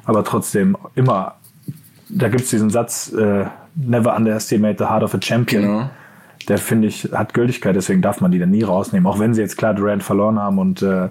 Aber 0.05 0.23
trotzdem 0.23 0.77
immer, 0.95 1.37
da 2.11 2.29
gibt's 2.29 2.51
diesen 2.51 2.69
Satz, 2.69 3.11
äh, 3.13 3.47
never 3.75 4.15
underestimate 4.15 4.77
the 4.79 4.85
heart 4.85 5.03
of 5.03 5.15
a 5.15 5.19
champion. 5.21 5.63
Genau. 5.63 5.91
Der 6.49 6.59
finde 6.59 6.89
ich, 6.89 7.09
hat 7.13 7.33
Gültigkeit, 7.33 7.75
deswegen 7.75 8.03
darf 8.03 8.21
man 8.21 8.33
die 8.33 8.39
dann 8.39 8.51
nie 8.51 8.65
rausnehmen. 8.65 9.07
Auch 9.07 9.19
wenn 9.19 9.33
sie 9.33 9.41
jetzt 9.41 9.57
klar 9.57 9.73
Durant 9.73 10.03
verloren 10.03 10.39
haben 10.39 10.59
und, 10.59 10.83
äh, 10.83 11.09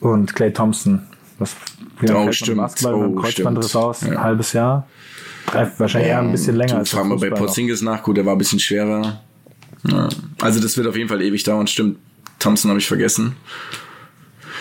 und 0.00 0.34
Clay 0.34 0.52
Thompson. 0.52 1.02
Was, 1.38 1.56
wie 2.00 2.10
oh, 2.10 2.30
stimmt. 2.32 2.58
Basketball 2.58 2.94
oh, 2.94 3.08
mit 3.08 3.22
Kreuzbandriss 3.22 3.76
aus, 3.76 4.02
ja. 4.02 4.10
ein 4.10 4.22
halbes 4.22 4.52
Jahr. 4.52 4.86
Wahrscheinlich 5.78 6.10
eher 6.10 6.20
ein 6.20 6.32
bisschen 6.32 6.56
länger. 6.56 6.78
als 6.78 6.90
fragen 6.90 7.10
wir 7.10 7.16
bei 7.16 7.30
Porzingis 7.30 7.82
nach, 7.82 8.02
gut, 8.02 8.16
der 8.16 8.24
war 8.24 8.34
ein 8.34 8.38
bisschen 8.38 8.60
schwerer. 8.60 9.20
Ja. 9.86 10.08
Also 10.40 10.60
das 10.60 10.76
wird 10.76 10.86
auf 10.86 10.96
jeden 10.96 11.08
Fall 11.08 11.22
ewig 11.22 11.42
dauern, 11.42 11.66
stimmt. 11.66 11.98
Thompson 12.38 12.70
habe 12.70 12.80
ich 12.80 12.86
vergessen. 12.86 13.36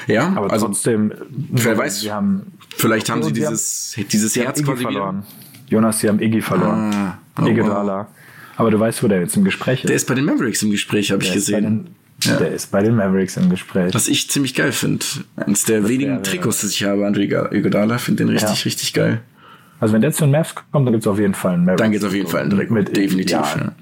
Ja, 0.07 0.33
aber 0.35 0.51
also 0.51 0.67
trotzdem, 0.67 1.13
wer 1.29 1.77
weiß, 1.77 2.09
haben, 2.09 2.53
vielleicht 2.75 3.09
haben 3.09 3.23
sie 3.23 3.31
dieses, 3.31 3.95
haben, 3.97 4.07
dieses 4.09 4.35
Herz 4.35 4.61
quasi 4.61 4.83
verloren. 4.83 5.23
Jonas, 5.67 5.99
sie 5.99 6.09
haben 6.09 6.19
Iggy 6.19 6.41
verloren. 6.41 6.93
Ah, 6.93 7.17
oh, 7.41 7.45
Iguodala. 7.45 8.07
Aber 8.57 8.69
du 8.69 8.79
weißt, 8.79 9.01
wo 9.01 9.07
der 9.07 9.21
jetzt 9.21 9.35
im 9.37 9.43
Gespräch 9.43 9.83
ist. 9.83 9.89
Der 9.89 9.95
ist 9.95 10.07
bei 10.07 10.13
den 10.13 10.25
Mavericks 10.25 10.61
im 10.61 10.71
Gespräch, 10.71 11.11
habe 11.11 11.23
ich 11.23 11.33
gesehen. 11.33 11.95
Ja. 12.25 12.37
Der 12.37 12.51
ist 12.51 12.71
bei 12.71 12.81
den 12.81 12.95
Mavericks 12.95 13.37
im 13.37 13.49
Gespräch. 13.49 13.93
Was 13.93 14.07
ich 14.07 14.29
ziemlich 14.29 14.55
geil 14.55 14.71
finde. 14.71 15.05
Eines 15.35 15.63
der 15.65 15.81
das 15.81 15.89
wenigen 15.89 16.23
Trikots, 16.23 16.61
die 16.61 16.67
ich 16.67 16.83
habe, 16.83 17.05
Andre 17.05 17.23
Iguodala, 17.23 17.97
finde 17.97 18.23
den 18.23 18.29
richtig, 18.29 18.59
ja. 18.59 18.63
richtig 18.63 18.93
geil. 18.93 19.21
Also 19.79 19.93
wenn 19.93 20.01
der 20.01 20.11
zu 20.11 20.23
den 20.23 20.31
Mavs 20.31 20.55
kommt, 20.55 20.87
dann 20.87 20.93
gibt 20.93 21.03
es 21.03 21.07
auf 21.07 21.19
jeden 21.19 21.33
Fall 21.33 21.53
einen 21.53 21.65
Mavericks. 21.65 21.81
Dann 21.81 21.91
gibt 21.91 22.03
es 22.03 22.07
auf 22.07 22.15
jeden 22.15 22.29
Fall 22.29 22.41
einen 22.41 22.49
Direkt 22.49 22.71
mit 22.71 22.95
definitiv. 22.95 23.33
Ja. 23.33 23.73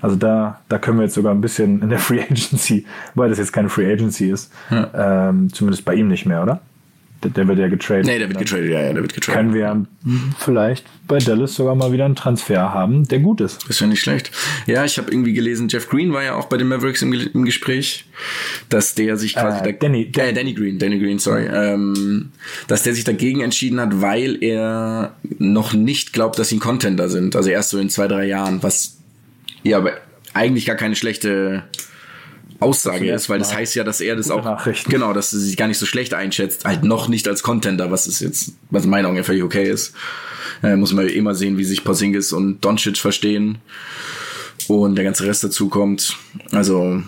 Also 0.00 0.16
da, 0.16 0.60
da 0.68 0.78
können 0.78 0.98
wir 0.98 1.04
jetzt 1.04 1.14
sogar 1.14 1.32
ein 1.32 1.40
bisschen 1.40 1.80
in 1.80 1.88
der 1.88 1.98
Free 2.06 2.20
Agency, 2.20 2.84
weil 3.14 3.30
das 3.30 3.38
jetzt 3.38 3.52
keine 3.52 3.70
Free 3.70 3.90
Agency 3.90 4.30
ist, 4.30 4.52
ja. 4.70 5.28
ähm, 5.30 5.50
zumindest 5.52 5.86
bei 5.86 5.94
ihm 5.94 6.08
nicht 6.08 6.26
mehr, 6.26 6.42
oder? 6.42 6.60
Der, 7.24 7.48
wird 7.48 7.58
ja 7.58 7.68
getradet. 7.68 8.06
Nee, 8.06 8.18
der 8.18 8.28
wird 8.28 8.38
getradet, 8.38 8.70
ja, 8.70 8.82
ja, 8.82 8.92
der 8.92 9.02
wird 9.02 9.14
getradet. 9.14 9.40
Können 9.40 9.54
wir 9.54 9.86
vielleicht 10.38 10.84
bei 11.06 11.18
Dallas 11.18 11.54
sogar 11.54 11.74
mal 11.74 11.92
wieder 11.92 12.04
einen 12.04 12.16
Transfer 12.16 12.72
haben, 12.72 13.06
der 13.08 13.18
gut 13.18 13.40
ist. 13.40 13.68
ist 13.68 13.80
ja 13.80 13.86
nicht 13.86 14.00
schlecht. 14.00 14.30
Ja, 14.66 14.84
ich 14.84 14.98
habe 14.98 15.10
irgendwie 15.10 15.32
gelesen, 15.32 15.68
Jeff 15.68 15.88
Green 15.88 16.12
war 16.12 16.22
ja 16.22 16.34
auch 16.34 16.46
bei 16.46 16.56
den 16.56 16.68
Mavericks 16.68 17.02
im, 17.02 17.12
im 17.12 17.44
Gespräch, 17.44 18.06
dass 18.68 18.94
der 18.94 19.16
sich 19.16 19.34
quasi... 19.34 19.68
Äh, 19.68 19.74
Danny, 19.78 20.10
äh, 20.16 20.32
Danny 20.32 20.54
Green, 20.54 20.78
Danny 20.78 20.98
Green, 20.98 21.18
sorry. 21.18 21.46
Ähm, 21.52 22.32
dass 22.68 22.82
der 22.82 22.94
sich 22.94 23.04
dagegen 23.04 23.40
entschieden 23.40 23.80
hat, 23.80 24.00
weil 24.00 24.42
er 24.42 25.14
noch 25.38 25.74
nicht 25.74 26.12
glaubt, 26.12 26.38
dass 26.38 26.48
sie 26.48 26.56
ein 26.56 26.60
Contender 26.60 27.08
sind. 27.08 27.36
Also 27.36 27.50
erst 27.50 27.70
so 27.70 27.78
in 27.78 27.90
zwei, 27.90 28.08
drei 28.08 28.26
Jahren, 28.26 28.62
was 28.62 28.98
ja 29.62 29.78
aber 29.78 29.92
eigentlich 30.32 30.66
gar 30.66 30.76
keine 30.76 30.96
schlechte 30.96 31.64
Aussage 32.64 33.10
ist, 33.12 33.28
weil 33.28 33.38
das 33.38 33.54
heißt 33.54 33.74
ja, 33.74 33.84
dass 33.84 34.00
er 34.00 34.16
das 34.16 34.30
auch 34.30 34.64
genau, 34.88 35.12
dass 35.12 35.32
er 35.32 35.38
sich 35.38 35.56
gar 35.56 35.68
nicht 35.68 35.78
so 35.78 35.86
schlecht 35.86 36.14
einschätzt, 36.14 36.64
halt 36.64 36.82
noch 36.84 37.08
nicht 37.08 37.28
als 37.28 37.42
Contender, 37.42 37.90
was 37.90 38.06
ist 38.06 38.20
jetzt, 38.20 38.54
was 38.70 38.84
in 38.84 38.90
meinen 38.90 39.06
Augen 39.06 39.16
ja 39.16 39.22
völlig 39.22 39.42
okay 39.42 39.68
ist. 39.68 39.94
Äh, 40.62 40.76
muss 40.76 40.92
man 40.92 41.08
immer 41.08 41.34
sehen, 41.34 41.58
wie 41.58 41.64
sich 41.64 41.84
Porzingis 41.84 42.32
und 42.32 42.64
Doncic 42.64 42.96
verstehen 42.96 43.58
und 44.68 44.94
der 44.96 45.04
ganze 45.04 45.26
Rest 45.26 45.44
dazu 45.44 45.68
kommt. 45.68 46.16
Also 46.50 47.02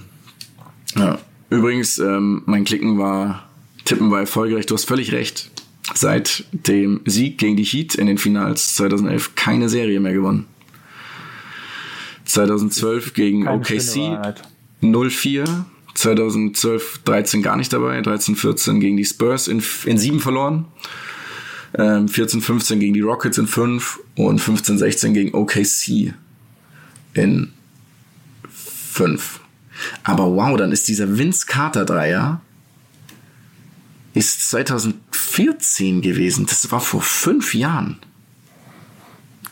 ja. 0.95 1.19
übrigens, 1.51 1.99
ähm, 1.99 2.43
mein 2.47 2.65
Klicken 2.65 2.99
war, 2.99 3.49
Tippen 3.85 4.11
war 4.11 4.21
erfolgreich. 4.21 4.67
Du 4.67 4.75
hast 4.75 4.85
völlig 4.85 5.13
recht. 5.13 5.51
Seit 5.95 6.45
dem 6.53 7.01
Sieg 7.05 7.39
gegen 7.39 7.57
die 7.57 7.65
Heat 7.65 7.95
in 7.95 8.07
den 8.07 8.19
Finals 8.19 8.75
2011 8.75 9.37
keine 9.37 9.69
Serie 9.69 10.01
mehr 10.01 10.13
gewonnen. 10.13 10.47
2012 12.25 13.15
gegen 13.15 13.47
OKC 13.47 14.19
04, 14.81 15.67
2012, 15.95 17.01
13 17.05 17.43
gar 17.43 17.57
nicht 17.57 17.73
dabei, 17.73 18.01
13, 18.01 18.37
14 18.37 18.81
gegen 18.81 18.97
die 18.97 19.05
Spurs 19.05 19.49
in, 19.49 19.63
in 19.85 19.99
7 19.99 20.21
verloren, 20.21 20.67
ähm, 21.75 22.09
14, 22.09 22.41
15 22.41 22.81
gegen 22.81 22.95
die 22.95 23.01
Rockets 23.01 23.39
in 23.39 23.47
5 23.47 24.01
und 24.17 24.39
15, 24.39 24.79
16 24.79 25.15
gegen 25.15 25.35
OKC 25.35 26.15
in 27.15 27.53
5. 28.51 29.41
Aber 30.05 30.25
wow, 30.35 30.57
dann 30.57 30.73
ist 30.73 30.89
dieser 30.89 31.19
Vince 31.19 31.47
Carter 31.47 31.85
Dreier 31.85 32.41
ist 34.15 34.49
2014 34.49 36.01
gewesen. 36.01 36.47
Das 36.47 36.71
war 36.71 36.81
vor 36.81 37.03
fünf 37.03 37.55
Jahren. 37.55 37.99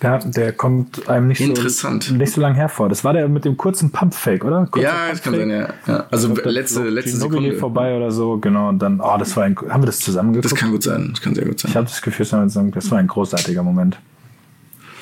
Ja, 0.02 0.18
der 0.18 0.52
kommt 0.52 1.08
einem 1.08 1.28
nicht 1.28 1.40
Interessant. 1.40 2.04
so, 2.04 2.14
nicht 2.14 2.32
so 2.32 2.40
lang 2.40 2.54
hervor. 2.54 2.88
Das 2.88 3.04
war 3.04 3.12
der 3.12 3.28
mit 3.28 3.44
dem 3.44 3.56
kurzen 3.56 3.90
Pump-Fake, 3.90 4.44
oder? 4.44 4.66
Kurzer 4.66 4.88
ja, 4.88 5.10
das 5.10 5.22
kann 5.22 5.34
sein, 5.34 5.50
ja. 5.50 5.68
ja. 5.86 6.06
Also 6.10 6.34
glaub, 6.34 6.46
letzte, 6.46 6.74
so 6.74 6.84
letzte 6.84 7.16
Sekunde. 7.16 7.56
vorbei 7.56 7.96
oder 7.96 8.10
so, 8.10 8.38
genau. 8.38 8.68
Und 8.68 8.80
dann, 8.80 9.00
oh, 9.00 9.16
das 9.18 9.36
war 9.36 9.44
ein, 9.44 9.56
haben 9.56 9.82
wir 9.82 9.86
das 9.86 10.00
zusammen 10.00 10.32
geguckt? 10.32 10.52
Das 10.52 10.58
kann 10.58 10.70
gut 10.70 10.82
sein. 10.82 11.10
Das 11.12 11.22
kann 11.22 11.34
sehr 11.34 11.44
gut 11.46 11.60
sein. 11.60 11.70
ich 11.70 11.76
habe 11.76 11.86
das 11.86 12.02
Gefühl, 12.02 12.26
das 12.26 12.90
war 12.90 12.98
ein 12.98 13.06
großartiger 13.06 13.62
Moment. 13.62 13.98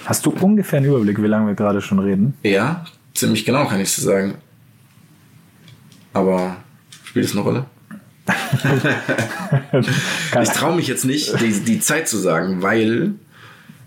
Hast 0.05 0.27
du 0.27 0.31
ungefähr 0.31 0.79
einen 0.79 0.87
Überblick, 0.87 1.23
wie 1.23 1.27
lange 1.27 1.47
wir 1.49 1.55
gerade 1.55 1.81
schon 1.81 1.99
reden? 1.99 2.35
Ja, 2.43 2.85
ziemlich 3.15 3.45
genau 3.45 3.67
kann 3.67 3.81
ich 3.81 3.93
so 3.93 4.03
sagen. 4.03 4.35
Aber 6.13 6.57
spielt 7.05 7.25
es 7.25 7.33
eine 7.33 7.41
Rolle? 7.41 7.65
ich 10.43 10.49
traue 10.51 10.77
mich 10.77 10.87
jetzt 10.87 11.05
nicht, 11.05 11.41
die, 11.41 11.53
die 11.61 11.81
Zeit 11.81 12.09
zu 12.09 12.19
sagen, 12.19 12.63
weil 12.63 13.15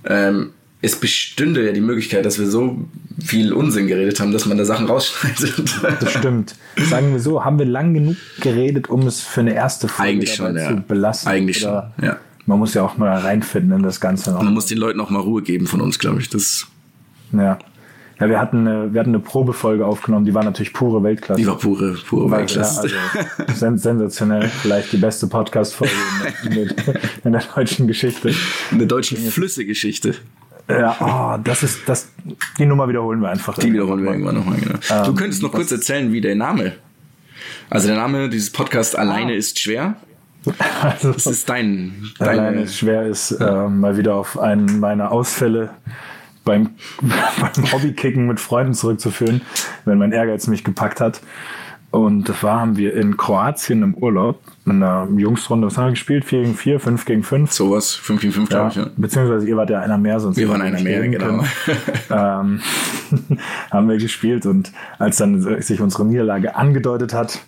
ähm, 0.05 0.51
es 0.81 0.95
bestünde 0.95 1.65
ja 1.65 1.71
die 1.71 1.81
Möglichkeit, 1.81 2.25
dass 2.25 2.37
wir 2.39 2.47
so 2.47 2.77
viel 3.23 3.53
Unsinn 3.53 3.87
geredet 3.87 4.19
haben, 4.19 4.31
dass 4.31 4.45
man 4.45 4.57
da 4.57 4.65
Sachen 4.65 4.85
rausschneidet. 4.87 5.79
Das 5.99 6.11
stimmt. 6.11 6.55
Sagen 6.89 7.11
wir 7.13 7.19
so, 7.19 7.43
haben 7.43 7.57
wir 7.57 7.65
lang 7.65 7.93
genug 7.93 8.17
geredet, 8.41 8.89
um 8.89 9.07
es 9.07 9.21
für 9.21 9.41
eine 9.41 9.53
erste 9.55 9.87
Folge 9.87 10.11
Eigentlich 10.11 10.35
schon, 10.35 10.55
ja. 10.55 10.69
zu 10.69 10.75
belassen? 10.81 11.27
Eigentlich 11.27 11.59
schon, 11.59 11.81
ja. 12.01 12.17
Man 12.45 12.59
muss 12.59 12.75
ja 12.75 12.83
auch 12.83 12.97
mal 12.97 13.17
reinfinden 13.17 13.71
in 13.77 13.83
das 13.83 13.99
Ganze 13.99 14.31
noch. 14.31 14.43
Man 14.43 14.53
muss 14.53 14.67
den 14.67 14.77
Leuten 14.77 14.99
auch 14.99 15.09
mal 15.09 15.19
Ruhe 15.21 15.41
geben 15.41 15.65
von 15.65 15.81
uns, 15.81 15.97
glaube 15.97 16.19
ich. 16.21 16.29
Das, 16.29 16.67
Ja. 17.31 17.57
Ja, 18.17 18.29
wir 18.29 18.39
hatten, 18.39 18.65
eine, 18.65 18.93
wir 18.93 19.01
hatten 19.01 19.09
eine 19.09 19.19
Probefolge 19.19 19.85
aufgenommen, 19.85 20.23
die 20.25 20.33
war 20.33 20.41
natürlich 20.43 20.71
pure 20.71 21.03
Weltklasse. 21.03 21.41
die 21.41 21.45
war 21.47 21.57
pure, 21.57 21.97
pure 22.07 22.31
Weil, 22.31 22.39
Weltklasse. 22.41 22.87
Ja, 22.87 22.95
also 23.39 23.53
sen 23.59 23.77
sensationell. 23.77 24.47
Vielleicht 24.47 24.93
die 24.93 24.97
beste 24.97 25.27
Podcast-Folge 25.27 25.91
in, 26.45 26.51
der- 26.55 26.61
in, 26.61 26.75
der- 26.85 26.95
in 27.25 27.31
der 27.33 27.41
deutschen 27.53 27.87
Geschichte. 27.87 28.33
Eine 28.71 28.87
deutsche 28.87 29.17
Flüsse-Geschichte. 29.17 30.15
Ja, 30.67 30.95
oh, 30.99 31.41
das 31.43 31.61
ist, 31.63 31.87
das, 31.87 32.09
die 32.57 32.65
Nummer 32.65 32.87
wiederholen 32.89 33.19
wir 33.19 33.29
einfach. 33.29 33.55
Die 33.57 33.71
wiederholen 33.71 34.03
wir 34.03 34.11
irgendwann 34.11 34.35
nochmal, 34.35 34.57
genau. 34.59 34.77
du 35.03 35.09
Ähm, 35.11 35.15
könntest 35.15 35.43
noch 35.43 35.51
kurz 35.51 35.71
erzählen, 35.71 36.11
wie 36.11 36.21
der 36.21 36.35
Name. 36.35 36.73
Also 37.69 37.87
der 37.87 37.97
Name 37.97 38.29
dieses 38.29 38.51
Podcasts 38.51 38.95
alleine 38.95 39.33
Ah. 39.33 39.35
ist 39.35 39.59
schwer. 39.59 39.95
Also, 40.81 41.11
Das 41.11 41.25
ist 41.25 41.49
dein, 41.49 42.03
alleine 42.19 42.41
deine, 42.41 42.61
es 42.63 42.77
schwer 42.77 43.03
ist, 43.07 43.31
äh, 43.31 43.67
mal 43.67 43.97
wieder 43.97 44.15
auf 44.15 44.37
einen 44.39 44.79
meiner 44.79 45.11
Ausfälle 45.11 45.71
beim, 46.43 46.71
beim 47.01 47.71
Hobbykicken 47.71 48.27
mit 48.27 48.39
Freunden 48.39 48.73
zurückzuführen, 48.75 49.41
wenn 49.85 49.97
mein 49.97 50.11
Ehrgeiz 50.11 50.47
mich 50.47 50.63
gepackt 50.63 51.01
hat. 51.01 51.21
Und 51.95 52.27
das 52.27 52.43
war, 52.43 52.59
haben 52.59 52.75
wir 52.75 52.93
in 52.93 53.15
Kroatien 53.15 53.81
im 53.81 53.93
Urlaub 53.93 54.41
in 54.65 54.83
einer 54.83 55.07
Jungsrunde, 55.15 55.67
was 55.67 55.77
haben 55.77 55.85
wir 55.85 55.91
gespielt? 55.91 56.25
4 56.25 56.41
gegen 56.41 56.53
4, 56.53 56.79
5 56.81 57.05
gegen 57.05 57.23
5. 57.23 57.53
sowas, 57.53 57.93
5 57.93 58.19
gegen 58.19 58.33
5, 58.33 58.49
glaube 58.49 58.69
ich. 58.69 58.75
Ja. 58.75 58.87
beziehungsweise 58.97 59.47
ihr 59.47 59.55
wart 59.55 59.69
ja 59.69 59.79
einer 59.79 59.97
mehr, 59.97 60.19
sonst 60.19 60.35
Wir 60.35 60.49
waren 60.49 60.61
einer 60.61 60.81
mehr, 60.81 61.07
genau. 61.07 61.45
ähm, 62.09 62.59
haben 63.71 63.87
wir 63.87 63.97
gespielt 63.97 64.45
und 64.45 64.73
als 64.99 65.15
dann 65.17 65.61
sich 65.61 65.79
unsere 65.79 66.03
Niederlage 66.03 66.57
angedeutet 66.57 67.13
hat, 67.13 67.39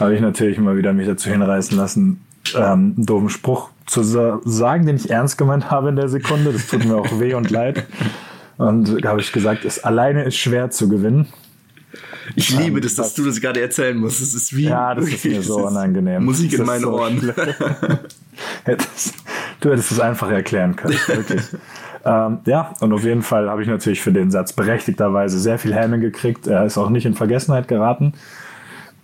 habe 0.00 0.14
ich 0.14 0.22
natürlich 0.22 0.56
immer 0.56 0.74
wieder 0.74 0.94
mich 0.94 1.06
dazu 1.06 1.28
hinreißen 1.28 1.76
lassen, 1.76 2.24
ähm, 2.56 2.94
einen 2.96 3.04
doofen 3.04 3.28
Spruch 3.28 3.68
zu 3.84 4.02
sa 4.02 4.40
sagen, 4.46 4.86
den 4.86 4.96
ich 4.96 5.10
ernst 5.10 5.36
gemeint 5.36 5.70
habe 5.70 5.90
in 5.90 5.96
der 5.96 6.08
Sekunde. 6.08 6.52
Das 6.54 6.66
tut 6.66 6.86
mir 6.86 6.96
auch 6.96 7.20
weh 7.20 7.34
und 7.34 7.50
leid. 7.50 7.86
Und 8.56 9.04
da 9.04 9.10
habe 9.10 9.20
ich 9.20 9.32
gesagt, 9.32 9.66
es 9.66 9.84
alleine 9.84 10.24
ist 10.24 10.36
schwer 10.36 10.70
zu 10.70 10.88
gewinnen. 10.88 11.26
Ich 12.36 12.50
liebe 12.50 12.80
das, 12.80 12.94
dass 12.94 13.14
du 13.14 13.24
das 13.24 13.40
gerade 13.40 13.60
erzählen 13.60 13.96
musst. 13.96 14.20
Das 14.20 14.34
ist 14.34 14.56
wie 14.56 14.64
Ja, 14.64 14.94
das 14.94 15.06
ist 15.06 15.24
mir 15.24 15.42
so 15.42 15.66
unangenehm. 15.66 16.24
Musik 16.24 16.52
in 16.54 16.64
meinen 16.64 16.82
so 16.82 16.92
Ohren. 16.92 17.20
du 19.60 19.70
hättest 19.70 19.92
es 19.92 20.00
einfach 20.00 20.30
erklären 20.30 20.76
können, 20.76 20.98
wirklich. 21.06 21.42
ähm, 22.04 22.38
ja, 22.46 22.74
und 22.80 22.92
auf 22.92 23.04
jeden 23.04 23.22
Fall 23.22 23.48
habe 23.48 23.62
ich 23.62 23.68
natürlich 23.68 24.00
für 24.00 24.12
den 24.12 24.30
Satz 24.30 24.52
berechtigterweise 24.52 25.38
sehr 25.38 25.58
viel 25.58 25.74
Häme 25.74 25.98
gekriegt. 25.98 26.46
Er 26.46 26.64
ist 26.64 26.78
auch 26.78 26.90
nicht 26.90 27.06
in 27.06 27.14
Vergessenheit 27.14 27.68
geraten. 27.68 28.14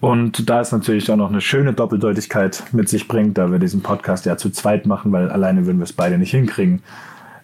Und 0.00 0.48
da 0.48 0.60
es 0.60 0.70
natürlich 0.70 1.10
auch 1.10 1.16
noch 1.16 1.30
eine 1.30 1.40
schöne 1.40 1.72
Doppeldeutigkeit 1.72 2.62
mit 2.72 2.88
sich 2.88 3.08
bringt, 3.08 3.36
da 3.36 3.50
wir 3.50 3.58
diesen 3.58 3.82
Podcast 3.82 4.26
ja 4.26 4.36
zu 4.36 4.50
zweit 4.50 4.86
machen, 4.86 5.10
weil 5.10 5.28
alleine 5.28 5.66
würden 5.66 5.78
wir 5.78 5.84
es 5.84 5.92
beide 5.92 6.18
nicht 6.18 6.30
hinkriegen, 6.30 6.82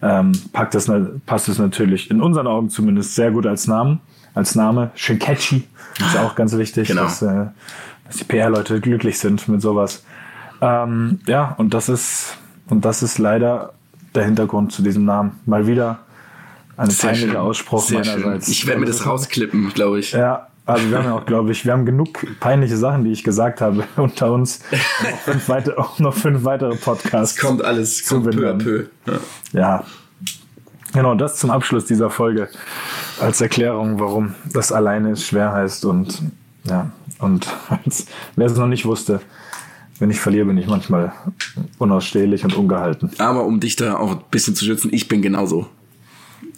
ähm, 0.01 0.31
packt 0.53 0.73
das, 0.73 0.89
passt 1.25 1.49
es 1.49 1.59
natürlich 1.59 2.09
in 2.09 2.21
unseren 2.21 2.47
Augen 2.47 2.69
zumindest 2.69 3.15
sehr 3.15 3.31
gut 3.31 3.45
als 3.45 3.67
Namen. 3.67 3.99
Als 4.35 4.53
Name. 4.55 4.91
Schön 4.95 5.17
catchy. 5.17 5.63
Ist 5.99 6.17
auch 6.17 6.35
ganz 6.35 6.55
wichtig, 6.57 6.89
Genau. 6.89 7.03
dass, 7.03 7.21
äh, 7.21 7.45
dass 8.05 8.17
die 8.17 8.25
PR-Leute 8.25 8.81
glücklich 8.81 9.17
sind 9.17 9.47
mit 9.47 9.61
sowas. 9.61 10.03
Ähm, 10.61 11.19
ja, 11.25 11.55
und 11.57 11.73
das 11.73 11.89
ist, 11.89 12.37
und 12.69 12.83
das 12.85 13.01
ist 13.01 13.17
leider 13.17 13.73
der 14.13 14.25
Hintergrund 14.25 14.71
zu 14.73 14.81
diesem 14.81 15.05
Namen. 15.05 15.39
Mal 15.45 15.67
wieder 15.67 15.99
ein 16.77 16.89
Sehr 16.89 17.09
peinlicher 17.11 17.27
schön. 17.31 17.37
Ausspruch 17.37 17.81
Sehr 17.83 18.03
schön. 18.03 18.21
meinerseits. 18.21 18.47
Ich 18.49 18.67
werde 18.67 18.81
mir 18.81 18.87
das 18.87 19.05
rausklippen, 19.05 19.69
glaube 19.73 19.99
ich. 19.99 20.11
Ja, 20.11 20.47
also 20.65 20.89
wir 20.89 20.97
haben 20.97 21.05
ja 21.05 21.13
auch, 21.15 21.25
glaube 21.25 21.51
ich, 21.51 21.63
wir 21.65 21.71
haben 21.71 21.85
genug 21.85 22.25
peinliche 22.41 22.75
Sachen, 22.75 23.03
die 23.05 23.11
ich 23.11 23.23
gesagt 23.23 23.61
habe, 23.61 23.83
unter 23.95 24.31
uns. 24.33 24.59
Und 24.71 25.11
noch 25.11 25.19
fünf, 25.19 25.49
weite, 25.49 25.77
auch 25.77 25.99
noch 25.99 26.13
fünf 26.13 26.43
weitere 26.43 26.75
Podcasts. 26.75 27.35
Es 27.37 27.41
kommt 27.41 27.63
alles, 27.63 28.05
kommt 28.07 28.31
peu 28.35 28.49
à 28.51 28.57
peu. 28.57 28.85
Ja. 29.05 29.13
Ja. 29.53 29.83
Genau, 30.95 31.13
das 31.13 31.35
zum 31.35 31.51
Abschluss 31.51 31.85
dieser 31.85 32.09
Folge 32.09 32.47
als 33.19 33.41
Erklärung, 33.41 33.99
warum 33.99 34.33
das 34.53 34.71
alleine 34.71 35.11
ist 35.11 35.27
schwer 35.27 35.51
heißt 35.51 35.83
und 35.83 36.21
ja, 36.63 36.89
und 37.19 37.47
als, 37.69 38.07
wer 38.37 38.45
es 38.45 38.55
noch 38.55 38.67
nicht 38.67 38.85
wusste, 38.85 39.19
wenn 39.99 40.09
ich 40.09 40.21
verliere, 40.21 40.45
bin 40.45 40.57
ich 40.57 40.67
manchmal 40.67 41.11
unausstehlich 41.79 42.45
und 42.45 42.55
ungehalten. 42.55 43.11
Aber 43.17 43.43
um 43.43 43.59
dich 43.59 43.75
da 43.75 43.97
auch 43.97 44.11
ein 44.11 44.21
bisschen 44.31 44.55
zu 44.55 44.63
schützen, 44.63 44.89
ich 44.93 45.09
bin 45.09 45.21
genauso. 45.21 45.67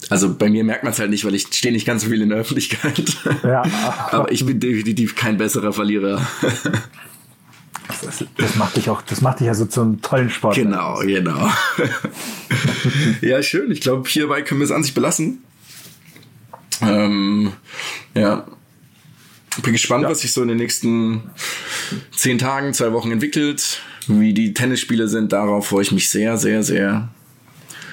Also 0.08 0.32
bei 0.32 0.48
mir 0.48 0.62
merkt 0.62 0.84
man 0.84 0.92
es 0.92 1.00
halt 1.00 1.10
nicht, 1.10 1.24
weil 1.24 1.34
ich 1.34 1.48
stehe 1.52 1.72
nicht 1.72 1.86
ganz 1.86 2.02
so 2.02 2.08
viel 2.08 2.22
in 2.22 2.28
der 2.28 2.38
Öffentlichkeit. 2.38 3.16
Ja, 3.42 3.62
Aber 4.12 4.30
ich 4.30 4.46
bin 4.46 4.60
definitiv 4.60 5.16
kein 5.16 5.36
besserer 5.36 5.72
Verlierer. 5.72 6.20
das, 8.02 8.24
das 8.36 8.56
macht 8.56 8.76
dich 8.76 8.90
auch, 8.90 9.02
das 9.02 9.20
macht 9.20 9.40
dich 9.40 9.48
also 9.48 9.66
zu 9.66 9.80
einem 9.82 10.02
tollen 10.02 10.30
Sport. 10.30 10.54
Genau, 10.56 10.98
genau. 11.00 11.50
ja, 13.20 13.42
schön. 13.42 13.70
Ich 13.70 13.80
glaube, 13.80 14.08
hierbei 14.08 14.42
können 14.42 14.60
wir 14.60 14.64
es 14.64 14.70
an 14.70 14.82
sich 14.82 14.94
belassen. 14.94 15.42
Ähm, 16.82 17.52
ja. 18.14 18.44
Bin 19.62 19.72
gespannt, 19.72 20.04
was 20.04 20.20
sich 20.20 20.32
so 20.32 20.42
in 20.42 20.48
den 20.48 20.58
nächsten 20.58 21.22
zehn 22.12 22.38
Tagen, 22.38 22.74
zwei 22.74 22.92
Wochen 22.92 23.10
entwickelt. 23.10 23.80
Wie 24.06 24.32
die 24.32 24.54
Tennisspiele 24.54 25.08
sind, 25.08 25.32
darauf 25.32 25.68
freue 25.68 25.82
ich 25.82 25.92
mich 25.92 26.08
sehr, 26.08 26.36
sehr, 26.36 26.62
sehr. 26.62 27.08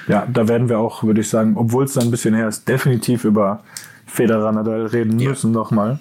Ja, 0.08 0.26
da 0.32 0.46
werden 0.46 0.68
wir 0.68 0.78
auch, 0.78 1.02
würde 1.02 1.20
ich 1.20 1.28
sagen, 1.28 1.56
obwohl 1.56 1.84
es 1.84 1.94
da 1.94 2.00
ein 2.00 2.10
bisschen 2.12 2.34
her 2.34 2.48
ist, 2.48 2.68
definitiv 2.68 3.24
über 3.24 3.64
Federer 4.06 4.52
Nadal 4.52 4.86
reden 4.86 5.18
Ja. 5.18 5.30
müssen 5.30 5.50
nochmal. 5.50 5.98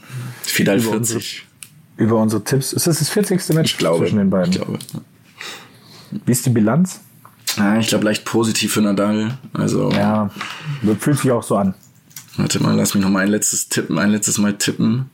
Über 0.57 0.79
40. 0.79 1.45
Über 1.97 2.17
unsere 2.21 2.43
Tipps. 2.43 2.73
Ist 2.73 2.87
das 2.87 2.99
das 2.99 3.09
40. 3.09 3.49
Match 3.53 3.71
Ich 3.73 3.77
glaube. 3.77 3.99
zwischen 3.99 4.17
den 4.17 4.29
beiden? 4.29 4.51
Ich 4.51 4.57
glaube. 4.61 4.79
Wie 6.25 6.31
ist 6.31 6.45
die 6.45 6.49
Bilanz? 6.49 7.01
Ah, 7.57 7.77
ich 7.79 7.87
glaube, 7.87 8.03
leicht 8.05 8.25
positiv 8.25 8.73
für 8.73 8.81
Nadal. 8.81 9.37
Also, 9.53 9.89
Ja, 9.91 10.29
fühlt 10.99 11.19
sich 11.19 11.31
auch 11.31 11.43
so 11.43 11.55
an. 11.55 11.73
warte 12.37 12.61
mal, 12.61 12.75
lass 12.75 12.93
mich 12.93 13.03
noch 13.03 13.09
mal 13.09 13.19
ein 13.23 13.29
letztes 13.29 13.69
tippen, 13.69 13.97
ein 13.97 14.11
letztes 14.11 14.37
Mal 14.37 14.57
tippen. 14.57 15.09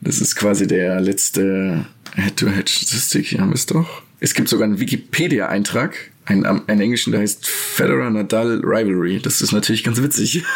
Das 0.00 0.20
ist 0.20 0.34
quasi 0.34 0.66
der 0.66 1.00
letzte 1.00 1.86
Head-to-Head-Statistik. 2.16 3.26
Hier 3.26 3.40
haben 3.40 3.50
wir 3.50 3.54
es 3.54 3.66
doch. 3.66 4.02
Es 4.20 4.34
gibt 4.34 4.48
sogar 4.48 4.66
einen 4.66 4.80
Wikipedia-Eintrag, 4.80 5.96
einen, 6.26 6.44
einen 6.44 6.80
englischen, 6.80 7.12
der 7.12 7.20
heißt 7.20 7.46
Federer 7.46 8.10
Nadal 8.10 8.60
Rivalry. 8.64 9.20
Das 9.20 9.40
ist 9.42 9.52
natürlich 9.52 9.84
ganz 9.84 10.02
witzig. 10.02 10.42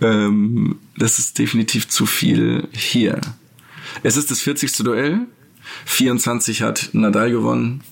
ähm, 0.00 0.78
das 0.96 1.18
ist 1.18 1.38
definitiv 1.38 1.88
zu 1.88 2.06
viel 2.06 2.68
hier. 2.72 3.20
Es 4.02 4.16
ist 4.16 4.30
das 4.30 4.40
40. 4.40 4.72
Duell. 4.78 5.20
24 5.86 6.62
hat 6.62 6.90
Nadal 6.92 7.30
gewonnen. 7.30 7.82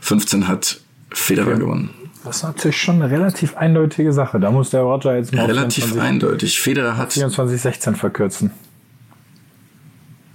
15 0.00 0.48
hat 0.48 0.80
Federer 1.12 1.48
Okay. 1.52 1.60
gewonnen. 1.60 1.90
Das 2.24 2.38
ist 2.38 2.42
natürlich 2.42 2.76
schon 2.80 2.96
eine 3.00 3.10
relativ 3.10 3.56
eindeutige 3.56 4.12
Sache. 4.12 4.40
Da 4.40 4.50
muss 4.50 4.70
der 4.70 4.80
Roger 4.80 5.16
jetzt 5.16 5.32
mal 5.32 5.44
Relativ 5.46 5.84
24, 5.84 6.00
eindeutig. 6.02 6.58
Federer 6.60 6.96
hat. 6.96 7.12
24 7.12 7.60
16 7.60 7.94
verkürzen. 7.94 8.50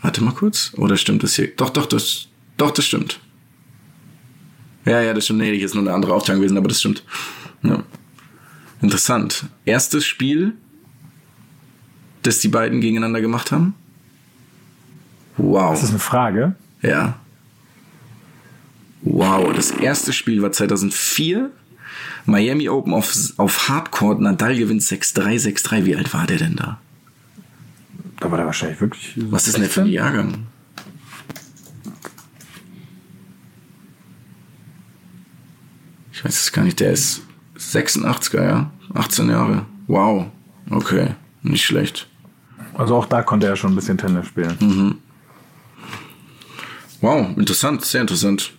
Warte 0.02 0.24
mal 0.24 0.32
kurz. 0.34 0.72
Oder 0.78 0.96
stimmt 0.98 1.24
das 1.24 1.36
hier? 1.36 1.48
Doch, 1.56 1.70
doch, 1.70 1.86
das. 1.86 2.28
Doch, 2.58 2.72
das 2.72 2.86
stimmt. 2.86 3.20
Ja, 4.86 5.02
ja, 5.02 5.14
das 5.14 5.26
stimmt. 5.26 5.40
Nee, 5.40 5.56
hier 5.56 5.66
ist 5.66 5.76
nur 5.76 5.84
eine 5.84 5.94
andere 5.94 6.14
Aufteilung 6.14 6.42
gewesen, 6.42 6.58
aber 6.58 6.70
das 6.70 6.80
stimmt. 6.80 7.04
Ja. 7.64 7.84
Interessant. 8.82 9.46
Erstes 9.66 10.06
Spiel, 10.06 10.54
das 12.24 12.40
die 12.40 12.48
beiden 12.48 12.82
gegeneinander 12.82 13.22
gemacht 13.22 13.52
haben. 13.52 13.74
Wow. 15.38 15.72
Das 15.72 15.84
ist 15.84 15.90
eine 15.90 16.00
Frage. 16.00 16.56
Ja. 16.82 17.16
Wow, 19.02 19.52
das 19.54 19.72
erste 19.72 20.14
Spiel 20.14 20.42
war 20.42 20.52
2004. 20.52 21.52
Miami 22.26 22.70
Open 22.70 22.94
auf, 22.94 23.14
auf 23.38 23.70
Hardcore. 23.70 24.22
Nadal 24.22 24.56
gewinnt 24.56 24.82
6-3, 24.82 25.42
6-3. 25.42 25.86
Wie 25.86 25.96
alt 25.96 26.14
war 26.14 26.28
der 26.28 26.38
denn 26.38 26.56
da? 26.56 26.80
Da 28.20 28.30
war 28.30 28.38
der 28.38 28.46
wahrscheinlich 28.46 28.80
wirklich. 28.80 29.14
Was 29.32 29.48
ist 29.48 29.54
denn 29.54 29.64
der 29.64 29.72
für 29.72 29.82
ein 29.82 29.88
Jahrgang? 29.88 30.46
Ich 36.14 36.24
weiß 36.24 36.40
es 36.40 36.52
gar 36.52 36.64
nicht. 36.64 36.80
Der 36.80 36.92
ist 36.92 37.24
86er, 37.58 38.44
ja? 38.44 38.72
18 38.94 39.30
Jahre. 39.30 39.66
Wow. 39.88 40.28
Okay. 40.70 41.16
Nicht 41.42 41.66
schlecht. 41.66 42.08
Also 42.74 42.96
auch 42.96 43.06
da 43.06 43.22
konnte 43.22 43.48
er 43.48 43.56
schon 43.56 43.74
ein 43.74 43.76
bisschen 43.76 43.98
Tennis 43.98 44.28
spielen. 44.28 44.58
Mhm. 44.60 44.96
Wow, 47.02 47.36
interessant, 47.36 47.84
sehr 47.84 48.02
interessant. 48.02 48.54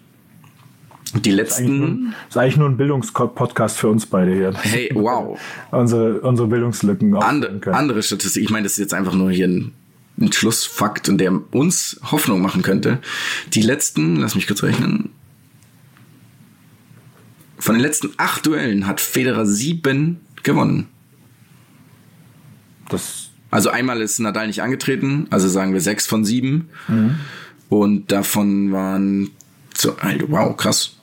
Die 1.14 1.30
letzten. 1.30 2.14
Das 2.26 2.30
ist 2.30 2.36
eigentlich 2.38 2.56
nur 2.56 2.68
ein 2.68 2.76
Bildungspodcast 2.76 3.76
für 3.76 3.88
uns 3.88 4.06
beide 4.06 4.32
hier. 4.32 4.54
Hey, 4.54 4.90
wow. 4.94 5.38
unsere, 5.70 6.20
unsere 6.20 6.48
Bildungslücken. 6.48 7.14
And, 7.16 7.68
andere 7.68 8.02
Statistik. 8.02 8.42
Ich 8.42 8.50
meine, 8.50 8.64
das 8.64 8.72
ist 8.72 8.78
jetzt 8.78 8.94
einfach 8.94 9.12
nur 9.12 9.30
hier 9.30 9.46
ein, 9.46 9.72
ein 10.18 10.32
Schlussfakt 10.32 11.08
und 11.10 11.18
der 11.18 11.38
uns 11.52 12.00
Hoffnung 12.10 12.40
machen 12.40 12.62
könnte. 12.62 12.98
Die 13.52 13.62
letzten, 13.62 14.16
lass 14.16 14.34
mich 14.34 14.46
kurz 14.46 14.62
rechnen. 14.62 15.10
Von 17.58 17.74
den 17.74 17.82
letzten 17.82 18.10
acht 18.16 18.46
Duellen 18.46 18.86
hat 18.86 19.00
Federer 19.00 19.44
sieben 19.46 20.20
gewonnen. 20.42 20.88
Das 22.88 23.31
also 23.52 23.68
einmal 23.68 24.00
ist 24.00 24.18
Nadal 24.18 24.46
nicht 24.46 24.62
angetreten, 24.62 25.26
also 25.30 25.46
sagen 25.46 25.74
wir 25.74 25.80
sechs 25.82 26.06
von 26.06 26.24
sieben. 26.24 26.70
Mhm. 26.88 27.16
Und 27.68 28.10
davon 28.10 28.72
waren 28.72 29.30
so, 29.74 29.94
wow, 30.28 30.56
krass. 30.56 30.96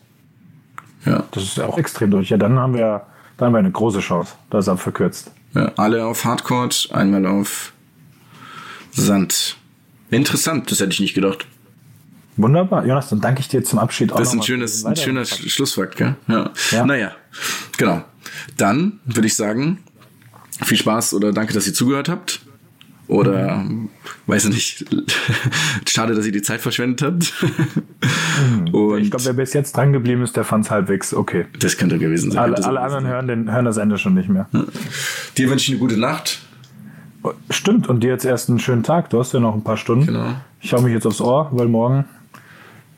Ja. 1.06 1.24
Das 1.32 1.43
ist 1.43 1.58
ja 1.58 1.68
auch 1.68 1.78
extrem 1.78 2.10
durch. 2.10 2.30
Ja, 2.30 2.38
dann 2.38 2.58
haben 2.58 2.74
wir, 2.74 3.06
dann 3.38 3.47
haben 3.47 3.54
wir 3.54 3.60
eine 3.60 3.72
große 3.72 4.00
Chance. 4.00 4.34
Das 4.50 4.66
ist 4.66 4.70
abverkürzt. 4.70 5.32
Ja, 5.54 5.72
alle 5.78 6.06
auf 6.06 6.26
Hardcourt, 6.26 6.89
einmal 6.91 7.28
auf 7.28 7.72
Sand. 8.91 9.58
Interessant, 10.10 10.72
das 10.72 10.80
hätte 10.80 10.91
ich 10.91 11.00
nicht 11.00 11.14
gedacht. 11.14 11.45
Wunderbar. 12.36 12.84
Jonas, 12.84 13.10
dann 13.10 13.22
danke 13.22 13.41
ich 13.41 13.47
dir 13.47 13.64
zum 13.64 13.78
Abschied 13.78 14.12
auch. 14.12 14.18
Das 14.18 14.30
ist 14.30 14.34
ein 14.34 14.41
schönes, 14.41 14.86
ein 14.86 14.95
schöner 14.95 15.26
Schlussfakt, 15.26 15.97
gell? 15.97 16.16
Ja. 16.28 16.50
ja. 16.72 16.86
Naja, 16.86 17.12
genau. 17.78 18.04
Dann 18.58 19.00
würde 19.06 19.28
ich 19.28 19.36
sagen, 19.36 19.84
viel 20.64 20.78
Spaß 20.78 21.14
oder 21.14 21.32
danke, 21.32 21.53
dass 21.53 21.68
ihr 21.68 21.74
zugehört 21.74 22.10
habt. 22.10 22.41
Oder, 23.07 23.57
mhm. 23.57 23.89
weiß 24.28 24.45
ich 24.45 24.53
nicht, 24.53 24.86
schade, 25.89 26.14
dass 26.14 26.28
ihr 26.28 26.32
die 26.32 26.43
Zeit 26.43 26.62
verschwendet 26.62 27.01
habt. 27.01 27.34
Mhm. 28.39 28.97
Ich 28.99 29.12
glaube, 29.12 29.26
wer 29.26 29.34
bis 29.34 29.51
jetzt 29.51 29.76
dran 29.76 29.91
geblieben 29.91 30.22
ist, 30.22 30.38
der 30.38 30.45
fand 30.45 30.64
es 30.64 30.72
halbwegs 30.72 31.14
okay. 31.14 31.45
Das 31.60 31.76
könnte 31.76 31.99
gewesen 31.99 32.32
sein. 32.32 32.41
Alle, 32.41 32.64
alle 32.64 32.80
anderen 32.80 33.05
hören, 33.05 33.28
den, 33.28 33.51
hören 33.51 33.66
das 33.66 33.76
Ende 33.76 33.97
schon 33.97 34.14
nicht 34.14 34.30
mehr. 34.30 34.47
Ja. 34.53 34.64
Dir 35.38 35.49
wünsche 35.49 35.66
ich 35.66 35.72
eine 35.72 35.80
gute 35.80 35.99
Nacht. 35.99 36.39
Stimmt, 37.49 37.89
und 37.89 38.01
dir 38.01 38.12
jetzt 38.12 38.24
erst 38.24 38.49
einen 38.49 38.60
schönen 38.60 38.84
Tag. 38.84 39.10
Du 39.10 39.20
hast 39.20 39.34
ja 39.34 39.41
noch 39.41 39.55
ein 39.55 39.64
paar 39.64 39.76
Stunden. 39.76 40.05
Genau. 40.05 40.36
Ich 40.62 40.72
hau 40.72 40.82
mich 40.82 40.93
jetzt 40.93 41.05
aufs 41.05 41.20
Ohr, 41.20 41.49
weil 41.51 41.68
morgen 41.68 42.05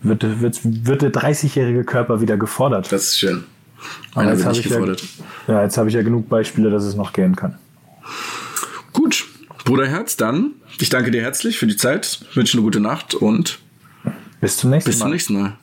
wird, 0.04 0.42
wird, 0.42 0.60
wird 0.64 1.02
der 1.02 1.12
30-jährige 1.12 1.84
Körper 1.84 2.22
wieder 2.22 2.38
gefordert. 2.38 2.92
Das 2.92 3.06
ist 3.06 3.20
schön. 3.20 3.44
Aber 4.14 4.32
jetzt 4.32 4.46
habe 4.46 4.58
ich, 4.58 4.66
ja, 4.66 5.64
ja, 5.64 5.70
hab 5.70 5.88
ich 5.88 5.94
ja 5.94 6.02
genug 6.02 6.30
Beispiele, 6.30 6.70
dass 6.70 6.84
es 6.84 6.96
noch 6.96 7.14
gehen 7.14 7.36
kann. 7.36 7.58
Gut, 8.94 9.26
Bruderherz, 9.64 10.18
dann, 10.18 10.52
ich 10.80 10.90
danke 10.90 11.12
dir 11.12 11.22
herzlich 11.22 11.58
für 11.58 11.68
die 11.68 11.78
Zeit, 11.78 12.26
wünsche 12.34 12.58
eine 12.58 12.64
gute 12.64 12.80
Nacht 12.80 13.14
und 13.16 13.60
bis 14.42 14.58
zum 14.58 14.72
nächsten 14.72 14.90
Mal. 14.90 14.92
Bis 14.92 15.00
zum 15.00 15.12
nächsten 15.12 15.34
Mal. 15.42 15.58